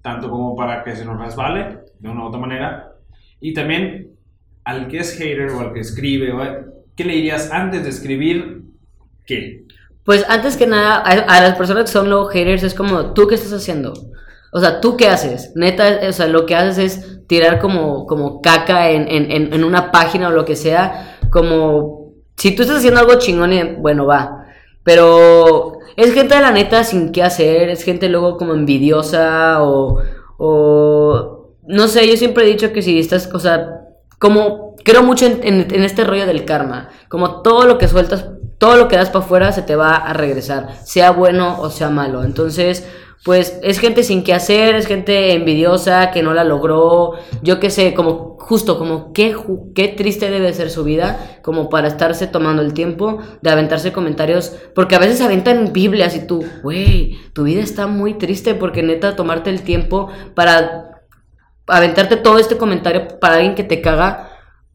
tanto 0.00 0.30
como 0.30 0.56
para 0.56 0.82
que 0.82 0.96
se 0.96 1.04
nos 1.04 1.20
resbale 1.20 1.80
de 1.98 2.08
una 2.08 2.24
u 2.24 2.28
otra 2.28 2.40
manera? 2.40 2.94
Y 3.42 3.52
también 3.52 4.12
al 4.64 4.88
que 4.88 5.00
es 5.00 5.18
hater 5.18 5.50
o 5.50 5.60
al 5.60 5.74
que 5.74 5.80
escribe, 5.80 6.32
¿qué 6.96 7.04
le 7.04 7.12
dirías 7.12 7.52
antes 7.52 7.82
de 7.82 7.90
escribir 7.90 8.64
qué? 9.26 9.64
Pues 10.04 10.24
antes 10.28 10.56
que 10.56 10.66
nada, 10.66 10.98
a, 10.98 11.40
las 11.40 11.56
personas 11.56 11.84
que 11.84 11.90
son 11.92 12.08
low 12.10 12.26
haters 12.26 12.62
es 12.62 12.74
como, 12.74 13.12
¿tú 13.12 13.26
qué 13.26 13.34
estás 13.34 13.52
haciendo? 13.52 13.92
O 14.52 14.60
sea, 14.60 14.80
¿tú 14.80 14.96
qué 14.96 15.08
haces? 15.08 15.52
Neta, 15.56 16.00
o 16.08 16.12
sea, 16.12 16.28
lo 16.28 16.46
que 16.46 16.54
haces 16.54 16.78
es 16.78 17.26
tirar 17.26 17.58
como, 17.58 18.06
como 18.06 18.40
caca 18.40 18.90
en, 18.90 19.08
en, 19.08 19.52
en, 19.52 19.64
una 19.64 19.90
página 19.90 20.28
o 20.28 20.30
lo 20.30 20.44
que 20.44 20.54
sea, 20.56 21.18
como, 21.30 22.12
si 22.36 22.54
tú 22.54 22.62
estás 22.62 22.78
haciendo 22.78 23.00
algo 23.00 23.18
chingón 23.18 23.52
y 23.52 23.62
bueno, 23.74 24.06
va. 24.06 24.46
Pero 24.84 25.78
es 25.96 26.14
gente 26.14 26.36
de 26.36 26.40
la 26.40 26.52
neta 26.52 26.84
sin 26.84 27.10
qué 27.10 27.22
hacer, 27.24 27.68
es 27.68 27.82
gente 27.82 28.08
luego 28.08 28.36
como 28.36 28.54
envidiosa 28.54 29.62
o, 29.64 30.00
o 30.38 31.50
no 31.66 31.88
sé, 31.88 32.08
yo 32.08 32.16
siempre 32.16 32.44
he 32.44 32.48
dicho 32.48 32.72
que 32.72 32.82
si 32.82 32.98
estás, 33.00 33.28
o 33.34 33.40
sea, 33.40 33.80
como 34.20 34.76
creo 34.84 35.02
mucho 35.02 35.26
en, 35.26 35.40
en- 35.42 35.74
en 35.74 35.82
este 35.82 36.04
rollo 36.04 36.26
del 36.26 36.44
karma, 36.44 36.90
como 37.08 37.42
todo 37.42 37.64
lo 37.66 37.76
que 37.78 37.88
sueltas, 37.88 38.26
todo 38.58 38.76
lo 38.76 38.88
que 38.88 38.96
das 38.96 39.10
para 39.10 39.24
afuera 39.24 39.52
se 39.52 39.62
te 39.62 39.76
va 39.76 39.96
a 39.96 40.12
regresar, 40.12 40.74
sea 40.84 41.10
bueno 41.10 41.60
o 41.60 41.70
sea 41.70 41.90
malo. 41.90 42.24
Entonces, 42.24 42.86
pues 43.24 43.58
es 43.62 43.80
gente 43.80 44.04
sin 44.04 44.22
qué 44.22 44.34
hacer, 44.34 44.76
es 44.76 44.86
gente 44.86 45.32
envidiosa 45.34 46.12
que 46.12 46.22
no 46.22 46.32
la 46.32 46.44
logró, 46.44 47.14
yo 47.42 47.58
qué 47.58 47.70
sé, 47.70 47.92
como 47.92 48.36
justo 48.38 48.78
como 48.78 49.12
qué, 49.12 49.34
qué 49.74 49.88
triste 49.88 50.30
debe 50.30 50.52
ser 50.52 50.70
su 50.70 50.84
vida, 50.84 51.40
como 51.42 51.68
para 51.68 51.88
estarse 51.88 52.28
tomando 52.28 52.62
el 52.62 52.72
tiempo 52.72 53.18
de 53.42 53.50
aventarse 53.50 53.92
comentarios, 53.92 54.54
porque 54.76 54.94
a 54.94 55.00
veces 55.00 55.20
aventan 55.20 55.72
Biblias 55.72 56.14
y 56.14 56.24
tú, 56.24 56.44
güey, 56.62 57.18
tu 57.32 57.42
vida 57.42 57.62
está 57.62 57.88
muy 57.88 58.14
triste 58.14 58.54
porque 58.54 58.84
neta 58.84 59.16
tomarte 59.16 59.50
el 59.50 59.62
tiempo 59.62 60.08
para 60.36 61.02
aventarte 61.66 62.16
todo 62.16 62.38
este 62.38 62.56
comentario 62.56 63.18
para 63.18 63.34
alguien 63.34 63.56
que 63.56 63.64
te 63.64 63.80
caga, 63.80 64.25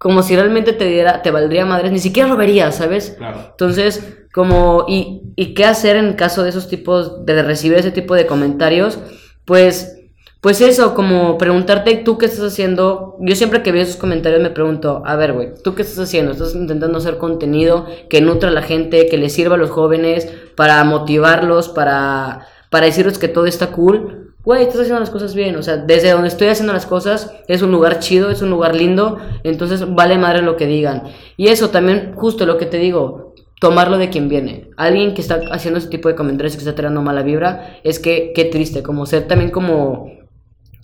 como 0.01 0.23
si 0.23 0.35
realmente 0.35 0.73
te 0.73 0.85
diera, 0.85 1.21
te 1.21 1.29
valdría 1.29 1.63
madres, 1.63 1.91
ni 1.91 1.99
siquiera 1.99 2.27
lo 2.27 2.35
verías, 2.35 2.77
¿sabes? 2.77 3.13
Claro. 3.19 3.49
Entonces, 3.51 4.25
como, 4.33 4.85
y, 4.87 5.21
y 5.35 5.53
qué 5.53 5.63
hacer 5.63 5.95
en 5.95 6.13
caso 6.13 6.41
de 6.41 6.49
esos 6.49 6.67
tipos, 6.67 7.23
de 7.23 7.43
recibir 7.43 7.77
ese 7.77 7.91
tipo 7.91 8.15
de 8.15 8.25
comentarios, 8.25 8.97
pues, 9.45 9.99
pues 10.41 10.59
eso, 10.59 10.95
como 10.95 11.37
preguntarte 11.37 11.97
tú 11.97 12.17
qué 12.17 12.25
estás 12.25 12.45
haciendo. 12.45 13.15
Yo 13.19 13.35
siempre 13.35 13.61
que 13.61 13.71
veo 13.71 13.83
esos 13.83 13.97
comentarios 13.97 14.41
me 14.41 14.49
pregunto, 14.49 15.03
a 15.05 15.15
ver, 15.15 15.33
güey, 15.33 15.49
¿tú 15.63 15.75
qué 15.75 15.83
estás 15.83 15.99
haciendo? 15.99 16.31
¿Estás 16.31 16.55
intentando 16.55 16.97
hacer 16.97 17.19
contenido 17.19 17.85
que 18.09 18.21
nutra 18.21 18.49
a 18.49 18.53
la 18.53 18.63
gente, 18.63 19.05
que 19.05 19.19
les 19.19 19.33
sirva 19.33 19.53
a 19.53 19.59
los 19.59 19.69
jóvenes, 19.69 20.27
para 20.55 20.83
motivarlos, 20.83 21.69
para, 21.69 22.47
para 22.71 22.87
decirles 22.87 23.19
que 23.19 23.27
todo 23.27 23.45
está 23.45 23.67
cool? 23.67 24.20
Güey, 24.43 24.63
estás 24.63 24.81
haciendo 24.81 24.99
las 24.99 25.11
cosas 25.11 25.35
bien, 25.35 25.55
o 25.55 25.61
sea, 25.61 25.77
desde 25.77 26.11
donde 26.11 26.29
estoy 26.29 26.47
haciendo 26.47 26.73
las 26.73 26.87
cosas 26.87 27.31
es 27.47 27.61
un 27.61 27.71
lugar 27.71 27.99
chido, 27.99 28.31
es 28.31 28.41
un 28.41 28.49
lugar 28.49 28.75
lindo, 28.75 29.19
entonces 29.43 29.93
vale 29.93 30.17
madre 30.17 30.41
lo 30.41 30.57
que 30.57 30.65
digan. 30.65 31.03
Y 31.37 31.49
eso 31.49 31.69
también, 31.69 32.13
justo 32.15 32.47
lo 32.47 32.57
que 32.57 32.65
te 32.65 32.77
digo, 32.77 33.35
tomarlo 33.59 33.99
de 33.99 34.09
quien 34.09 34.29
viene. 34.29 34.71
Alguien 34.77 35.13
que 35.13 35.21
está 35.21 35.41
haciendo 35.51 35.77
ese 35.77 35.89
tipo 35.89 36.09
de 36.09 36.15
comentarios 36.15 36.53
y 36.53 36.57
que 36.57 36.63
está 36.63 36.73
tirando 36.73 37.03
mala 37.03 37.21
vibra, 37.21 37.77
es 37.83 37.99
que 37.99 38.31
qué 38.33 38.45
triste, 38.45 38.81
como 38.81 39.05
ser 39.05 39.27
también 39.27 39.51
como 39.51 40.11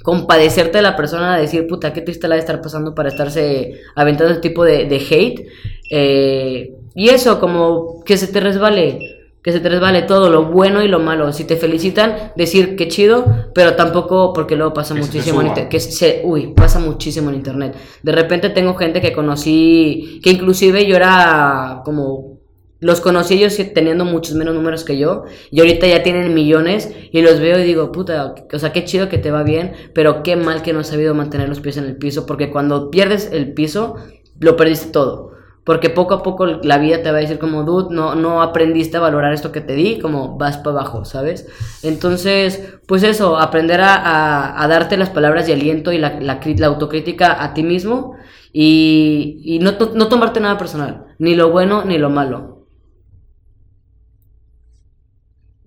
compadecerte 0.04 0.78
de 0.78 0.84
la 0.84 0.96
persona, 0.96 1.38
decir, 1.38 1.66
puta, 1.68 1.92
qué 1.92 2.02
triste 2.02 2.28
la 2.28 2.36
de 2.36 2.42
estar 2.42 2.62
pasando 2.62 2.94
para 2.94 3.10
estarse 3.10 3.82
aventando 3.96 4.34
ese 4.34 4.42
tipo 4.42 4.64
de, 4.64 4.84
hate. 5.10 5.48
Eh, 5.90 6.76
y 6.94 7.10
eso, 7.10 7.40
como 7.40 8.04
que 8.04 8.18
se 8.18 8.28
te 8.28 8.40
resbale, 8.40 9.17
que 9.48 9.54
se 9.54 9.62
te 9.62 9.70
resbale 9.70 10.02
todo, 10.02 10.30
lo 10.30 10.48
bueno 10.48 10.84
y 10.84 10.90
lo 10.90 11.00
malo. 11.00 11.32
Si 11.32 11.46
te 11.46 11.56
felicitan, 11.56 12.34
decir 12.36 12.76
qué 12.76 12.90
chido, 12.90 13.48
pero 13.56 13.76
tampoco, 13.76 14.34
porque 14.34 14.58
luego 14.58 14.74
pasa 14.74 14.94
Que 14.94 15.02
se 15.02 15.08
muchísimo 15.08 15.42
en 15.42 15.70
que 15.70 15.80
se, 15.80 16.22
uy, 16.26 16.48
pasa 16.48 16.80
muchísimo 16.80 17.30
en 17.30 17.38
internet. 17.38 17.74
De 18.04 18.12
repente 18.12 18.50
tengo 18.50 18.76
gente 18.76 19.00
que 19.00 19.14
conocí, 19.14 20.20
que 20.22 20.32
inclusive 20.32 20.86
yo 20.86 20.98
era 20.98 21.82
como 21.86 22.40
los 22.82 23.00
conocí 23.00 23.36
ellos 23.36 23.58
teniendo 23.74 24.04
muchos 24.04 24.36
menos 24.36 24.54
números 24.54 24.84
que 24.84 24.98
yo 24.98 25.24
y 25.50 25.62
ahorita 25.62 25.88
ya 25.88 26.04
tienen 26.04 26.34
millones 26.34 26.94
y 27.14 27.22
los 27.22 27.40
veo 27.40 27.58
y 27.58 27.64
digo, 27.64 27.94
puta, 27.94 28.36
o 28.52 28.60
sea, 28.60 28.74
qué 28.74 28.84
chido 28.84 29.08
que 29.08 29.18
te 29.18 29.32
va 29.32 29.44
bien, 29.44 29.72
pero 29.94 30.24
qué 30.24 30.36
mal 30.36 30.62
que 30.62 30.74
no 30.74 30.82
has 30.82 30.88
sabido 30.88 31.16
mantener 31.16 31.48
los 31.48 31.62
pies 31.62 31.78
en 31.78 31.86
el 31.86 31.96
piso, 31.96 32.26
porque 32.26 32.52
cuando 32.52 32.92
pierdes 32.92 33.30
el 33.32 33.54
piso, 33.54 33.96
lo 34.42 34.58
perdiste 34.58 34.92
todo. 34.92 35.37
Porque 35.68 35.90
poco 35.90 36.14
a 36.14 36.24
poco 36.24 36.46
la 36.46 36.78
vida 36.78 37.04
te 37.04 37.12
va 37.12 37.18
a 37.18 37.20
decir 37.20 37.40
como, 37.40 37.64
dude, 37.64 37.94
no, 37.94 38.16
no 38.16 38.42
aprendiste 38.42 38.96
a 38.96 39.02
valorar 39.02 39.34
esto 39.34 39.52
que 39.52 39.60
te 39.60 39.76
di, 39.76 40.00
como 40.00 40.38
vas 40.38 40.56
para 40.56 40.80
abajo, 40.80 41.04
¿sabes? 41.04 41.46
Entonces, 41.84 42.80
pues 42.88 43.04
eso, 43.04 43.38
aprender 43.38 43.82
a, 43.84 44.66
darte 44.70 44.96
las 44.96 45.10
palabras 45.10 45.46
de 45.46 45.52
aliento 45.52 45.92
y 45.92 45.98
la, 45.98 46.40
autocrítica 46.64 47.44
a 47.44 47.54
ti 47.54 47.64
mismo 47.64 48.16
y, 48.54 49.60
no, 49.62 49.74
no 49.94 50.08
tomarte 50.08 50.40
nada 50.40 50.58
personal, 50.58 51.08
ni 51.20 51.36
lo 51.36 51.52
bueno 51.52 51.84
ni 51.84 51.98
lo 51.98 52.10
malo. 52.10 52.66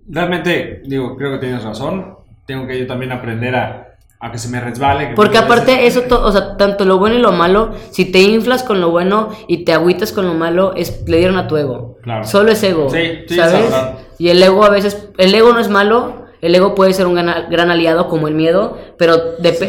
Realmente, 0.08 0.80
digo, 0.86 1.14
creo 1.14 1.32
que 1.32 1.40
tienes 1.40 1.62
razón. 1.62 2.16
Tengo 2.46 2.66
que 2.66 2.78
yo 2.78 2.86
también 2.86 3.12
aprender 3.12 3.54
a, 3.54 3.89
a 4.20 4.30
que 4.30 4.38
se 4.38 4.48
me 4.48 4.60
resbale. 4.60 5.08
que 5.08 5.14
Porque 5.14 5.38
aparte 5.38 5.86
eso, 5.86 6.04
o 6.10 6.30
sea, 6.30 6.56
tanto 6.58 6.84
lo 6.84 6.98
bueno 6.98 7.16
y 7.16 7.20
lo 7.20 7.32
malo, 7.32 7.72
si 7.90 8.04
te 8.04 8.20
inflas 8.20 8.62
con 8.62 8.80
lo 8.80 8.90
bueno 8.90 9.30
y 9.48 9.64
te 9.64 9.72
agüitas 9.72 10.12
con 10.12 10.26
lo 10.26 10.34
malo, 10.34 10.74
es 10.76 11.02
le 11.08 11.18
dieron 11.18 11.38
a 11.38 11.48
tu 11.48 11.56
ego. 11.56 11.98
Claro. 12.02 12.24
Solo 12.24 12.52
es 12.52 12.62
ego, 12.62 12.90
Sí, 12.90 13.24
sí, 13.26 13.36
¿sabes? 13.36 13.74
Y 14.18 14.28
el 14.28 14.42
ego 14.42 14.64
a 14.64 14.68
veces, 14.68 15.08
el 15.16 15.34
ego 15.34 15.52
no 15.54 15.60
es 15.60 15.70
malo, 15.70 16.26
el 16.42 16.54
ego 16.54 16.74
puede 16.74 16.92
ser 16.92 17.06
un 17.06 17.14
gran, 17.14 17.50
gran 17.50 17.70
aliado 17.70 18.08
como 18.08 18.28
el 18.28 18.34
miedo, 18.34 18.76
pero 18.98 19.14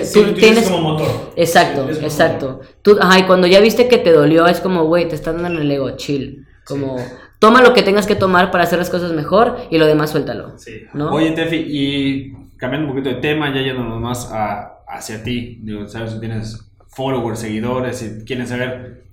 Sí, 0.03 0.21
tú 0.21 0.33
tienes 0.33 0.69
como 0.69 0.93
motor. 0.93 1.07
Exacto, 1.37 1.83
como 1.83 1.93
exacto. 1.93 2.59
Tú, 2.81 2.97
ajá, 2.99 3.19
y 3.19 3.23
cuando 3.23 3.47
ya 3.47 3.61
viste 3.61 3.87
que 3.87 3.97
te 3.97 4.11
dolió, 4.11 4.47
es 4.47 4.59
como, 4.59 4.83
güey, 4.83 5.07
te 5.07 5.15
están 5.15 5.41
dando 5.41 5.61
el 5.61 5.71
ego, 5.71 5.91
chill. 5.91 6.45
Como, 6.65 6.97
toma 7.39 7.61
lo 7.61 7.73
que 7.73 7.83
tengas 7.83 8.05
que 8.05 8.15
tomar 8.15 8.51
para 8.51 8.65
hacer 8.65 8.79
las 8.79 8.89
cosas 8.89 9.13
mejor 9.13 9.57
y 9.69 9.77
lo 9.77 9.85
demás 9.85 10.11
suéltalo. 10.11 10.57
Sí. 10.57 10.83
¿No? 10.93 11.11
Oye, 11.11 11.31
Tefi, 11.31 11.55
y 11.55 12.33
cambiando 12.61 12.87
un 12.87 12.93
poquito 12.93 13.13
de 13.13 13.19
tema, 13.21 13.53
ya 13.53 13.61
yéndonos 13.61 13.99
más 13.99 14.31
a- 14.31 14.83
hacia 14.87 15.21
ti. 15.23 15.59
Digo, 15.63 15.87
sabes, 15.89 16.11
si 16.13 16.19
tienes 16.19 16.71
followers, 16.95 17.39
seguidores, 17.39 18.01
y 18.03 18.23
quieren 18.23 18.45
saber 18.47 19.03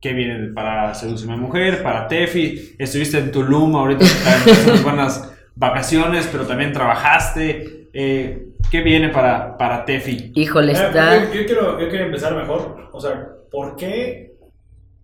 qué 0.00 0.12
viene 0.14 0.48
para 0.52 0.94
Seducirme 0.94 1.36
Mujer, 1.36 1.82
para 1.82 2.08
Tefi. 2.08 2.74
Estuviste 2.78 3.18
en 3.18 3.30
Tulum 3.30 3.76
ahorita, 3.76 4.04
en 4.04 4.64
unas 4.70 4.82
buenas 4.82 5.32
vacaciones, 5.54 6.28
pero 6.32 6.46
también 6.46 6.72
trabajaste. 6.72 7.88
Eh, 7.92 8.42
¿Qué 8.70 8.80
viene 8.82 9.10
para, 9.10 9.56
para 9.58 9.84
Tefi? 9.84 10.32
Híjole, 10.34 10.72
Eh, 10.72 10.74
está... 10.74 11.24
Yo, 11.24 11.34
yo 11.34 11.46
quiero, 11.46 11.80
yo 11.80 11.88
quiero 11.88 12.06
empezar 12.06 12.34
mejor. 12.34 12.88
O 12.92 13.00
sea, 13.00 13.26
¿por 13.50 13.76
qué 13.76 14.35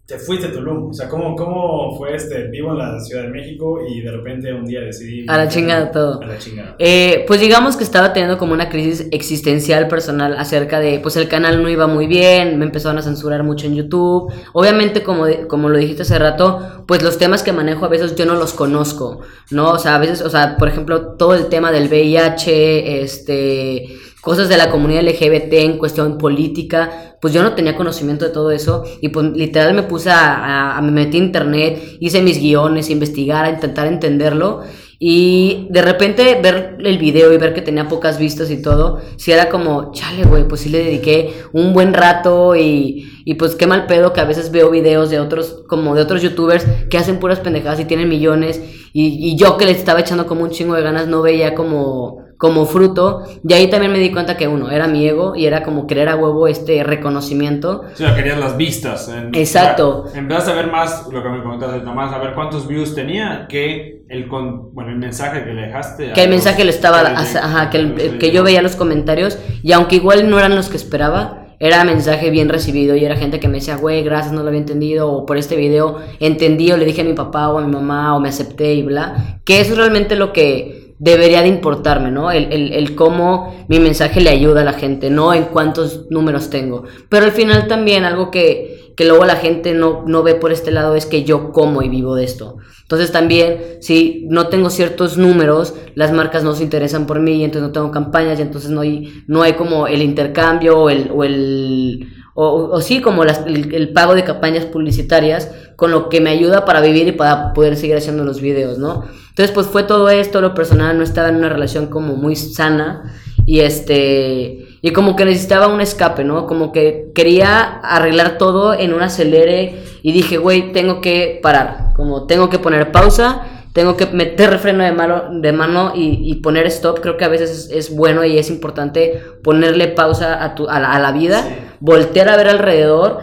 te 0.04 0.18
fuiste 0.18 0.48
a 0.48 0.52
Tulum? 0.52 0.90
O 0.90 0.92
sea, 0.92 1.08
¿cómo, 1.08 1.36
cómo 1.36 1.96
fue 1.96 2.16
este? 2.16 2.48
Vivo 2.48 2.72
en 2.72 2.78
la 2.78 2.98
Ciudad 3.00 3.22
de 3.22 3.28
México 3.28 3.78
y 3.88 4.00
de 4.00 4.10
repente 4.10 4.52
un 4.52 4.64
día 4.64 4.80
decidí. 4.80 5.24
A 5.28 5.36
la 5.36 5.48
chingada 5.48 5.92
todo. 5.92 6.20
A 6.20 6.26
la 6.26 6.38
chingada. 6.38 6.74
Eh, 6.78 7.24
pues 7.28 7.40
digamos 7.40 7.76
que 7.76 7.84
estaba 7.84 8.12
teniendo 8.12 8.36
como 8.36 8.52
una 8.52 8.68
crisis 8.68 9.06
existencial 9.12 9.86
personal 9.86 10.36
acerca 10.36 10.80
de, 10.80 10.98
pues 10.98 11.16
el 11.16 11.28
canal 11.28 11.62
no 11.62 11.68
iba 11.68 11.86
muy 11.86 12.08
bien, 12.08 12.58
me 12.58 12.64
empezaron 12.64 12.98
a 12.98 13.02
censurar 13.02 13.44
mucho 13.44 13.66
en 13.66 13.76
YouTube. 13.76 14.32
Obviamente, 14.52 15.04
como, 15.04 15.26
como 15.48 15.68
lo 15.68 15.78
dijiste 15.78 16.02
hace 16.02 16.18
rato, 16.18 16.84
pues 16.86 17.02
los 17.02 17.16
temas 17.16 17.44
que 17.44 17.52
manejo 17.52 17.84
a 17.84 17.88
veces 17.88 18.16
yo 18.16 18.26
no 18.26 18.34
los 18.34 18.54
conozco, 18.54 19.20
¿no? 19.50 19.70
O 19.70 19.78
sea, 19.78 19.94
a 19.94 19.98
veces, 19.98 20.20
o 20.22 20.30
sea, 20.30 20.56
por 20.56 20.68
ejemplo, 20.68 21.14
todo 21.16 21.34
el 21.34 21.46
tema 21.46 21.70
del 21.70 21.88
VIH, 21.88 23.02
este, 23.02 23.86
cosas 24.22 24.48
de 24.48 24.56
la 24.56 24.70
comunidad 24.70 25.02
LGBT 25.02 25.52
en 25.54 25.78
cuestión 25.78 26.16
política, 26.16 27.16
pues 27.20 27.34
yo 27.34 27.42
no 27.42 27.54
tenía 27.54 27.76
conocimiento 27.76 28.24
de 28.24 28.30
todo 28.30 28.50
eso 28.52 28.84
y 29.02 29.08
pues 29.08 29.26
literal 29.32 29.74
me 29.74 29.82
puse 29.82 30.10
a, 30.10 30.34
a, 30.34 30.78
a 30.78 30.80
me 30.80 30.92
metí 30.92 31.18
a 31.18 31.24
internet, 31.24 31.98
hice 32.00 32.22
mis 32.22 32.40
guiones, 32.40 32.88
investigar, 32.88 33.44
a 33.44 33.50
intentar 33.50 33.86
entenderlo 33.86 34.62
y 35.04 35.66
de 35.68 35.82
repente 35.82 36.38
ver 36.40 36.76
el 36.78 36.96
video 36.96 37.32
y 37.32 37.36
ver 37.36 37.52
que 37.54 37.60
tenía 37.60 37.88
pocas 37.88 38.20
vistas 38.20 38.52
y 38.52 38.62
todo, 38.62 39.00
sí 39.16 39.32
era 39.32 39.48
como, 39.48 39.90
chale, 39.90 40.22
güey, 40.22 40.46
pues 40.46 40.60
sí 40.60 40.68
le 40.68 40.78
dediqué 40.78 41.42
un 41.52 41.72
buen 41.72 41.92
rato 41.92 42.54
y, 42.54 43.10
y 43.24 43.34
pues 43.34 43.56
qué 43.56 43.66
mal 43.66 43.86
pedo 43.86 44.12
que 44.12 44.20
a 44.20 44.24
veces 44.24 44.52
veo 44.52 44.70
videos 44.70 45.10
de 45.10 45.18
otros, 45.18 45.64
como 45.66 45.96
de 45.96 46.02
otros 46.02 46.22
youtubers 46.22 46.64
que 46.88 46.98
hacen 46.98 47.18
puras 47.18 47.40
pendejadas 47.40 47.80
y 47.80 47.84
tienen 47.84 48.08
millones 48.08 48.62
y, 48.92 49.28
y 49.28 49.36
yo 49.36 49.56
que 49.56 49.66
les 49.66 49.78
estaba 49.78 49.98
echando 49.98 50.28
como 50.28 50.44
un 50.44 50.50
chingo 50.50 50.76
de 50.76 50.82
ganas 50.82 51.08
no 51.08 51.20
veía 51.20 51.56
como 51.56 52.18
como 52.42 52.66
fruto. 52.66 53.22
Y 53.48 53.52
ahí 53.52 53.70
también 53.70 53.92
me 53.92 54.00
di 54.00 54.10
cuenta 54.10 54.36
que 54.36 54.48
uno, 54.48 54.68
era 54.68 54.88
mi 54.88 55.06
ego 55.06 55.36
y 55.36 55.46
era 55.46 55.62
como 55.62 55.86
querer 55.86 56.08
a 56.08 56.16
huevo 56.16 56.48
este 56.48 56.82
reconocimiento. 56.82 57.82
Sea, 57.94 58.16
querías 58.16 58.36
las 58.36 58.56
vistas. 58.56 59.08
en- 59.08 59.32
Exacto. 59.32 60.02
o 60.06 60.08
sea, 60.08 60.18
empezaste 60.18 60.50
a 60.50 60.54
ver 60.56 60.66
más, 60.66 61.06
lo 61.12 61.22
que 61.22 61.28
me 61.28 61.40
comentaste, 61.40 61.78
Tomás, 61.80 62.12
a 62.12 62.18
ver 62.18 62.34
cuántos 62.34 62.66
views 62.66 62.96
tenía 62.96 63.46
que 63.48 64.02
el, 64.08 64.26
con, 64.26 64.74
bueno, 64.74 64.90
el 64.90 64.96
mensaje 64.98 65.44
que 65.44 65.52
le 65.54 65.62
dejaste. 65.68 66.10
a 66.10 66.14
Que 66.14 66.24
el 66.24 66.30
los- 66.30 66.36
mensaje 66.36 66.64
lo 66.64 66.70
estaba, 66.70 67.08
los- 67.10 67.36
ajá, 67.36 67.70
que, 67.70 67.78
el- 67.78 68.18
que 68.18 68.32
yo 68.32 68.42
veía 68.42 68.60
los 68.60 68.74
comentarios 68.74 69.38
y 69.62 69.70
aunque 69.70 69.94
igual 69.96 70.28
no 70.28 70.36
eran 70.36 70.56
los 70.56 70.68
que 70.68 70.76
esperaba, 70.78 71.46
era 71.60 71.84
mensaje 71.84 72.30
bien 72.30 72.48
recibido 72.48 72.96
y 72.96 73.04
era 73.04 73.14
gente 73.14 73.38
que 73.38 73.46
me 73.46 73.58
decía, 73.58 73.76
güey, 73.76 74.02
gracias, 74.02 74.32
no 74.32 74.42
lo 74.42 74.48
había 74.48 74.58
entendido, 74.58 75.12
o 75.12 75.24
por 75.26 75.36
este 75.38 75.54
video 75.54 75.98
entendí, 76.18 76.72
o 76.72 76.76
le 76.76 76.84
dije 76.84 77.02
a 77.02 77.04
mi 77.04 77.12
papá 77.12 77.50
o 77.50 77.58
a 77.58 77.62
mi 77.64 77.70
mamá, 77.72 78.16
o 78.16 78.20
me 78.20 78.30
acepté 78.30 78.74
y 78.74 78.82
bla. 78.82 79.38
Que 79.44 79.60
eso 79.60 79.70
es 79.74 79.78
realmente 79.78 80.16
lo 80.16 80.32
que 80.32 80.81
debería 81.02 81.42
de 81.42 81.48
importarme, 81.48 82.12
¿no? 82.12 82.30
El, 82.30 82.52
el, 82.52 82.72
el 82.72 82.94
cómo 82.94 83.66
mi 83.66 83.80
mensaje 83.80 84.20
le 84.20 84.30
ayuda 84.30 84.60
a 84.60 84.64
la 84.64 84.74
gente, 84.74 85.10
no 85.10 85.34
en 85.34 85.46
cuántos 85.46 86.06
números 86.10 86.48
tengo. 86.48 86.84
Pero 87.08 87.24
al 87.24 87.32
final 87.32 87.66
también 87.66 88.04
algo 88.04 88.30
que, 88.30 88.92
que 88.96 89.04
luego 89.04 89.24
la 89.24 89.34
gente 89.34 89.74
no, 89.74 90.04
no 90.06 90.22
ve 90.22 90.36
por 90.36 90.52
este 90.52 90.70
lado 90.70 90.94
es 90.94 91.06
que 91.06 91.24
yo 91.24 91.50
como 91.50 91.82
y 91.82 91.88
vivo 91.88 92.14
de 92.14 92.22
esto. 92.22 92.58
Entonces 92.82 93.10
también, 93.10 93.58
si 93.80 94.28
no 94.30 94.46
tengo 94.46 94.70
ciertos 94.70 95.18
números, 95.18 95.74
las 95.96 96.12
marcas 96.12 96.44
no 96.44 96.54
se 96.54 96.62
interesan 96.62 97.04
por 97.08 97.18
mí, 97.18 97.40
y 97.40 97.44
entonces 97.44 97.66
no 97.66 97.72
tengo 97.72 97.90
campañas, 97.90 98.38
y 98.38 98.42
entonces 98.42 98.70
no 98.70 98.82
hay, 98.82 99.24
no 99.26 99.42
hay 99.42 99.54
como 99.54 99.88
el 99.88 100.02
intercambio 100.02 100.78
o 100.78 100.88
el... 100.88 101.10
O 101.12 101.24
el 101.24 102.06
o, 102.34 102.70
o 102.72 102.80
sí, 102.80 103.00
como 103.00 103.24
las- 103.24 103.46
el, 103.46 103.74
el 103.74 103.92
pago 103.92 104.14
de 104.14 104.24
campañas 104.24 104.64
publicitarias, 104.66 105.50
con 105.76 105.90
lo 105.90 106.08
que 106.08 106.20
me 106.20 106.30
ayuda 106.30 106.64
para 106.64 106.80
vivir 106.80 107.08
y 107.08 107.12
para 107.12 107.52
poder 107.52 107.76
seguir 107.76 107.96
haciendo 107.96 108.24
los 108.24 108.40
videos, 108.40 108.78
¿no? 108.78 109.04
Entonces, 109.30 109.50
pues 109.54 109.66
fue 109.66 109.82
todo 109.84 110.08
esto, 110.10 110.40
lo 110.40 110.54
personal 110.54 110.96
no 110.98 111.04
estaba 111.04 111.28
en 111.28 111.36
una 111.36 111.48
relación 111.48 111.86
como 111.86 112.16
muy 112.16 112.36
sana 112.36 113.14
y 113.46 113.60
este 113.60 114.66
y 114.84 114.90
como 114.92 115.14
que 115.14 115.24
necesitaba 115.24 115.68
un 115.68 115.80
escape, 115.80 116.24
¿no? 116.24 116.46
Como 116.46 116.72
que 116.72 117.12
quería 117.14 117.62
arreglar 117.82 118.36
todo 118.36 118.74
en 118.74 118.92
un 118.94 119.02
acelere 119.02 119.82
y 120.02 120.12
dije, 120.12 120.38
güey, 120.38 120.72
tengo 120.72 121.00
que 121.00 121.38
parar, 121.42 121.92
como 121.94 122.26
tengo 122.26 122.50
que 122.50 122.58
poner 122.58 122.90
pausa, 122.92 123.42
tengo 123.72 123.96
que 123.96 124.06
meter 124.06 124.58
freno 124.58 124.84
de 124.84 124.92
mano, 124.92 125.40
de 125.40 125.52
mano 125.52 125.92
y, 125.94 126.20
y 126.24 126.36
poner 126.36 126.66
stop. 126.66 127.00
Creo 127.00 127.16
que 127.16 127.24
a 127.24 127.28
veces 127.28 127.50
es, 127.50 127.70
es 127.70 127.96
bueno 127.96 128.24
y 128.24 128.38
es 128.38 128.50
importante 128.50 129.20
ponerle 129.42 129.88
pausa 129.88 130.44
a, 130.44 130.54
tu, 130.54 130.68
a, 130.68 130.78
la, 130.78 130.92
a 130.92 131.00
la 131.00 131.12
vida, 131.12 131.44
voltear 131.80 132.28
a 132.28 132.36
ver 132.36 132.48
alrededor, 132.48 133.20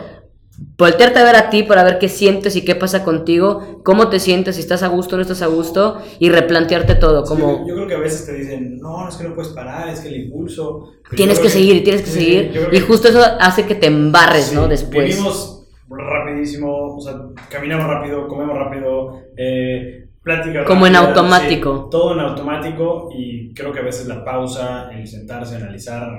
voltearte 0.78 1.20
a 1.20 1.24
ver 1.24 1.36
a 1.36 1.50
ti 1.50 1.64
para 1.64 1.84
ver 1.84 2.00
qué 2.00 2.10
sientes 2.10 2.56
y 2.56 2.66
qué 2.66 2.76
pasa 2.76 3.04
contigo, 3.04 3.82
cómo 3.84 4.10
te 4.10 4.20
sientes, 4.20 4.56
si 4.56 4.62
estás 4.62 4.84
a 4.84 4.88
gusto 4.88 5.16
o 5.16 5.18
no 5.18 5.22
estás 5.22 5.42
a 5.42 5.48
gusto 5.48 6.02
y 6.20 6.30
replantearte 6.30 6.96
todo, 6.96 7.24
como... 7.24 7.60
yo, 7.60 7.68
yo 7.68 7.76
creo 7.76 7.88
que 7.88 7.96
a 7.96 8.00
veces 8.00 8.26
te 8.26 8.34
dicen, 8.34 8.78
no, 8.80 9.08
es 9.08 9.16
que 9.16 9.24
no 9.26 9.36
puedes 9.36 9.52
parar, 9.54 9.88
es 9.88 10.02
que 10.02 10.10
el 10.10 10.26
impulso. 10.26 10.94
Tienes 11.16 11.40
que 11.40 11.50
seguir, 11.50 11.84
tienes 11.84 12.02
que 12.02 12.10
sí, 12.10 12.20
seguir. 12.20 12.70
Y 12.72 12.80
justo 12.80 13.08
eso 13.08 13.22
hace 13.40 13.66
que 13.66 13.76
te 13.76 13.88
embarres, 13.88 14.46
sí, 14.46 14.56
¿no? 14.56 14.68
Después. 14.68 15.08
Vivimos 15.08 15.68
rapidísimo, 15.90 16.96
o 16.96 17.02
sea, 17.02 17.14
caminamos 17.50 17.88
rápido, 17.88 18.28
comemos 18.28 18.58
rápido, 18.58 19.22
eh, 19.38 20.09
plática 20.24 20.66
Como 20.66 20.88
en 20.88 20.96
automático. 20.96 21.84
sí, 21.86 21.90
todo 21.92 22.14
en 22.14 22.20
automático 22.20 23.10
y 23.18 23.54
creo 23.54 23.72
que 23.72 23.80
a 23.80 23.84
veces 23.84 24.08
la 24.08 24.24
pausa, 24.24 24.90
el 24.92 25.08
sentarse, 25.08 25.56
analizar, 25.56 26.10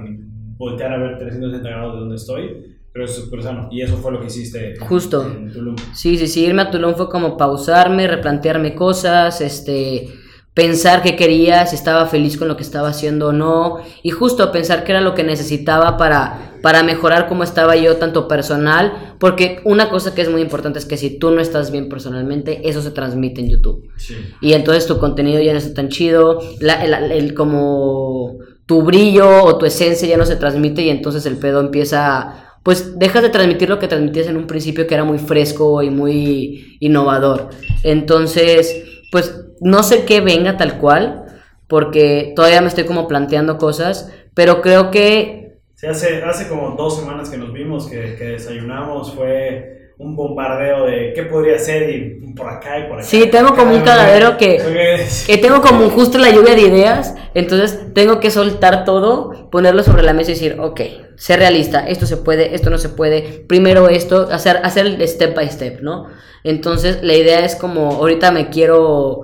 voltear 0.56 0.92
a 0.92 0.98
ver 0.98 1.18
360 1.18 1.68
grados 1.68 1.94
de 1.94 2.00
donde 2.00 2.16
estoy, 2.16 2.76
pero 2.92 3.04
es 3.04 3.14
súper 3.14 3.42
sano. 3.42 3.68
Y 3.70 3.82
eso 3.82 3.96
fue 3.96 4.12
lo 4.12 4.20
que 4.20 4.26
hiciste 4.26 4.74
Justo. 4.80 5.24
en 5.26 5.52
Tulum. 5.52 5.76
Sí, 5.94 6.16
sí, 6.18 6.26
sí, 6.26 6.44
irme 6.44 6.62
a 6.62 6.70
Tulum 6.70 6.94
fue 6.94 7.08
como 7.08 7.36
pausarme, 7.36 8.06
replantearme 8.08 8.74
cosas, 8.74 9.40
este, 9.40 10.08
pensar 10.54 11.02
qué 11.02 11.14
quería, 11.16 11.66
si 11.66 11.76
estaba 11.76 12.06
feliz 12.06 12.36
con 12.36 12.48
lo 12.48 12.56
que 12.56 12.62
estaba 12.64 12.88
haciendo 12.88 13.28
o 13.28 13.32
no, 13.32 13.78
y 14.02 14.10
justo 14.10 14.50
pensar 14.50 14.84
qué 14.84 14.92
era 14.92 15.00
lo 15.00 15.14
que 15.14 15.22
necesitaba 15.22 15.96
para, 15.96 16.49
para 16.62 16.82
mejorar 16.82 17.28
cómo 17.28 17.42
estaba 17.44 17.76
yo, 17.76 17.96
tanto 17.96 18.28
personal, 18.28 19.14
porque 19.18 19.60
una 19.64 19.88
cosa 19.90 20.14
que 20.14 20.22
es 20.22 20.30
muy 20.30 20.40
importante 20.42 20.78
es 20.78 20.86
que 20.86 20.96
si 20.96 21.18
tú 21.18 21.30
no 21.30 21.40
estás 21.40 21.70
bien 21.70 21.88
personalmente, 21.88 22.68
eso 22.68 22.82
se 22.82 22.90
transmite 22.90 23.40
en 23.40 23.50
YouTube. 23.50 23.88
Sí. 23.96 24.14
Y 24.40 24.52
entonces 24.52 24.86
tu 24.86 24.98
contenido 24.98 25.40
ya 25.42 25.52
no 25.52 25.58
está 25.58 25.74
tan 25.74 25.88
chido, 25.88 26.40
la- 26.60 26.84
el, 26.84 26.94
el- 27.12 27.34
como 27.34 28.36
tu 28.66 28.82
brillo 28.82 29.44
o 29.44 29.58
tu 29.58 29.66
esencia 29.66 30.06
ya 30.08 30.16
no 30.16 30.24
se 30.26 30.36
transmite 30.36 30.82
y 30.82 30.90
entonces 30.90 31.26
el 31.26 31.36
pedo 31.38 31.60
empieza, 31.60 32.44
pues 32.62 32.98
dejas 32.98 33.22
de 33.22 33.30
transmitir 33.30 33.68
lo 33.68 33.78
que 33.78 33.88
transmitías 33.88 34.28
en 34.28 34.36
un 34.36 34.46
principio 34.46 34.86
que 34.86 34.94
era 34.94 35.02
muy 35.04 35.18
fresco 35.18 35.82
y 35.82 35.90
muy 35.90 36.76
innovador. 36.80 37.48
Entonces, 37.82 38.84
pues 39.10 39.34
no 39.60 39.82
sé 39.82 40.04
qué 40.04 40.20
venga 40.20 40.56
tal 40.56 40.78
cual, 40.78 41.24
porque 41.68 42.32
todavía 42.36 42.60
me 42.60 42.68
estoy 42.68 42.84
como 42.84 43.06
planteando 43.08 43.58
cosas, 43.58 44.10
pero 44.34 44.62
creo 44.62 44.90
que 44.90 45.39
Sí, 45.80 45.86
hace, 45.86 46.22
hace 46.22 46.46
como 46.46 46.72
dos 46.76 46.98
semanas 46.98 47.30
que 47.30 47.38
nos 47.38 47.54
vimos, 47.54 47.86
que, 47.88 48.14
que 48.16 48.24
desayunamos, 48.24 49.14
fue 49.14 49.92
un 49.96 50.14
bombardeo 50.14 50.84
de 50.84 51.12
qué 51.14 51.22
podría 51.22 51.58
ser 51.58 51.88
y 51.88 52.34
por 52.34 52.48
acá 52.50 52.78
y 52.80 52.82
por 52.82 52.98
acá. 52.98 53.02
Sí, 53.02 53.26
tengo 53.30 53.54
como 53.54 53.74
un 53.74 53.80
cagadero 53.80 54.36
que- 54.36 54.56
que... 54.58 55.06
que 55.26 55.38
tengo 55.38 55.62
como 55.62 55.88
justo 55.88 56.18
la 56.18 56.28
lluvia 56.30 56.54
de 56.54 56.60
ideas, 56.62 57.14
entonces 57.32 57.94
tengo 57.94 58.20
que 58.20 58.30
soltar 58.30 58.84
todo, 58.84 59.48
ponerlo 59.50 59.82
sobre 59.82 60.02
la 60.02 60.12
mesa 60.12 60.32
y 60.32 60.34
decir, 60.34 60.56
ok, 60.60 60.80
ser 61.16 61.38
realista, 61.38 61.86
esto 61.88 62.04
se 62.04 62.18
puede, 62.18 62.54
esto 62.54 62.68
no 62.68 62.76
se 62.76 62.90
puede, 62.90 63.22
primero 63.48 63.88
esto, 63.88 64.28
hacer, 64.30 64.58
hacer 64.62 64.84
el 64.84 65.08
step 65.08 65.34
by 65.34 65.48
step, 65.48 65.80
¿no? 65.80 66.08
Entonces 66.44 66.98
la 67.02 67.14
idea 67.14 67.42
es 67.42 67.56
como, 67.56 67.92
ahorita 67.92 68.32
me 68.32 68.50
quiero 68.50 69.22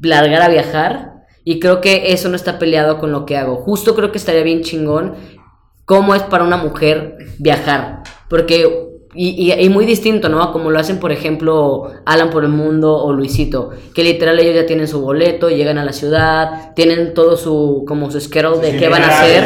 largar 0.00 0.42
a 0.42 0.48
viajar 0.48 1.12
y 1.44 1.58
creo 1.60 1.80
que 1.80 2.12
eso 2.12 2.28
no 2.28 2.36
está 2.36 2.58
peleado 2.58 2.98
con 2.98 3.10
lo 3.10 3.24
que 3.24 3.36
hago. 3.36 3.56
Justo 3.56 3.94
creo 3.94 4.12
que 4.12 4.18
estaría 4.18 4.42
bien 4.42 4.62
chingón 4.62 5.14
cómo 5.88 6.14
es 6.14 6.22
para 6.22 6.44
una 6.44 6.58
mujer 6.58 7.16
viajar, 7.38 8.02
porque 8.28 8.84
y, 9.14 9.30
y- 9.50 9.64
y 9.64 9.68
muy 9.70 9.86
distinto, 9.86 10.28
¿no? 10.28 10.52
Como 10.52 10.70
lo 10.70 10.78
hacen, 10.78 10.98
por 11.00 11.10
ejemplo, 11.12 11.90
Alan 12.04 12.28
por 12.28 12.44
el 12.44 12.50
Mundo 12.50 12.94
o 12.94 13.12
Luisito, 13.14 13.70
que 13.94 14.04
literal 14.04 14.38
ellos 14.38 14.54
ya 14.54 14.66
tienen 14.66 14.86
su 14.86 15.00
boleto, 15.00 15.48
llegan 15.48 15.78
a 15.78 15.84
la 15.84 15.92
ciudad, 15.94 16.74
tienen 16.76 17.14
todo 17.14 17.36
su, 17.38 17.84
como 17.88 18.10
su 18.10 18.20
schedule 18.20 18.58
de 18.60 18.72
Sí, 18.72 18.76
qué 18.78 18.88
van 18.90 19.02
a 19.02 19.06
hacer. 19.22 19.44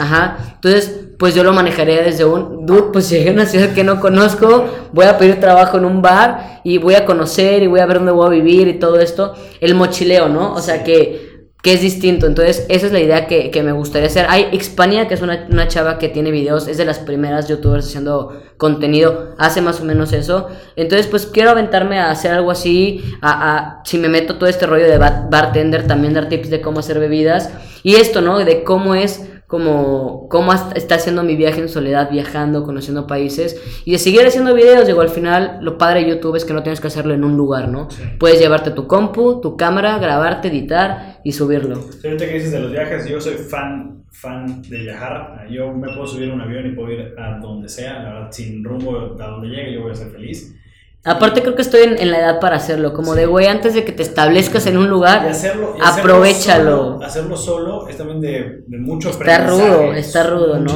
Ajá. 0.00 0.38
Entonces, 0.54 1.00
pues 1.18 1.34
yo 1.34 1.42
lo 1.42 1.52
manejaría 1.52 2.02
desde 2.02 2.24
un, 2.24 2.64
dude, 2.64 2.84
pues 2.92 3.10
llegué 3.10 3.30
a 3.30 3.32
una 3.32 3.46
ciudad 3.46 3.74
que 3.74 3.82
no 3.84 4.00
conozco, 4.00 4.64
voy 4.92 5.06
a 5.06 5.18
pedir 5.18 5.40
trabajo 5.40 5.76
en 5.76 5.84
un 5.86 6.00
bar 6.00 6.60
y 6.64 6.78
voy 6.78 6.94
a 6.94 7.04
conocer 7.04 7.62
y 7.64 7.66
voy 7.66 7.80
a 7.80 7.86
ver 7.86 7.96
dónde 7.98 8.12
voy 8.12 8.26
a 8.26 8.30
vivir 8.30 8.68
y 8.68 8.78
todo 8.78 9.00
esto. 9.00 9.34
El 9.60 9.74
mochileo, 9.74 10.28
¿no? 10.28 10.54
O 10.54 10.60
sea 10.60 10.84
que 10.84 11.29
que 11.62 11.72
es 11.74 11.80
distinto. 11.82 12.26
Entonces, 12.26 12.64
esa 12.68 12.86
es 12.86 12.92
la 12.92 13.00
idea 13.00 13.26
que, 13.26 13.50
que 13.50 13.62
me 13.62 13.72
gustaría 13.72 14.08
hacer. 14.08 14.26
Hay 14.28 14.48
Xpania, 14.58 15.08
que 15.08 15.14
es 15.14 15.22
una, 15.22 15.46
una 15.50 15.68
chava 15.68 15.98
que 15.98 16.08
tiene 16.08 16.30
videos, 16.30 16.68
es 16.68 16.78
de 16.78 16.84
las 16.84 16.98
primeras 16.98 17.48
youtubers 17.48 17.86
haciendo 17.86 18.40
contenido, 18.56 19.34
hace 19.38 19.60
más 19.60 19.80
o 19.80 19.84
menos 19.84 20.12
eso. 20.12 20.48
Entonces, 20.76 21.06
pues 21.06 21.26
quiero 21.26 21.50
aventarme 21.50 21.98
a 21.98 22.10
hacer 22.10 22.32
algo 22.32 22.50
así, 22.50 23.02
a, 23.20 23.56
a- 23.56 23.82
si 23.84 23.98
me 23.98 24.08
meto 24.08 24.36
todo 24.36 24.48
este 24.48 24.66
rollo 24.66 24.86
de 24.86 24.98
ba- 24.98 25.26
bartender, 25.30 25.86
también 25.86 26.14
dar 26.14 26.28
tips 26.28 26.50
de 26.50 26.60
cómo 26.60 26.80
hacer 26.80 26.98
bebidas. 26.98 27.50
Y 27.82 27.94
esto, 27.96 28.20
¿no? 28.20 28.38
De 28.38 28.62
cómo 28.64 28.94
es 28.94 29.22
como 29.50 30.28
cómo 30.28 30.52
está 30.52 30.94
haciendo 30.94 31.24
mi 31.24 31.34
viaje 31.34 31.60
en 31.60 31.68
soledad, 31.68 32.08
viajando, 32.08 32.62
conociendo 32.62 33.08
países 33.08 33.60
y 33.84 33.90
de 33.90 33.98
seguir 33.98 34.24
haciendo 34.24 34.54
videos. 34.54 34.86
Digo, 34.86 35.00
al 35.00 35.08
final 35.08 35.58
lo 35.60 35.76
padre 35.76 36.04
de 36.04 36.10
YouTube 36.10 36.36
es 36.36 36.44
que 36.44 36.52
no 36.52 36.62
tienes 36.62 36.80
que 36.80 36.86
hacerlo 36.86 37.14
en 37.14 37.24
un 37.24 37.36
lugar, 37.36 37.66
¿no? 37.66 37.88
Puedes 38.20 38.38
llevarte 38.38 38.70
tu 38.70 38.86
compu, 38.86 39.40
tu 39.40 39.56
cámara, 39.56 39.98
grabarte, 39.98 40.46
editar 40.46 41.18
y 41.24 41.32
subirlo. 41.32 41.82
Sí, 41.82 42.06
ahorita 42.06 42.26
que 42.26 42.34
dices 42.34 42.52
de 42.52 42.60
los 42.60 42.70
viajes, 42.70 43.08
yo 43.08 43.20
soy 43.20 43.34
fan, 43.34 44.04
fan 44.12 44.62
de 44.62 44.82
viajar. 44.82 45.48
Yo 45.50 45.72
me 45.72 45.88
puedo 45.88 46.06
subir 46.06 46.30
a 46.30 46.34
un 46.34 46.42
avión 46.42 46.66
y 46.66 46.70
puedo 46.76 46.92
ir 46.92 47.14
a 47.18 47.40
donde 47.40 47.68
sea, 47.68 48.04
la 48.04 48.12
verdad, 48.12 48.28
sin 48.30 48.62
rumbo 48.62 49.16
a 49.20 49.26
donde 49.26 49.48
llegue, 49.48 49.74
yo 49.74 49.82
voy 49.82 49.90
a 49.90 49.96
ser 49.96 50.12
feliz. 50.12 50.54
Aparte 51.02 51.40
creo 51.40 51.54
que 51.54 51.62
estoy 51.62 51.82
en, 51.82 51.98
en 51.98 52.10
la 52.10 52.18
edad 52.18 52.40
para 52.40 52.56
hacerlo, 52.56 52.92
como 52.92 53.14
de 53.14 53.24
güey, 53.24 53.46
antes 53.46 53.72
de 53.72 53.84
que 53.84 53.92
te 53.92 54.02
establezcas 54.02 54.66
en 54.66 54.76
un 54.76 54.84
Y 54.84 54.88
lugar, 54.88 55.26
hacerlo, 55.28 55.74
y 55.78 55.80
hacerlo 55.80 56.00
aprovechalo. 56.00 56.70
solo- 56.76 57.02
hacerlo 57.04 57.36
solo 57.36 57.88
es 57.88 57.96
también 57.96 58.20
de, 58.20 58.64
de 58.66 58.78
mucho 58.78 59.08
Está 59.08 59.46
rudo, 59.46 59.94
está 59.94 60.24
rudo, 60.24 60.58
¿no? 60.58 60.72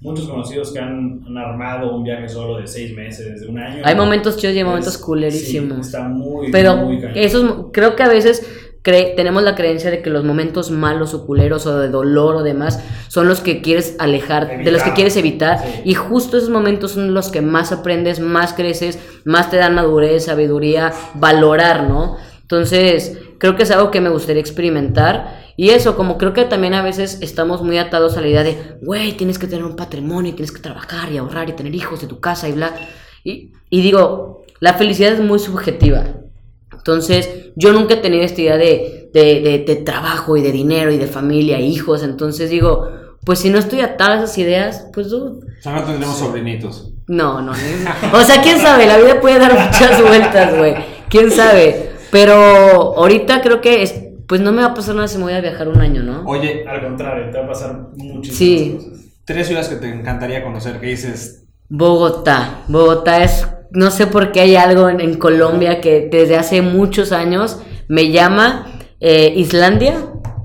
Muchos 0.00 0.28
conocidos 0.28 0.72
que 0.72 0.78
han, 0.78 1.24
han 1.26 1.36
armado 1.36 1.96
un 1.96 2.04
viaje 2.04 2.28
solo 2.28 2.58
de 2.58 2.66
seis 2.68 2.94
meses, 2.96 3.40
de 3.40 3.48
un 3.48 3.58
año. 3.58 3.82
Hay 3.84 3.96
momentos 3.96 4.36
chidos 4.36 4.54
y 4.54 4.58
hay 4.58 4.62
Es- 4.62 4.66
momentos 4.68 4.94
sí, 4.94 5.02
culerísimos. 5.02 5.86
está 5.88 6.04
muy, 6.08 6.50
Pero 6.52 6.76
muy 6.76 7.02
esos, 7.16 7.66
creo 7.72 7.96
que 7.96 8.04
a 8.04 8.08
veces 8.08 8.46
cre- 8.88 9.14
tenemos 9.16 9.42
la 9.42 9.54
creencia 9.54 9.90
de 9.90 10.00
que 10.00 10.10
los 10.10 10.24
momentos 10.24 10.70
malos 10.70 11.12
o 11.14 11.26
culeros 11.26 11.66
o 11.66 11.78
de 11.78 11.88
dolor 11.88 12.36
o 12.36 12.42
demás 12.42 12.82
son 13.08 13.28
los 13.28 13.40
que 13.40 13.60
quieres 13.60 13.96
alejar, 13.98 14.48
de 14.48 14.70
los 14.72 14.82
que 14.82 14.88
Evitar. 14.90 14.94
quieres 14.94 15.16
evitar. 15.16 15.58
Sí. 15.58 15.82
Y 15.84 15.94
justo 15.94 16.38
esos 16.38 16.50
momentos 16.50 16.92
son 16.92 17.12
los 17.12 17.30
que 17.30 17.42
más 17.42 17.72
aprendes, 17.72 18.20
más 18.20 18.52
creces, 18.54 18.98
más 19.24 19.50
te 19.50 19.58
dan 19.58 19.74
madurez, 19.74 20.24
sabiduría, 20.24 20.92
valorar, 21.14 21.84
¿no? 21.88 22.16
Entonces, 22.42 23.18
creo 23.38 23.56
que 23.56 23.64
es 23.64 23.70
algo 23.70 23.90
que 23.90 24.00
me 24.00 24.08
gustaría 24.08 24.40
experimentar. 24.40 25.46
Y 25.56 25.70
eso, 25.70 25.96
como 25.96 26.16
creo 26.18 26.32
que 26.32 26.44
también 26.44 26.72
a 26.74 26.82
veces 26.82 27.18
estamos 27.20 27.62
muy 27.62 27.78
atados 27.78 28.16
a 28.16 28.20
la 28.20 28.28
idea 28.28 28.44
de, 28.44 28.78
güey, 28.80 29.12
tienes 29.12 29.38
que 29.38 29.46
tener 29.48 29.64
un 29.64 29.76
patrimonio, 29.76 30.34
tienes 30.34 30.52
que 30.52 30.60
trabajar 30.62 31.10
y 31.12 31.18
ahorrar 31.18 31.48
y 31.48 31.52
tener 31.52 31.74
hijos 31.74 32.00
de 32.00 32.06
tu 32.06 32.20
casa 32.20 32.48
y 32.48 32.52
bla. 32.52 32.72
Y, 33.24 33.52
y 33.68 33.82
digo, 33.82 34.44
la 34.60 34.74
felicidad 34.74 35.12
es 35.12 35.20
muy 35.20 35.38
subjetiva. 35.38 36.04
Entonces, 36.78 37.28
yo 37.56 37.72
nunca 37.72 37.94
he 37.94 37.98
tenido 37.98 38.22
esta 38.24 38.40
idea 38.40 38.56
de, 38.56 39.10
de, 39.12 39.40
de- 39.42 39.64
de 39.66 39.76
trabajo 39.76 40.36
y 40.36 40.42
de 40.42 40.52
dinero 40.52 40.90
y 40.90 40.96
de 40.98 41.06
familia 41.06 41.58
e 41.58 41.62
hijos. 41.62 42.02
Entonces 42.02 42.48
digo, 42.50 42.88
pues 43.24 43.40
si 43.40 43.50
no 43.50 43.58
estoy 43.58 43.80
atada 43.82 44.14
a 44.14 44.24
esas 44.24 44.38
ideas, 44.38 44.86
pues 44.94 45.10
dude, 45.10 45.40
O 45.58 45.62
sea, 45.62 45.72
no 45.72 45.82
tendremos 45.84 46.16
sobrinitos. 46.16 46.92
no, 47.08 47.40
no, 47.42 47.52
no. 47.52 48.18
O 48.18 48.22
sea, 48.22 48.40
quién 48.42 48.58
sabe, 48.58 48.86
la 48.86 48.96
vida 48.98 49.20
puede 49.20 49.38
dar 49.38 49.52
muchas 49.52 50.00
vueltas, 50.02 50.56
güey. 50.56 50.74
Quién 51.10 51.30
sabe. 51.30 51.90
Pero 52.10 52.34
ahorita 52.96 53.42
creo 53.42 53.60
que 53.60 53.82
es, 53.82 53.94
pues 54.26 54.40
no 54.40 54.52
me 54.52 54.62
va 54.62 54.68
a 54.68 54.74
pasar 54.74 54.94
nada 54.94 55.08
si 55.08 55.18
me 55.18 55.24
voy 55.24 55.34
a 55.34 55.40
viajar 55.42 55.68
un 55.68 55.78
año, 55.80 56.02
¿no? 56.02 56.22
Oye, 56.26 56.64
Al 56.66 56.82
contrario, 56.82 57.30
te 57.30 57.38
va 57.38 57.44
a 57.44 57.48
pasar 57.48 57.78
muchísimas 57.96 58.38
Sí. 58.38 58.72
cosas. 58.76 58.92
tres 59.26 59.46
ciudades 59.46 59.68
que 59.68 59.76
te 59.76 59.88
encantaría 59.92 60.42
conocer, 60.42 60.80
que 60.80 60.86
dices, 60.86 61.44
Bogotá. 61.68 62.62
Bogotá 62.68 63.22
es, 63.22 63.46
no 63.70 63.90
sé 63.90 64.06
por 64.06 64.32
qué 64.32 64.40
hay 64.40 64.56
algo 64.56 64.88
en, 64.88 65.00
en 65.00 65.14
Colombia 65.18 65.80
que 65.80 66.08
desde 66.10 66.36
hace 66.36 66.62
muchos 66.62 67.12
años 67.12 67.62
me 67.88 68.10
llama 68.10 68.66
eh, 69.00 69.32
Islandia 69.36 69.94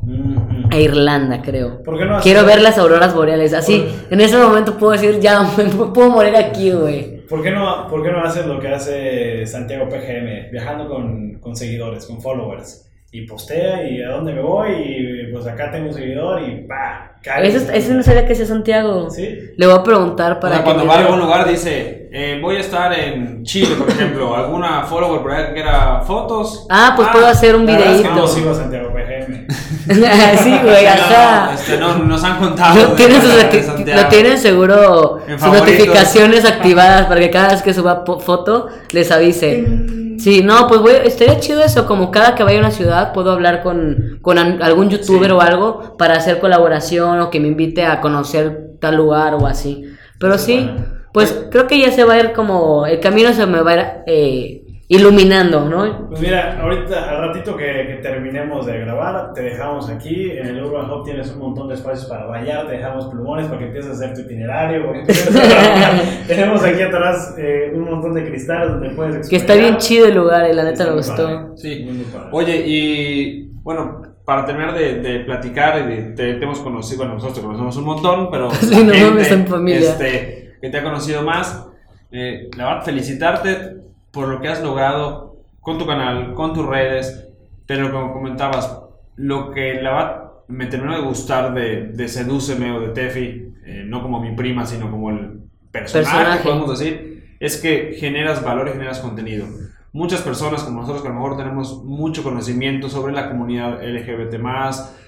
Ujú. 0.03 0.69
e 0.71 0.81
Irlanda, 0.81 1.41
creo. 1.41 1.81
¿Por 1.83 1.97
qué 1.97 2.05
no 2.05 2.19
Quiero 2.19 2.45
ver 2.45 2.61
las 2.61 2.77
auroras 2.77 3.13
boreales. 3.15 3.53
Así, 3.53 3.85
en 4.09 4.21
ese 4.21 4.37
momento 4.37 4.77
puedo 4.77 4.91
decir, 4.93 5.19
ya, 5.19 5.41
me 5.57 5.63
puedo 5.65 6.09
morir 6.09 6.35
aquí, 6.35 6.71
güey. 6.71 7.25
¿Por 7.27 7.41
qué, 7.41 7.51
no, 7.51 7.87
¿Por 7.87 8.03
qué 8.03 8.11
no 8.11 8.23
haces 8.23 8.45
lo 8.45 8.59
que 8.59 8.67
hace 8.67 9.45
Santiago 9.47 9.87
PGM? 9.89 10.51
Viajando 10.51 10.87
con, 10.87 11.39
con 11.39 11.55
seguidores, 11.55 12.05
con 12.05 12.21
followers. 12.21 12.89
Y 13.11 13.25
postea 13.27 13.87
y 13.87 14.01
a 14.01 14.09
dónde 14.09 14.33
me 14.33 14.41
voy 14.41 14.71
y 14.71 15.31
pues 15.31 15.45
acá 15.45 15.71
tengo 15.71 15.87
un 15.89 15.93
seguidor 15.93 16.41
y 16.41 16.65
pa. 16.67 17.12
Cae. 17.23 17.47
Ese, 17.47 17.75
ese 17.75 17.93
no 17.93 18.03
sabía 18.03 18.27
que 18.27 18.35
sea 18.35 18.45
Santiago. 18.45 19.09
Sí. 19.09 19.53
Le 19.55 19.65
voy 19.65 19.75
a 19.75 19.81
preguntar 19.81 20.33
o 20.33 20.39
para 20.39 20.55
sea, 20.55 20.63
que 20.63 20.71
cuando 20.71 20.85
va 20.85 20.95
a 20.95 20.99
algún 20.99 21.19
lugar 21.19 21.47
dice, 21.47 22.09
eh, 22.11 22.39
voy 22.41 22.57
a 22.57 22.59
estar 22.59 22.93
en 22.93 23.43
Chile, 23.43 23.75
por 23.75 23.89
ejemplo, 23.89 24.35
alguna 24.35 24.83
follower 24.83 25.21
por 25.21 25.31
ahí 25.31 25.47
que 25.47 25.53
quiera 25.53 26.01
fotos. 26.01 26.67
Ah, 26.69 26.93
pues 26.95 27.07
puedo 27.09 27.25
hacer 27.25 27.55
un 27.55 27.65
videíto. 27.65 28.13
no 28.13 28.27
sigo 28.27 28.51
a 28.51 28.55
Santiago 28.55 28.93
PGM. 28.93 29.47
sí, 30.43 30.59
güey, 30.61 30.85
No, 30.85 31.51
este, 31.51 31.77
no, 31.77 31.97
nos 31.99 32.23
han 32.23 32.37
contado. 32.37 32.75
Lo 32.75 32.93
tienen, 32.93 33.21
lo 33.21 34.07
tienen 34.07 34.37
seguro 34.37 35.19
sus 35.27 35.47
notificaciones 35.47 36.45
activadas 36.49 37.07
para 37.07 37.19
que 37.19 37.31
cada 37.31 37.49
vez 37.49 37.61
que 37.61 37.73
suba 37.73 38.03
foto 38.05 38.67
les 38.91 39.11
avise. 39.11 40.02
Sí, 40.17 40.41
no, 40.43 40.67
pues 40.67 40.81
voy, 40.81 40.93
estaría 41.03 41.39
chido 41.39 41.61
eso, 41.61 41.85
como 41.85 42.11
cada 42.11 42.35
que 42.35 42.43
vaya 42.43 42.57
a 42.57 42.61
una 42.61 42.71
ciudad 42.71 43.13
puedo 43.13 43.31
hablar 43.31 43.63
con, 43.63 44.19
con 44.21 44.37
algún 44.37 44.89
youtuber 44.89 45.31
o 45.31 45.41
algo 45.41 45.97
para 45.97 46.15
hacer 46.15 46.39
colaboración 46.39 47.19
o 47.19 47.29
que 47.29 47.39
me 47.39 47.47
invite 47.47 47.85
a 47.85 48.01
conocer 48.01 48.71
tal 48.79 48.95
lugar 48.95 49.35
o 49.35 49.47
así. 49.47 49.83
Pero 50.19 50.37
sí, 50.37 50.61
bueno. 50.61 50.85
pues 51.13 51.47
creo 51.51 51.67
que 51.67 51.79
ya 51.79 51.91
se 51.91 52.03
va 52.03 52.13
a 52.13 52.19
ir 52.19 52.33
como, 52.33 52.85
el 52.85 52.99
camino 52.99 53.33
se 53.33 53.45
me 53.45 53.61
va 53.61 53.71
a 53.71 53.75
ir 53.75 53.85
eh, 54.07 54.62
iluminando, 54.95 55.67
¿no? 55.69 56.07
Pues 56.09 56.21
mira, 56.21 56.59
ahorita, 56.61 57.09
al 57.09 57.27
ratito 57.27 57.55
que, 57.57 57.65
que 57.87 57.99
terminemos 58.01 58.65
de 58.65 58.79
grabar, 58.79 59.33
te 59.33 59.41
dejamos 59.41 59.89
aquí. 59.89 60.31
En 60.31 60.47
el 60.47 60.63
Urban 60.63 60.89
Hub 60.91 61.03
tienes 61.03 61.31
un 61.31 61.39
montón 61.39 61.67
de 61.69 61.75
espacios 61.75 62.05
para 62.05 62.27
rayar, 62.27 62.67
te 62.67 62.73
dejamos 62.73 63.07
plumones 63.07 63.47
para 63.47 63.59
que 63.59 63.65
empieces 63.65 63.91
a 63.91 63.93
hacer 63.95 64.13
tu 64.13 64.21
itinerario. 64.21 64.83
Tenemos 66.27 66.63
aquí 66.63 66.81
atrás 66.81 67.35
eh, 67.37 67.71
un 67.73 67.83
montón 67.85 68.13
de 68.13 68.25
cristales 68.25 68.69
donde 68.69 68.89
puedes 68.91 69.29
Que 69.29 69.37
está 69.37 69.55
bien 69.55 69.77
chido 69.77 70.07
el 70.07 70.15
lugar, 70.15 70.49
y 70.49 70.53
la 70.53 70.63
neta 70.63 70.85
me 70.85 70.93
gustó. 70.93 71.23
padre. 71.25 71.39
Sí. 71.55 72.05
Oye, 72.31 72.63
y 72.65 73.49
bueno, 73.63 74.01
para 74.25 74.45
terminar 74.45 74.73
de, 74.73 74.99
de 75.01 75.19
platicar, 75.21 75.79
y 75.79 75.87
de- 75.95 76.01
te, 76.13 76.33
te 76.35 76.43
hemos 76.43 76.59
conocido, 76.59 76.99
bueno, 76.99 77.13
nosotros 77.15 77.37
te 77.39 77.43
conocemos 77.45 77.75
un 77.77 77.85
montón, 77.85 78.29
pero 78.31 78.51
Sí, 78.51 78.83
no 78.83 78.93
mames, 78.93 79.31
en 79.31 79.47
familia. 79.47 79.79
este, 79.89 80.53
que 80.61 80.69
te 80.69 80.77
ha 80.77 80.83
conocido 80.83 81.23
más, 81.23 81.67
eh, 82.11 82.49
la 82.57 82.65
verdad, 82.65 82.83
felicitarte 82.85 83.77
por 84.13 84.27
lo 84.27 84.39
que 84.39 84.47
has 84.47 84.61
logrado 84.61 85.37
con 85.59 85.79
tu 85.79 85.87
canal, 85.87 86.33
con 86.35 86.53
tus 86.53 86.65
redes, 86.65 87.27
pero 87.65 87.91
como 87.91 88.13
comentabas, 88.13 88.79
lo 89.15 89.51
que 89.51 89.81
la 89.81 89.91
verdad 89.91 90.23
me 90.47 90.67
terminó 90.67 90.95
de 90.95 91.01
gustar 91.01 91.53
de, 91.53 91.87
de 91.87 92.07
Sedúceme 92.07 92.71
o 92.71 92.79
de 92.79 92.89
Tefi, 92.89 93.53
eh, 93.65 93.83
no 93.87 94.03
como 94.03 94.21
mi 94.21 94.35
prima, 94.35 94.65
sino 94.67 94.91
como 94.91 95.09
el 95.09 95.39
personaje, 95.71 96.13
Personaje. 96.13 96.43
podemos 96.43 96.77
decir, 96.77 97.35
es 97.39 97.57
que 97.57 97.95
generas 97.97 98.43
valor 98.43 98.67
y 98.67 98.73
generas 98.73 98.99
contenido. 98.99 99.47
Muchas 99.93 100.21
personas 100.21 100.63
como 100.63 100.81
nosotros 100.81 101.01
que 101.01 101.07
a 101.07 101.11
lo 101.11 101.19
mejor 101.19 101.37
tenemos 101.37 101.83
mucho 101.83 102.23
conocimiento 102.23 102.89
sobre 102.89 103.13
la 103.13 103.29
comunidad 103.29 103.81
LGBT+, 103.83 104.35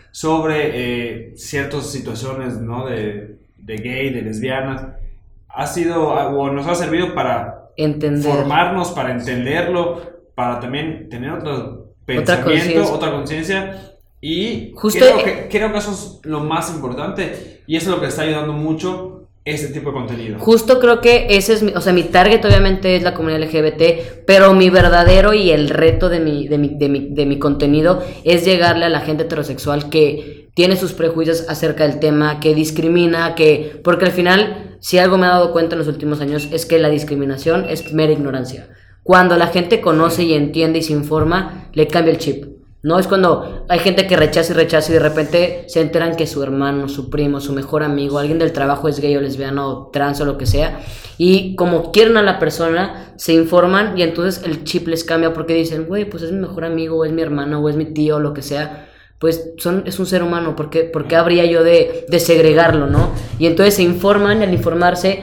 sobre 0.09 0.71
eh, 0.73 1.33
ciertas 1.35 1.91
situaciones 1.91 2.59
¿no? 2.59 2.87
de, 2.87 3.37
de 3.57 3.77
gay, 3.77 4.11
de 4.11 4.23
lesbianas, 4.23 4.83
ha 5.47 5.67
sido 5.67 6.07
o 6.07 6.51
nos 6.51 6.65
ha 6.67 6.75
servido 6.75 7.13
para 7.13 7.64
Entender. 7.77 8.31
formarnos, 8.31 8.91
para 8.91 9.11
entenderlo, 9.11 10.01
para 10.35 10.59
también 10.59 11.09
tener 11.09 11.31
otro 11.31 11.93
pensamiento, 12.05 12.93
otra 12.93 13.11
conciencia. 13.11 13.93
Y 14.21 14.71
Justo- 14.75 14.99
creo, 14.99 15.23
que, 15.23 15.47
creo 15.49 15.71
que 15.71 15.77
eso 15.77 15.91
es 15.91 16.19
lo 16.23 16.39
más 16.39 16.73
importante 16.73 17.61
y 17.67 17.75
eso 17.75 17.89
es 17.89 17.95
lo 17.95 18.01
que 18.01 18.07
está 18.07 18.23
ayudando 18.23 18.53
mucho 18.53 19.11
este 19.45 19.67
tipo 19.67 19.89
de 19.89 19.93
contenido. 19.93 20.39
Justo 20.39 20.79
creo 20.79 21.01
que 21.01 21.27
ese 21.29 21.53
es 21.53 21.61
mi, 21.61 21.71
o 21.73 21.81
sea, 21.81 21.93
mi 21.93 22.01
target 22.03 22.43
obviamente 22.43 22.95
es 22.95 23.03
la 23.03 23.13
comunidad 23.13 23.41
LGBT, 23.43 24.23
pero 24.25 24.53
mi 24.53 24.71
verdadero 24.71 25.33
y 25.35 25.51
el 25.51 25.69
reto 25.69 26.09
de 26.09 26.19
mi, 26.19 26.47
de 26.47 26.57
mi, 26.57 26.69
de 26.69 26.89
mi, 26.89 27.09
de 27.11 27.25
mi 27.27 27.37
contenido 27.37 28.03
es 28.23 28.43
llegarle 28.43 28.85
a 28.85 28.89
la 28.89 29.01
gente 29.01 29.23
heterosexual 29.23 29.89
que 29.91 30.49
tiene 30.55 30.77
sus 30.77 30.93
prejuicios 30.93 31.45
acerca 31.47 31.87
del 31.87 31.99
tema, 31.99 32.39
que 32.39 32.55
discrimina, 32.55 33.35
que, 33.35 33.79
porque 33.83 34.05
al 34.05 34.11
final, 34.11 34.74
si 34.85 34.99
algo 34.99 35.17
me 35.17 35.25
he 35.25 35.29
dado 35.29 35.51
cuenta 35.51 35.73
en 35.73 35.79
los 35.79 35.87
últimos 35.87 36.21
años 36.21 36.47
es 36.51 36.67
que 36.67 36.77
la 36.77 36.89
discriminación 36.89 37.65
es 37.67 37.91
mera 37.91 38.13
ignorancia. 38.13 38.69
Cuando 39.01 39.35
la 39.35 39.47
gente 39.47 39.81
conoce 39.81 40.21
y 40.25 40.35
entiende 40.35 40.77
y 40.77 40.83
se 40.83 40.93
informa, 40.93 41.71
le 41.73 41.87
cambia 41.87 42.11
el 42.11 42.19
chip. 42.19 42.45
No 42.83 42.99
es 42.99 43.07
cuando 43.07 43.65
hay 43.67 43.79
gente 43.79 44.05
que 44.05 44.15
rechaza 44.15 44.53
y 44.53 44.55
rechaza 44.55 44.91
y 44.91 44.93
de 44.93 44.99
repente 44.99 45.65
se 45.69 45.81
enteran 45.81 46.15
que 46.15 46.27
su 46.27 46.43
hermano, 46.43 46.87
su 46.87 47.09
primo, 47.09 47.41
su 47.41 47.51
mejor 47.51 47.81
amigo, 47.81 48.19
alguien 48.19 48.37
del 48.37 48.53
trabajo 48.53 48.87
es 48.87 48.99
gay 48.99 49.15
o 49.15 49.21
lesbiano 49.21 49.67
o 49.67 49.87
trans 49.87 50.21
o 50.21 50.25
lo 50.25 50.37
que 50.37 50.45
sea. 50.45 50.81
Y 51.17 51.55
como 51.55 51.91
quieren 51.91 52.17
a 52.17 52.21
la 52.21 52.37
persona, 52.37 53.15
se 53.17 53.33
informan 53.33 53.97
y 53.97 54.03
entonces 54.03 54.43
el 54.45 54.65
chip 54.65 54.87
les 54.87 55.03
cambia 55.03 55.33
porque 55.33 55.55
dicen, 55.55 55.87
güey, 55.87 56.07
pues 56.07 56.21
es 56.21 56.31
mi 56.31 56.41
mejor 56.41 56.63
amigo, 56.63 56.97
o 56.97 57.05
es 57.05 57.11
mi 57.11 57.23
hermano, 57.23 57.59
o 57.59 57.69
es 57.69 57.75
mi 57.75 57.85
tío, 57.85 58.17
o 58.17 58.19
lo 58.19 58.35
que 58.35 58.43
sea. 58.43 58.84
Pues 59.19 59.51
son, 59.57 59.83
es 59.85 59.97
un 59.99 60.05
ser 60.05 60.23
humano, 60.23 60.55
¿por 60.55 60.69
qué, 60.69 60.83
por 60.83 61.07
qué 61.07 61.15
habría 61.15 61.45
yo 61.45 61.63
de, 61.63 62.05
de 62.09 62.19
segregarlo, 62.19 62.87
no? 62.87 63.11
Y 63.39 63.47
entonces 63.47 63.75
se 63.75 63.83
informan 63.83 64.41
y 64.41 64.43
al 64.43 64.53
informarse 64.53 65.21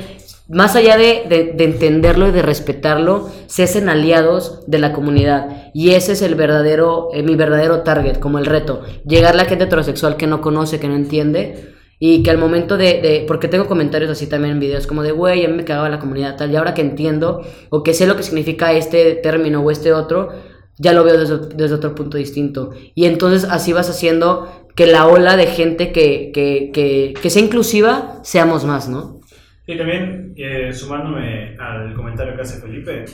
más 0.49 0.77
allá 0.77 0.97
de, 0.97 1.25
de- 1.29 1.53
de 1.55 1.65
entenderlo 1.65 2.29
y 2.29 2.33
de 2.33 2.43
respetarlo, 2.43 3.29
se 3.47 3.63
hacen 3.63 3.89
aliados 3.89 4.65
de 4.67 4.79
la 4.79 4.93
comunidad. 4.93 5.71
Y 5.73 5.91
ese 5.91 6.13
es 6.13 6.23
el 6.23 6.35
verdadero, 6.35 7.09
eh, 7.15 7.23
mi 7.23 7.37
verdadero 7.37 7.83
target, 7.83 8.19
como 8.19 8.39
el 8.39 8.47
reto. 8.47 8.83
Llegar 9.07 9.35
a 9.35 9.37
la 9.37 9.45
gente 9.45 9.65
heterosexual 9.65 10.17
que 10.17 10.27
no 10.27 10.41
conoce, 10.41 10.81
que 10.81 10.89
no 10.89 10.97
entiende. 10.97 11.73
Y 11.99 12.23
que 12.25 12.31
al 12.31 12.39
momento 12.39 12.77
de, 12.77 13.01
de- 13.01 13.25
porque 13.29 13.47
tengo 13.49 13.67
comentarios 13.69 14.11
así 14.11 14.27
también 14.27 14.55
en 14.55 14.61
videos 14.61 14.87
como 14.89 15.03
de, 15.05 15.13
güey, 15.13 15.45
a 15.45 15.49
mí 15.49 15.55
me 15.55 15.65
cagaba 15.65 15.89
la 15.89 16.01
comunidad 16.01 16.37
tal. 16.37 16.51
Y 16.51 16.57
ahora 16.57 16.75
que 16.75 16.83
entiendo, 16.83 17.43
o 17.71 17.83
que 17.85 17.95
sé 17.95 18.07
lo 18.07 18.17
que 18.17 18.25
significa 18.25 18.73
este 18.73 19.15
término 19.15 19.61
o 19.61 19.71
este 19.71 19.93
otro, 19.93 20.31
ya 20.79 20.93
lo 20.93 21.05
veo 21.05 21.19
desde, 21.19 21.49
desde 21.55 21.75
otro 21.75 21.95
punto 21.95 22.17
distinto. 22.17 22.73
Y 22.95 23.07
entonces 23.07 23.49
así 23.51 23.73
vas 23.73 23.91
haciendo 23.91 24.67
que 24.75 24.87
la 24.87 25.07
ola 25.07 25.37
de 25.37 25.47
gente 25.47 25.93
que, 25.93 26.31
que, 26.33 26.71
que, 26.73 27.15
que 27.21 27.31
sea 27.31 27.43
inclusiva, 27.43 28.21
seamos 28.23 28.65
más, 28.65 28.89
¿no? 28.89 29.21
Y 29.67 29.77
también, 29.77 30.35
eh, 30.37 30.73
sumándome 30.73 31.57
al 31.59 31.95
comentario 31.95 32.35
que 32.35 32.43
hace 32.43 32.61
Felipe, 32.61 33.05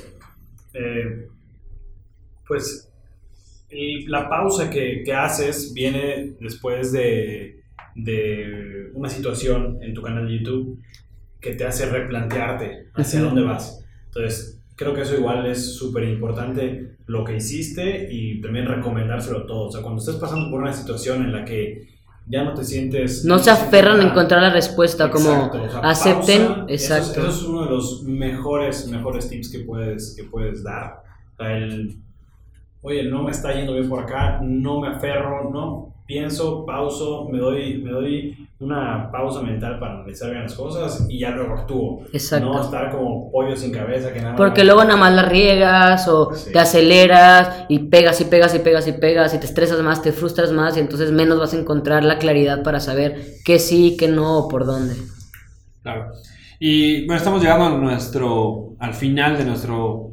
eh, 0.74 1.26
pues 2.46 2.90
la 4.06 4.28
pausa 4.28 4.70
que, 4.70 5.02
que 5.04 5.12
haces 5.12 5.74
viene 5.74 6.36
después 6.40 6.90
de, 6.92 7.60
de 7.94 8.90
una 8.94 9.08
situación 9.08 9.78
en 9.82 9.92
tu 9.92 10.00
canal 10.00 10.26
de 10.26 10.38
YouTube 10.38 10.80
que 11.40 11.54
te 11.54 11.66
hace 11.66 11.86
replantearte 11.86 12.88
hacia 12.94 13.20
dónde 13.20 13.42
vas. 13.42 13.84
Entonces, 14.06 14.57
creo 14.78 14.94
que 14.94 15.02
eso 15.02 15.16
igual 15.16 15.44
es 15.46 15.76
súper 15.76 16.04
importante 16.04 16.96
lo 17.06 17.24
que 17.24 17.36
hiciste 17.36 18.08
y 18.10 18.40
también 18.40 18.66
recomendárselo 18.66 19.40
a 19.40 19.46
todos. 19.46 19.68
O 19.68 19.72
sea, 19.72 19.82
cuando 19.82 20.00
estés 20.00 20.14
pasando 20.16 20.50
por 20.50 20.60
una 20.62 20.72
situación 20.72 21.24
en 21.24 21.32
la 21.32 21.44
que 21.44 21.88
ya 22.26 22.44
no 22.44 22.54
te 22.54 22.64
sientes... 22.64 23.24
No 23.24 23.38
se 23.40 23.50
aferran 23.50 24.00
a 24.00 24.04
encontrar 24.04 24.40
la 24.40 24.50
respuesta, 24.50 25.10
como 25.10 25.48
o 25.48 25.68
sea, 25.68 25.80
acepten, 25.80 26.46
pausa, 26.46 26.64
eso 26.68 26.74
es- 26.74 26.82
exacto. 26.90 27.20
Eso, 27.20 27.28
es 27.30 27.42
uno 27.42 27.64
de 27.64 27.70
los 27.70 28.02
mejores, 28.04 28.86
mejores 28.88 29.28
tips 29.28 29.50
que 29.50 29.58
puedes, 29.60 30.14
que 30.16 30.24
puedes 30.24 30.62
dar. 30.62 31.02
O 31.34 31.36
sea, 31.42 31.56
el 31.56 31.98
oye, 32.82 33.02
no 33.04 33.22
me 33.24 33.32
está 33.32 33.52
yendo 33.52 33.74
bien 33.74 33.88
por 33.88 34.00
acá, 34.04 34.40
no 34.42 34.80
me 34.80 34.88
aferro, 34.88 35.50
no, 35.50 35.94
pienso, 36.06 36.64
pauso, 36.64 37.28
me 37.28 37.38
doy, 37.38 37.82
me 37.82 37.90
doy 37.90 38.47
una 38.60 39.08
pausa 39.12 39.40
mental 39.40 39.78
para 39.78 39.94
analizar 40.00 40.30
bien 40.30 40.42
las 40.42 40.54
cosas 40.54 41.06
y 41.08 41.20
ya 41.20 41.30
luego 41.30 41.54
actúo. 41.54 42.02
Exacto. 42.12 42.46
No 42.52 42.60
estar 42.60 42.90
como 42.90 43.30
pollo 43.30 43.54
sin 43.56 43.70
cabeza 43.70 44.12
que 44.12 44.20
nada 44.20 44.34
Porque 44.34 44.60
más- 44.62 44.66
luego 44.66 44.82
nada 44.84 44.96
más 44.96 45.12
la 45.14 45.22
riegas 45.22 46.08
o 46.08 46.34
Sí. 46.34 46.50
te 46.52 46.58
aceleras 46.58 47.66
y 47.68 47.78
pegas 47.78 48.20
y 48.20 48.24
pegas 48.24 48.54
y 48.56 48.58
pegas 48.58 48.88
y 48.88 48.92
pegas 48.92 49.32
y 49.34 49.38
te 49.38 49.46
estresas 49.46 49.80
más, 49.82 50.02
te 50.02 50.10
frustras 50.10 50.50
más 50.50 50.76
y 50.76 50.80
entonces 50.80 51.12
menos 51.12 51.38
vas 51.38 51.54
a 51.54 51.58
encontrar 51.58 52.02
la 52.04 52.18
claridad 52.18 52.64
para 52.64 52.80
saber 52.80 53.22
qué 53.44 53.60
sí, 53.60 53.96
qué 53.96 54.08
no 54.08 54.38
o 54.38 54.48
por 54.48 54.66
dónde. 54.66 54.94
Claro. 55.82 56.10
Y 56.58 57.06
bueno, 57.06 57.18
estamos 57.18 57.40
llegando 57.40 57.66
a 57.66 57.78
nuestro, 57.78 58.70
al 58.80 58.92
final 58.92 59.38
de 59.38 59.44
nuestro 59.44 60.10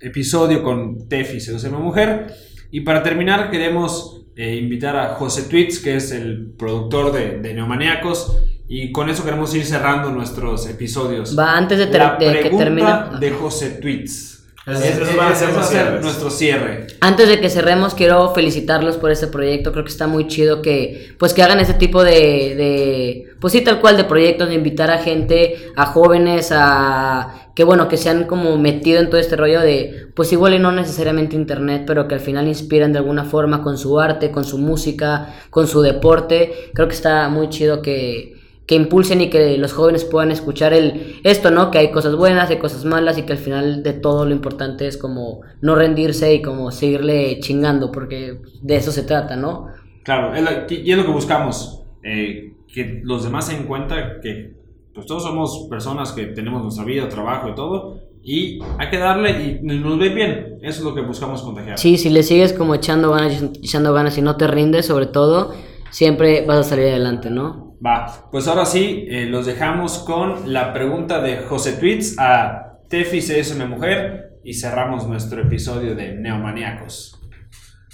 episodio 0.00 0.62
con 0.64 1.06
Tefi, 1.08 1.38
Seduceme 1.40 1.78
Mujer. 1.78 2.32
Y 2.70 2.80
para 2.82 3.02
terminar, 3.02 3.50
queremos 3.50 4.22
eh, 4.36 4.56
invitar 4.56 4.96
a 4.96 5.14
José 5.14 5.42
Tweets, 5.42 5.80
que 5.80 5.96
es 5.96 6.12
el 6.12 6.52
productor 6.58 7.12
de, 7.12 7.38
de 7.38 7.54
Neomaniacos. 7.54 8.38
Y 8.68 8.92
con 8.92 9.10
eso 9.10 9.24
queremos 9.24 9.52
ir 9.54 9.64
cerrando 9.66 10.10
nuestros 10.10 10.68
episodios. 10.68 11.36
Va, 11.36 11.56
antes 11.56 11.78
de, 11.78 11.86
ter- 11.88 12.00
La 12.00 12.16
de 12.16 12.40
que 12.40 12.50
termine. 12.50 12.88
de 13.18 13.30
José 13.32 13.70
Tweets. 13.80 14.36
A 14.66 14.76
ser 14.76 15.02
ese 15.02 15.16
va 15.16 15.30
a 15.30 15.34
ser 15.34 16.00
nuestro 16.02 16.30
cierre. 16.30 16.86
Antes 17.00 17.28
de 17.28 17.40
que 17.40 17.48
cerremos, 17.48 17.94
quiero 17.94 18.32
felicitarlos 18.34 18.98
por 18.98 19.10
este 19.10 19.26
proyecto. 19.26 19.72
Creo 19.72 19.82
que 19.84 19.90
está 19.90 20.06
muy 20.06 20.28
chido 20.28 20.62
que, 20.62 21.14
pues, 21.18 21.32
que 21.34 21.42
hagan 21.42 21.58
este 21.58 21.74
tipo 21.74 22.04
de, 22.04 22.12
de, 22.12 23.34
pues 23.40 23.54
sí, 23.54 23.62
tal 23.62 23.80
cual, 23.80 23.96
de 23.96 24.04
proyectos, 24.04 24.48
de 24.50 24.54
invitar 24.54 24.90
a 24.90 24.98
gente, 24.98 25.72
a 25.74 25.86
jóvenes, 25.86 26.52
a 26.54 27.49
que 27.60 27.64
bueno, 27.64 27.88
que 27.88 27.98
se 27.98 28.08
han 28.08 28.24
como 28.24 28.56
metido 28.56 29.00
en 29.00 29.10
todo 29.10 29.20
este 29.20 29.36
rollo 29.36 29.60
de, 29.60 30.06
pues 30.14 30.32
igual 30.32 30.54
y 30.54 30.58
no 30.58 30.72
necesariamente 30.72 31.36
internet, 31.36 31.82
pero 31.86 32.08
que 32.08 32.14
al 32.14 32.20
final 32.20 32.48
inspiran 32.48 32.90
de 32.94 33.00
alguna 33.00 33.24
forma 33.24 33.62
con 33.62 33.76
su 33.76 34.00
arte, 34.00 34.30
con 34.30 34.44
su 34.44 34.56
música, 34.56 35.34
con 35.50 35.66
su 35.66 35.82
deporte. 35.82 36.70
Creo 36.72 36.88
que 36.88 36.94
está 36.94 37.28
muy 37.28 37.50
chido 37.50 37.82
que, 37.82 38.32
que 38.64 38.76
impulsen 38.76 39.20
y 39.20 39.28
que 39.28 39.58
los 39.58 39.74
jóvenes 39.74 40.06
puedan 40.06 40.30
escuchar 40.30 40.72
el 40.72 41.20
esto, 41.22 41.50
¿no? 41.50 41.70
Que 41.70 41.76
hay 41.76 41.90
cosas 41.90 42.16
buenas, 42.16 42.48
hay 42.48 42.56
cosas 42.58 42.86
malas 42.86 43.18
y 43.18 43.24
que 43.24 43.32
al 43.34 43.38
final 43.38 43.82
de 43.82 43.92
todo 43.92 44.24
lo 44.24 44.32
importante 44.32 44.86
es 44.86 44.96
como 44.96 45.42
no 45.60 45.74
rendirse 45.74 46.32
y 46.32 46.40
como 46.40 46.70
seguirle 46.70 47.40
chingando, 47.40 47.92
porque 47.92 48.40
de 48.62 48.76
eso 48.76 48.90
se 48.90 49.02
trata, 49.02 49.36
¿no? 49.36 49.66
Claro, 50.02 50.32
y 50.70 50.90
es 50.90 50.96
lo 50.96 51.04
que 51.04 51.12
buscamos. 51.12 51.84
eh, 52.02 52.54
que 52.72 53.00
los 53.04 53.24
demás 53.24 53.46
se 53.48 53.54
den 53.54 53.66
cuenta 53.66 54.20
que 54.22 54.59
pues, 54.94 55.06
todos 55.06 55.22
somos 55.22 55.66
personas 55.68 56.12
que 56.12 56.26
tenemos 56.26 56.62
nuestra 56.62 56.84
vida, 56.84 57.08
trabajo 57.08 57.48
y 57.48 57.54
todo. 57.54 57.98
Y 58.22 58.60
hay 58.78 58.90
que 58.90 58.98
darle 58.98 59.60
y 59.62 59.62
nos 59.62 59.98
ve 59.98 60.10
bien. 60.10 60.58
Eso 60.62 60.80
es 60.80 60.84
lo 60.84 60.94
que 60.94 61.00
buscamos 61.00 61.42
contagiar. 61.42 61.78
Sí, 61.78 61.96
si 61.96 62.10
le 62.10 62.22
sigues 62.22 62.52
como 62.52 62.74
echando 62.74 63.10
ganas, 63.10 63.42
echando 63.42 63.94
ganas 63.94 64.18
y 64.18 64.22
no 64.22 64.36
te 64.36 64.46
rindes, 64.46 64.86
sobre 64.86 65.06
todo, 65.06 65.54
siempre 65.90 66.44
vas 66.44 66.58
a 66.58 66.62
salir 66.64 66.88
adelante, 66.88 67.30
¿no? 67.30 67.76
Va, 67.84 68.28
pues 68.30 68.46
ahora 68.46 68.66
sí, 68.66 69.06
eh, 69.08 69.24
los 69.24 69.46
dejamos 69.46 70.00
con 70.00 70.52
la 70.52 70.74
pregunta 70.74 71.22
de 71.22 71.38
José 71.38 71.72
Tweets 71.72 72.16
a 72.18 72.78
Tefi 72.90 73.20
CSM 73.20 73.66
Mujer 73.66 74.38
y 74.44 74.52
cerramos 74.52 75.06
nuestro 75.06 75.40
episodio 75.42 75.94
de 75.94 76.14
Neomaniacos. 76.14 77.18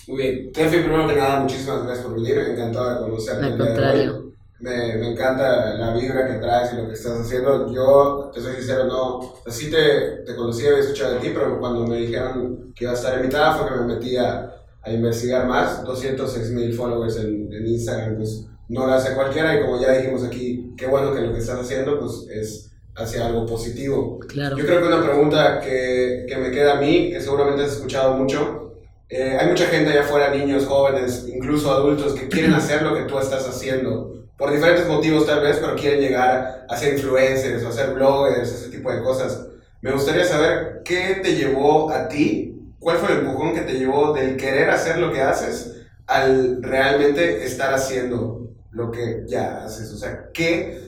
Muy 0.08 0.22
bien. 0.22 0.52
Tefi, 0.52 0.78
primero 0.78 1.06
que 1.06 1.14
nada, 1.14 1.40
muchísimas 1.40 1.84
gracias 1.84 2.04
por 2.04 2.16
venir. 2.16 2.38
Encantado 2.38 2.94
de 2.94 3.00
conocerte. 3.00 3.46
Al 3.46 3.58
contrario. 3.58 4.25
Me, 4.58 4.96
me 4.96 5.12
encanta 5.12 5.74
la 5.74 5.94
vibra 5.94 6.26
que 6.26 6.38
traes 6.38 6.72
y 6.72 6.76
lo 6.76 6.86
que 6.86 6.94
estás 6.94 7.20
haciendo. 7.20 7.72
Yo, 7.72 8.30
te 8.32 8.40
soy 8.40 8.54
sincero, 8.54 8.84
no. 8.84 9.34
Así 9.46 9.70
te, 9.70 10.22
te 10.24 10.34
conocí, 10.34 10.66
había 10.66 10.80
escuchado 10.80 11.14
de 11.14 11.20
ti, 11.20 11.30
pero 11.34 11.58
cuando 11.60 11.86
me 11.86 11.96
dijeron 11.98 12.72
que 12.74 12.84
iba 12.84 12.92
a 12.92 12.96
estar 12.96 13.16
invitada 13.16 13.54
fue 13.54 13.68
que 13.68 13.74
me 13.80 13.94
metí 13.94 14.16
a, 14.16 14.50
a 14.82 14.90
investigar 14.90 15.46
más. 15.46 15.84
206 15.84 16.50
mil 16.52 16.72
followers 16.72 17.16
en, 17.16 17.52
en 17.52 17.66
Instagram, 17.66 18.16
pues 18.16 18.46
no 18.68 18.86
lo 18.86 18.92
hace 18.92 19.14
cualquiera. 19.14 19.54
Y 19.54 19.62
como 19.62 19.80
ya 19.80 19.92
dijimos 19.92 20.24
aquí, 20.24 20.72
qué 20.76 20.86
bueno 20.86 21.14
que 21.14 21.20
lo 21.20 21.32
que 21.32 21.38
estás 21.40 21.60
haciendo 21.60 22.00
pues 22.00 22.26
es 22.30 22.70
hacia 22.96 23.26
algo 23.26 23.44
positivo. 23.44 24.18
Claro. 24.20 24.56
Yo 24.56 24.64
creo 24.64 24.80
que 24.80 24.88
una 24.88 25.02
pregunta 25.02 25.60
que, 25.60 26.24
que 26.26 26.36
me 26.36 26.50
queda 26.50 26.78
a 26.78 26.80
mí, 26.80 27.10
que 27.10 27.20
seguramente 27.20 27.64
has 27.64 27.72
escuchado 27.72 28.14
mucho, 28.14 28.66
eh, 29.08 29.36
hay 29.38 29.48
mucha 29.48 29.66
gente 29.66 29.90
allá 29.90 30.00
afuera, 30.00 30.34
niños, 30.34 30.66
jóvenes, 30.66 31.26
incluso 31.28 31.70
adultos, 31.70 32.14
que 32.14 32.28
quieren 32.28 32.54
hacer 32.54 32.82
lo 32.82 32.94
que 32.94 33.02
tú 33.02 33.18
estás 33.18 33.48
haciendo. 33.48 34.15
Por 34.36 34.52
diferentes 34.52 34.86
motivos 34.86 35.26
tal 35.26 35.40
vez, 35.40 35.58
pero 35.60 35.76
quieren 35.76 36.00
llegar 36.00 36.66
a 36.68 36.76
ser 36.76 36.94
influencers 36.94 37.64
o 37.64 37.68
a 37.68 37.72
ser 37.72 37.94
bloggers, 37.94 38.52
ese 38.52 38.70
tipo 38.70 38.92
de 38.92 39.02
cosas. 39.02 39.46
Me 39.80 39.92
gustaría 39.92 40.24
saber 40.24 40.82
qué 40.84 41.20
te 41.22 41.34
llevó 41.34 41.90
a 41.90 42.08
ti, 42.08 42.54
cuál 42.78 42.98
fue 42.98 43.12
el 43.12 43.18
empujón 43.20 43.54
que 43.54 43.62
te 43.62 43.78
llevó 43.78 44.12
del 44.12 44.36
querer 44.36 44.70
hacer 44.70 44.98
lo 44.98 45.12
que 45.12 45.22
haces 45.22 45.76
al 46.06 46.62
realmente 46.62 47.44
estar 47.44 47.72
haciendo 47.72 48.50
lo 48.72 48.90
que 48.90 49.24
ya 49.26 49.64
haces. 49.64 49.90
O 49.92 49.96
sea, 49.96 50.28
¿qué 50.34 50.80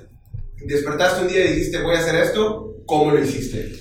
despertaste 0.64 1.22
un 1.22 1.28
día 1.28 1.44
y 1.44 1.54
dijiste 1.54 1.82
voy 1.82 1.96
a 1.96 2.00
hacer 2.00 2.16
esto? 2.16 2.76
¿Cómo 2.86 3.12
lo 3.12 3.22
hiciste? 3.22 3.72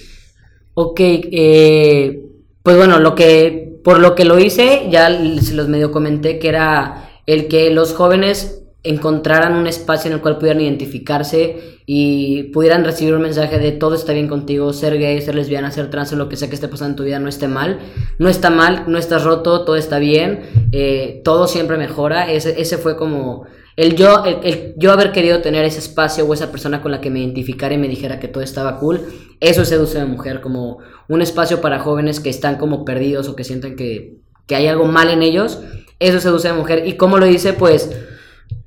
Ok, 0.73 0.99
eh, 0.99 2.21
pues 2.63 2.77
bueno, 2.77 2.99
lo 2.99 3.15
que, 3.15 3.79
por 3.83 3.99
lo 3.99 4.15
que 4.15 4.25
lo 4.25 4.39
hice, 4.39 4.87
ya 4.89 5.09
se 5.41 5.53
los 5.53 5.67
medio 5.67 5.91
comenté 5.91 6.39
que 6.39 6.49
era 6.49 7.09
el 7.25 7.47
que 7.47 7.69
los 7.71 7.93
jóvenes 7.93 8.63
encontraran 8.83 9.55
un 9.55 9.67
espacio 9.67 10.09
en 10.09 10.15
el 10.15 10.21
cual 10.21 10.37
pudieran 10.37 10.61
identificarse 10.61 11.79
y 11.85 12.43
pudieran 12.53 12.85
recibir 12.85 13.13
un 13.13 13.21
mensaje 13.21 13.59
de 13.59 13.71
todo 13.71 13.95
está 13.95 14.13
bien 14.13 14.27
contigo, 14.27 14.71
ser 14.73 14.97
gay, 14.97 15.21
ser 15.21 15.35
lesbiana, 15.35 15.71
ser 15.71 15.89
trans, 15.89 16.11
lo 16.13 16.29
que 16.29 16.37
sea 16.37 16.47
que 16.47 16.55
esté 16.55 16.67
pasando 16.67 16.91
en 16.91 16.95
tu 16.95 17.03
vida 17.03 17.19
no 17.19 17.27
esté 17.27 17.47
mal, 17.47 17.79
no 18.19 18.29
está 18.29 18.49
mal, 18.49 18.85
no 18.87 18.97
estás 18.97 19.23
roto, 19.23 19.65
todo 19.65 19.75
está 19.75 19.99
bien, 19.99 20.41
eh, 20.71 21.21
todo 21.23 21.47
siempre 21.47 21.77
mejora, 21.77 22.31
ese, 22.31 22.61
ese 22.61 22.77
fue 22.77 22.97
como 22.97 23.45
el 23.77 23.95
yo, 23.95 24.23
el 24.25 24.73
yo 24.77 24.91
haber 24.91 25.11
querido 25.11 25.41
tener 25.41 25.63
ese 25.63 25.79
espacio 25.79 26.25
o 26.25 26.33
esa 26.33 26.51
persona 26.51 26.81
con 26.81 26.91
la 26.91 26.99
que 26.99 27.09
me 27.09 27.19
identificara 27.19 27.75
y 27.75 27.77
me 27.77 27.87
dijera 27.87 28.19
que 28.19 28.27
todo 28.27 28.43
estaba 28.43 28.79
cool, 28.79 29.01
eso 29.39 29.61
es 29.61 29.69
seduce 29.69 29.99
de 29.99 30.05
mujer, 30.05 30.41
como 30.41 30.79
un 31.07 31.21
espacio 31.21 31.61
para 31.61 31.79
jóvenes 31.79 32.19
que 32.19 32.29
están 32.29 32.57
como 32.57 32.85
perdidos 32.85 33.27
o 33.27 33.35
que 33.35 33.43
sienten 33.43 33.75
que, 33.75 34.17
que 34.47 34.55
hay 34.55 34.67
algo 34.67 34.85
mal 34.85 35.09
en 35.09 35.21
ellos, 35.21 35.59
eso 35.99 36.17
es 36.17 36.23
seduce 36.23 36.47
de 36.47 36.53
mujer. 36.55 36.87
¿Y 36.87 36.93
cómo 36.93 37.17
lo 37.17 37.25
dice? 37.25 37.53
Pues, 37.53 37.91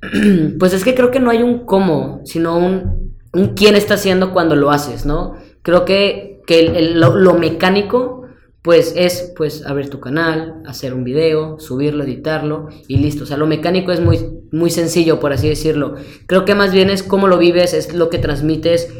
pues 0.59 0.73
es 0.73 0.83
que 0.83 0.95
creo 0.95 1.11
que 1.11 1.19
no 1.19 1.29
hay 1.29 1.43
un 1.43 1.65
cómo, 1.65 2.21
sino 2.25 2.57
un, 2.57 3.15
un 3.33 3.53
quién 3.55 3.75
está 3.75 3.95
haciendo 3.95 4.31
cuando 4.33 4.55
lo 4.55 4.71
haces, 4.71 5.05
¿no? 5.05 5.35
Creo 5.61 5.85
que, 5.85 6.41
que 6.47 6.91
lo 6.93 7.33
mecánico, 7.35 8.21
pues 8.61 8.93
es 8.95 9.33
pues 9.35 9.65
abrir 9.65 9.89
tu 9.89 9.99
canal, 9.99 10.61
hacer 10.65 10.93
un 10.93 11.03
video, 11.03 11.59
subirlo, 11.59 12.03
editarlo 12.03 12.67
y 12.87 12.97
listo. 12.97 13.23
O 13.23 13.27
sea, 13.27 13.37
lo 13.37 13.47
mecánico 13.47 13.91
es 13.91 13.99
muy, 13.99 14.19
muy 14.51 14.69
sencillo, 14.69 15.19
por 15.19 15.33
así 15.33 15.49
decirlo. 15.49 15.95
Creo 16.27 16.45
que 16.45 16.55
más 16.55 16.71
bien 16.71 16.89
es 16.89 17.01
cómo 17.01 17.27
lo 17.27 17.37
vives, 17.37 17.73
es 17.73 17.93
lo 17.93 18.09
que 18.09 18.19
transmites, 18.19 18.93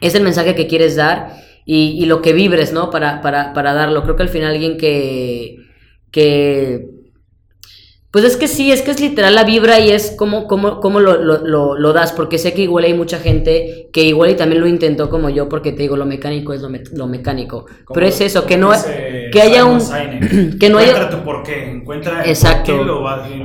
es 0.00 0.14
el 0.14 0.24
mensaje 0.24 0.54
que 0.54 0.66
quieres 0.66 0.96
dar 0.96 1.36
y, 1.64 1.96
y 2.02 2.06
lo 2.06 2.22
que 2.22 2.32
vibres, 2.32 2.72
¿no? 2.72 2.90
Para, 2.90 3.20
para, 3.20 3.52
para 3.52 3.72
darlo. 3.72 4.02
Creo 4.02 4.16
que 4.16 4.24
al 4.24 4.28
final 4.28 4.52
alguien 4.52 4.78
que, 4.78 5.58
que 6.10 6.97
pues 8.10 8.24
es 8.24 8.36
que 8.38 8.48
sí, 8.48 8.72
es 8.72 8.80
que 8.82 8.90
es 8.92 9.00
literal 9.00 9.34
la 9.34 9.44
vibra 9.44 9.80
y 9.80 9.90
es 9.90 10.12
como, 10.12 10.46
como, 10.46 10.80
como 10.80 10.98
lo, 11.00 11.18
lo, 11.22 11.44
lo, 11.46 11.76
lo 11.78 11.92
das, 11.92 12.12
porque 12.12 12.38
sé 12.38 12.54
que 12.54 12.62
igual 12.62 12.84
hay 12.84 12.94
mucha 12.94 13.18
gente 13.18 13.88
que 13.92 14.02
igual 14.04 14.30
y 14.30 14.34
también 14.34 14.62
lo 14.62 14.66
intentó 14.66 15.10
como 15.10 15.28
yo, 15.28 15.48
porque 15.48 15.72
te 15.72 15.82
digo, 15.82 15.96
lo 15.96 16.06
mecánico 16.06 16.54
es 16.54 16.62
lo, 16.62 16.70
me- 16.70 16.82
lo 16.92 17.06
mecánico. 17.06 17.66
Pero 17.92 18.06
es 18.06 18.20
eso, 18.22 18.46
que 18.46 18.56
no, 18.56 18.70
que 19.30 19.40
haya 19.42 19.66
un- 19.66 19.80
que 20.58 20.70
no 20.70 20.78
haya- 20.78 20.92
Encuentra 20.92 21.10
tu 21.18 21.22
porqué, 21.24 21.70
encuentra 21.70 22.24
el 22.24 22.30
Exacto. 22.30 22.72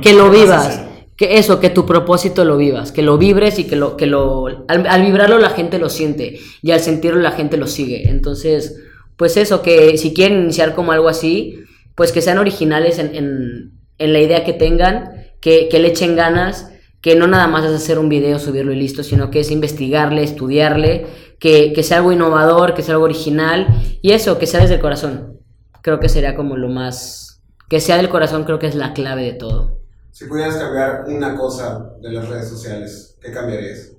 que 0.02 0.12
lo 0.14 0.30
vivas, 0.30 0.80
que 1.16 1.36
eso, 1.38 1.60
que 1.60 1.68
tu 1.70 1.84
propósito 1.84 2.44
lo 2.46 2.56
vivas, 2.56 2.90
que 2.90 3.02
lo 3.02 3.18
vibres 3.18 3.58
y 3.58 3.64
que 3.64 3.76
lo, 3.76 3.96
que 3.98 4.06
lo, 4.06 4.46
al, 4.46 4.86
al 4.88 5.02
vibrarlo 5.02 5.38
la 5.38 5.50
gente 5.50 5.78
lo 5.78 5.90
siente 5.90 6.40
y 6.62 6.70
al 6.70 6.80
sentirlo 6.80 7.20
la 7.20 7.32
gente 7.32 7.56
lo 7.58 7.66
sigue. 7.66 8.08
Entonces, 8.08 8.80
pues 9.16 9.36
eso, 9.36 9.60
que 9.62 9.98
si 9.98 10.14
quieren 10.14 10.40
iniciar 10.44 10.74
como 10.74 10.90
algo 10.92 11.08
así, 11.08 11.60
pues 11.94 12.10
que 12.10 12.20
sean 12.22 12.38
originales 12.38 12.98
en, 12.98 13.14
en, 13.14 13.70
en 13.98 14.12
la 14.12 14.20
idea 14.20 14.44
que 14.44 14.52
tengan, 14.52 15.26
que, 15.40 15.68
que 15.68 15.78
le 15.78 15.88
echen 15.88 16.16
ganas, 16.16 16.70
que 17.00 17.16
no 17.16 17.26
nada 17.26 17.46
más 17.46 17.64
es 17.64 17.72
hacer 17.72 17.98
un 17.98 18.08
video, 18.08 18.38
subirlo 18.38 18.72
y 18.72 18.76
listo, 18.76 19.02
sino 19.02 19.30
que 19.30 19.40
es 19.40 19.50
investigarle, 19.50 20.22
estudiarle, 20.22 21.06
que, 21.38 21.72
que 21.74 21.82
sea 21.82 21.98
algo 21.98 22.12
innovador, 22.12 22.74
que 22.74 22.82
sea 22.82 22.94
algo 22.94 23.04
original 23.04 23.66
y 24.00 24.12
eso, 24.12 24.38
que 24.38 24.46
sea 24.46 24.60
desde 24.60 24.76
el 24.76 24.80
corazón. 24.80 25.40
Creo 25.82 26.00
que 26.00 26.08
sería 26.08 26.34
como 26.34 26.56
lo 26.56 26.68
más... 26.68 27.42
Que 27.68 27.80
sea 27.80 27.96
del 27.96 28.08
corazón 28.08 28.44
creo 28.44 28.58
que 28.58 28.68
es 28.68 28.74
la 28.74 28.94
clave 28.94 29.22
de 29.24 29.34
todo. 29.34 29.80
Si 30.10 30.26
pudieras 30.26 30.56
cambiar 30.56 31.04
una 31.08 31.36
cosa 31.36 31.90
de 32.00 32.12
las 32.12 32.28
redes 32.28 32.48
sociales, 32.48 33.18
¿qué 33.20 33.32
cambiarías? 33.32 33.92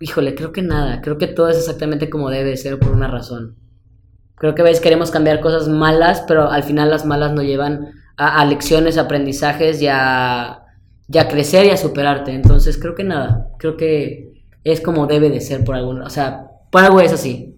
Híjole, 0.00 0.34
creo 0.34 0.50
que 0.50 0.62
nada. 0.62 1.00
Creo 1.00 1.18
que 1.18 1.26
todo 1.26 1.48
es 1.48 1.58
exactamente 1.58 2.08
como 2.08 2.30
debe 2.30 2.56
ser 2.56 2.78
por 2.78 2.90
una 2.90 3.08
razón. 3.08 3.56
Creo 4.38 4.54
que 4.54 4.62
a 4.62 4.64
veces 4.64 4.80
queremos 4.80 5.10
cambiar 5.10 5.40
cosas 5.40 5.68
malas, 5.68 6.24
pero 6.26 6.50
al 6.50 6.62
final 6.62 6.90
las 6.90 7.04
malas 7.04 7.32
nos 7.32 7.44
llevan 7.44 7.92
a, 8.16 8.40
a 8.40 8.44
lecciones, 8.44 8.98
aprendizajes 8.98 9.80
y 9.82 9.88
a, 9.88 10.62
y 11.08 11.18
a 11.18 11.28
crecer 11.28 11.66
y 11.66 11.70
a 11.70 11.76
superarte. 11.76 12.32
Entonces 12.32 12.78
creo 12.78 12.94
que 12.94 13.04
nada. 13.04 13.48
Creo 13.58 13.76
que 13.76 14.42
es 14.64 14.80
como 14.80 15.06
debe 15.06 15.30
de 15.30 15.40
ser 15.40 15.64
por 15.64 15.74
alguna... 15.74 16.04
O 16.04 16.10
sea, 16.10 16.48
por 16.70 16.84
algo 16.84 17.00
es 17.00 17.12
así. 17.12 17.56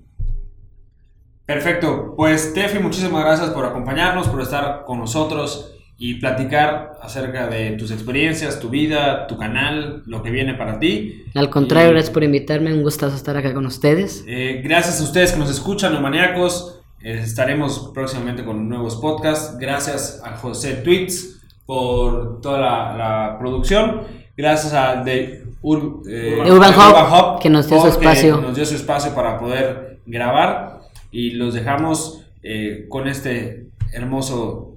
Perfecto, 1.47 2.15
pues 2.17 2.55
Tefi, 2.55 2.79
muchísimas 2.79 3.25
gracias 3.25 3.51
por 3.51 3.67
acompañarnos, 3.67 4.29
por 4.29 4.41
estar 4.41 4.85
con 4.85 5.01
nosotros 5.01 5.80
y 6.03 6.15
platicar 6.15 6.95
acerca 7.03 7.47
de 7.47 7.73
tus 7.73 7.91
experiencias, 7.91 8.59
tu 8.59 8.71
vida, 8.71 9.27
tu 9.27 9.37
canal, 9.37 10.03
lo 10.07 10.23
que 10.23 10.31
viene 10.31 10.55
para 10.55 10.79
ti. 10.81 11.25
Al 11.35 11.51
contrario, 11.51 11.91
Y- 11.91 11.93
gracias 11.93 12.11
por 12.13 12.25
invitarme, 12.25 12.73
un 12.73 12.83
gustazo 12.83 13.15
estar 13.15 13.37
acá 13.37 13.53
con 13.53 13.67
ustedes. 13.67 14.25
Eh, 14.27 14.63
gracias 14.65 14.99
a 15.01 15.05
ustedes 15.05 15.33
que 15.33 15.39
nos 15.39 15.51
escuchan, 15.51 15.93
Neumaniacos. 15.93 16.81
Eh, 17.03 17.21
estaremos 17.23 17.91
próximamente 17.93 18.45
con 18.45 18.67
nuevos 18.67 18.97
podcasts. 18.97 19.59
Gracias 19.59 20.23
a 20.25 20.37
José 20.39 20.73
Tweets 20.77 21.39
por 21.67 22.41
toda 22.41 22.59
la, 22.59 22.97
la 22.97 23.37
producción. 23.39 24.01
Gracias 24.37 24.73
a 24.73 25.03
The 25.05 25.45
Ur- 25.63 26.01
eh, 26.09 26.39
Urban 26.51 26.71
de 26.73 26.77
Hub, 26.79 27.41
que 27.41 27.51
nos 27.51 27.69
dio 27.69 27.79
su 27.79 27.89
espacio. 27.89 28.41
Nos 28.41 28.57
dio 28.57 28.65
su 28.65 28.75
espacio 28.75 29.15
para 29.15 29.39
poder 29.39 29.99
grabar. 30.07 30.81
Y 31.13 31.33
los 31.33 31.53
dejamos 31.53 32.23
eh, 32.43 32.87
con 32.89 33.07
este 33.07 33.67
hermoso 33.93 34.70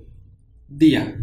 día. 0.77 1.15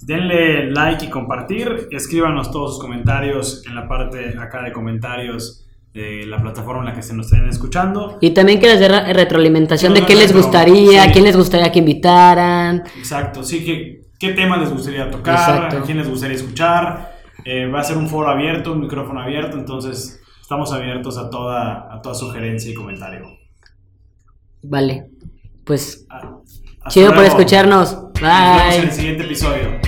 Denle 0.00 0.70
like 0.70 1.06
y 1.06 1.08
compartir. 1.10 1.88
Escríbanos 1.90 2.50
todos 2.50 2.74
sus 2.74 2.80
comentarios 2.82 3.64
en 3.66 3.74
la 3.74 3.88
parte 3.88 4.34
acá 4.38 4.62
de 4.62 4.72
comentarios 4.72 5.62
de 5.92 6.26
la 6.26 6.40
plataforma 6.42 6.80
en 6.82 6.86
la 6.90 6.94
que 6.94 7.02
se 7.02 7.14
nos 7.14 7.32
estén 7.32 7.48
escuchando. 7.48 8.18
Y 8.20 8.30
también 8.32 8.60
que 8.60 8.66
les 8.66 8.78
dé 8.78 8.88
re- 8.88 9.12
retroalimentación 9.14 9.94
de 9.94 10.04
qué 10.04 10.14
les 10.14 10.32
gustaría, 10.34 11.04
sí. 11.04 11.10
quién 11.12 11.24
les 11.24 11.36
gustaría 11.36 11.72
que 11.72 11.78
invitaran. 11.78 12.84
Exacto, 12.98 13.42
sí, 13.42 13.64
que, 13.64 14.02
¿qué 14.18 14.32
tema 14.34 14.58
les 14.58 14.70
gustaría 14.70 15.10
tocar? 15.10 15.34
Exacto. 15.38 15.78
¿A 15.78 15.82
quién 15.82 15.96
les 15.96 16.08
gustaría 16.08 16.36
escuchar? 16.36 17.16
Eh, 17.44 17.66
va 17.66 17.80
a 17.80 17.84
ser 17.84 17.96
un 17.96 18.08
foro 18.08 18.28
abierto, 18.28 18.72
un 18.72 18.80
micrófono 18.80 19.20
abierto, 19.22 19.56
entonces 19.56 20.20
estamos 20.40 20.70
abiertos 20.72 21.16
a 21.16 21.30
toda, 21.30 21.92
a 21.92 22.02
toda 22.02 22.14
sugerencia 22.14 22.70
y 22.70 22.74
comentario. 22.74 23.24
Vale, 24.62 25.06
pues 25.64 26.06
Ah, 26.10 26.40
chido 26.88 27.14
por 27.14 27.24
escucharnos. 27.24 27.92
Nos 27.92 28.20
vemos 28.20 28.74
en 28.74 28.80
el 28.80 28.86
Bye. 28.86 28.92
siguiente 28.92 29.24
episodio. 29.24 29.80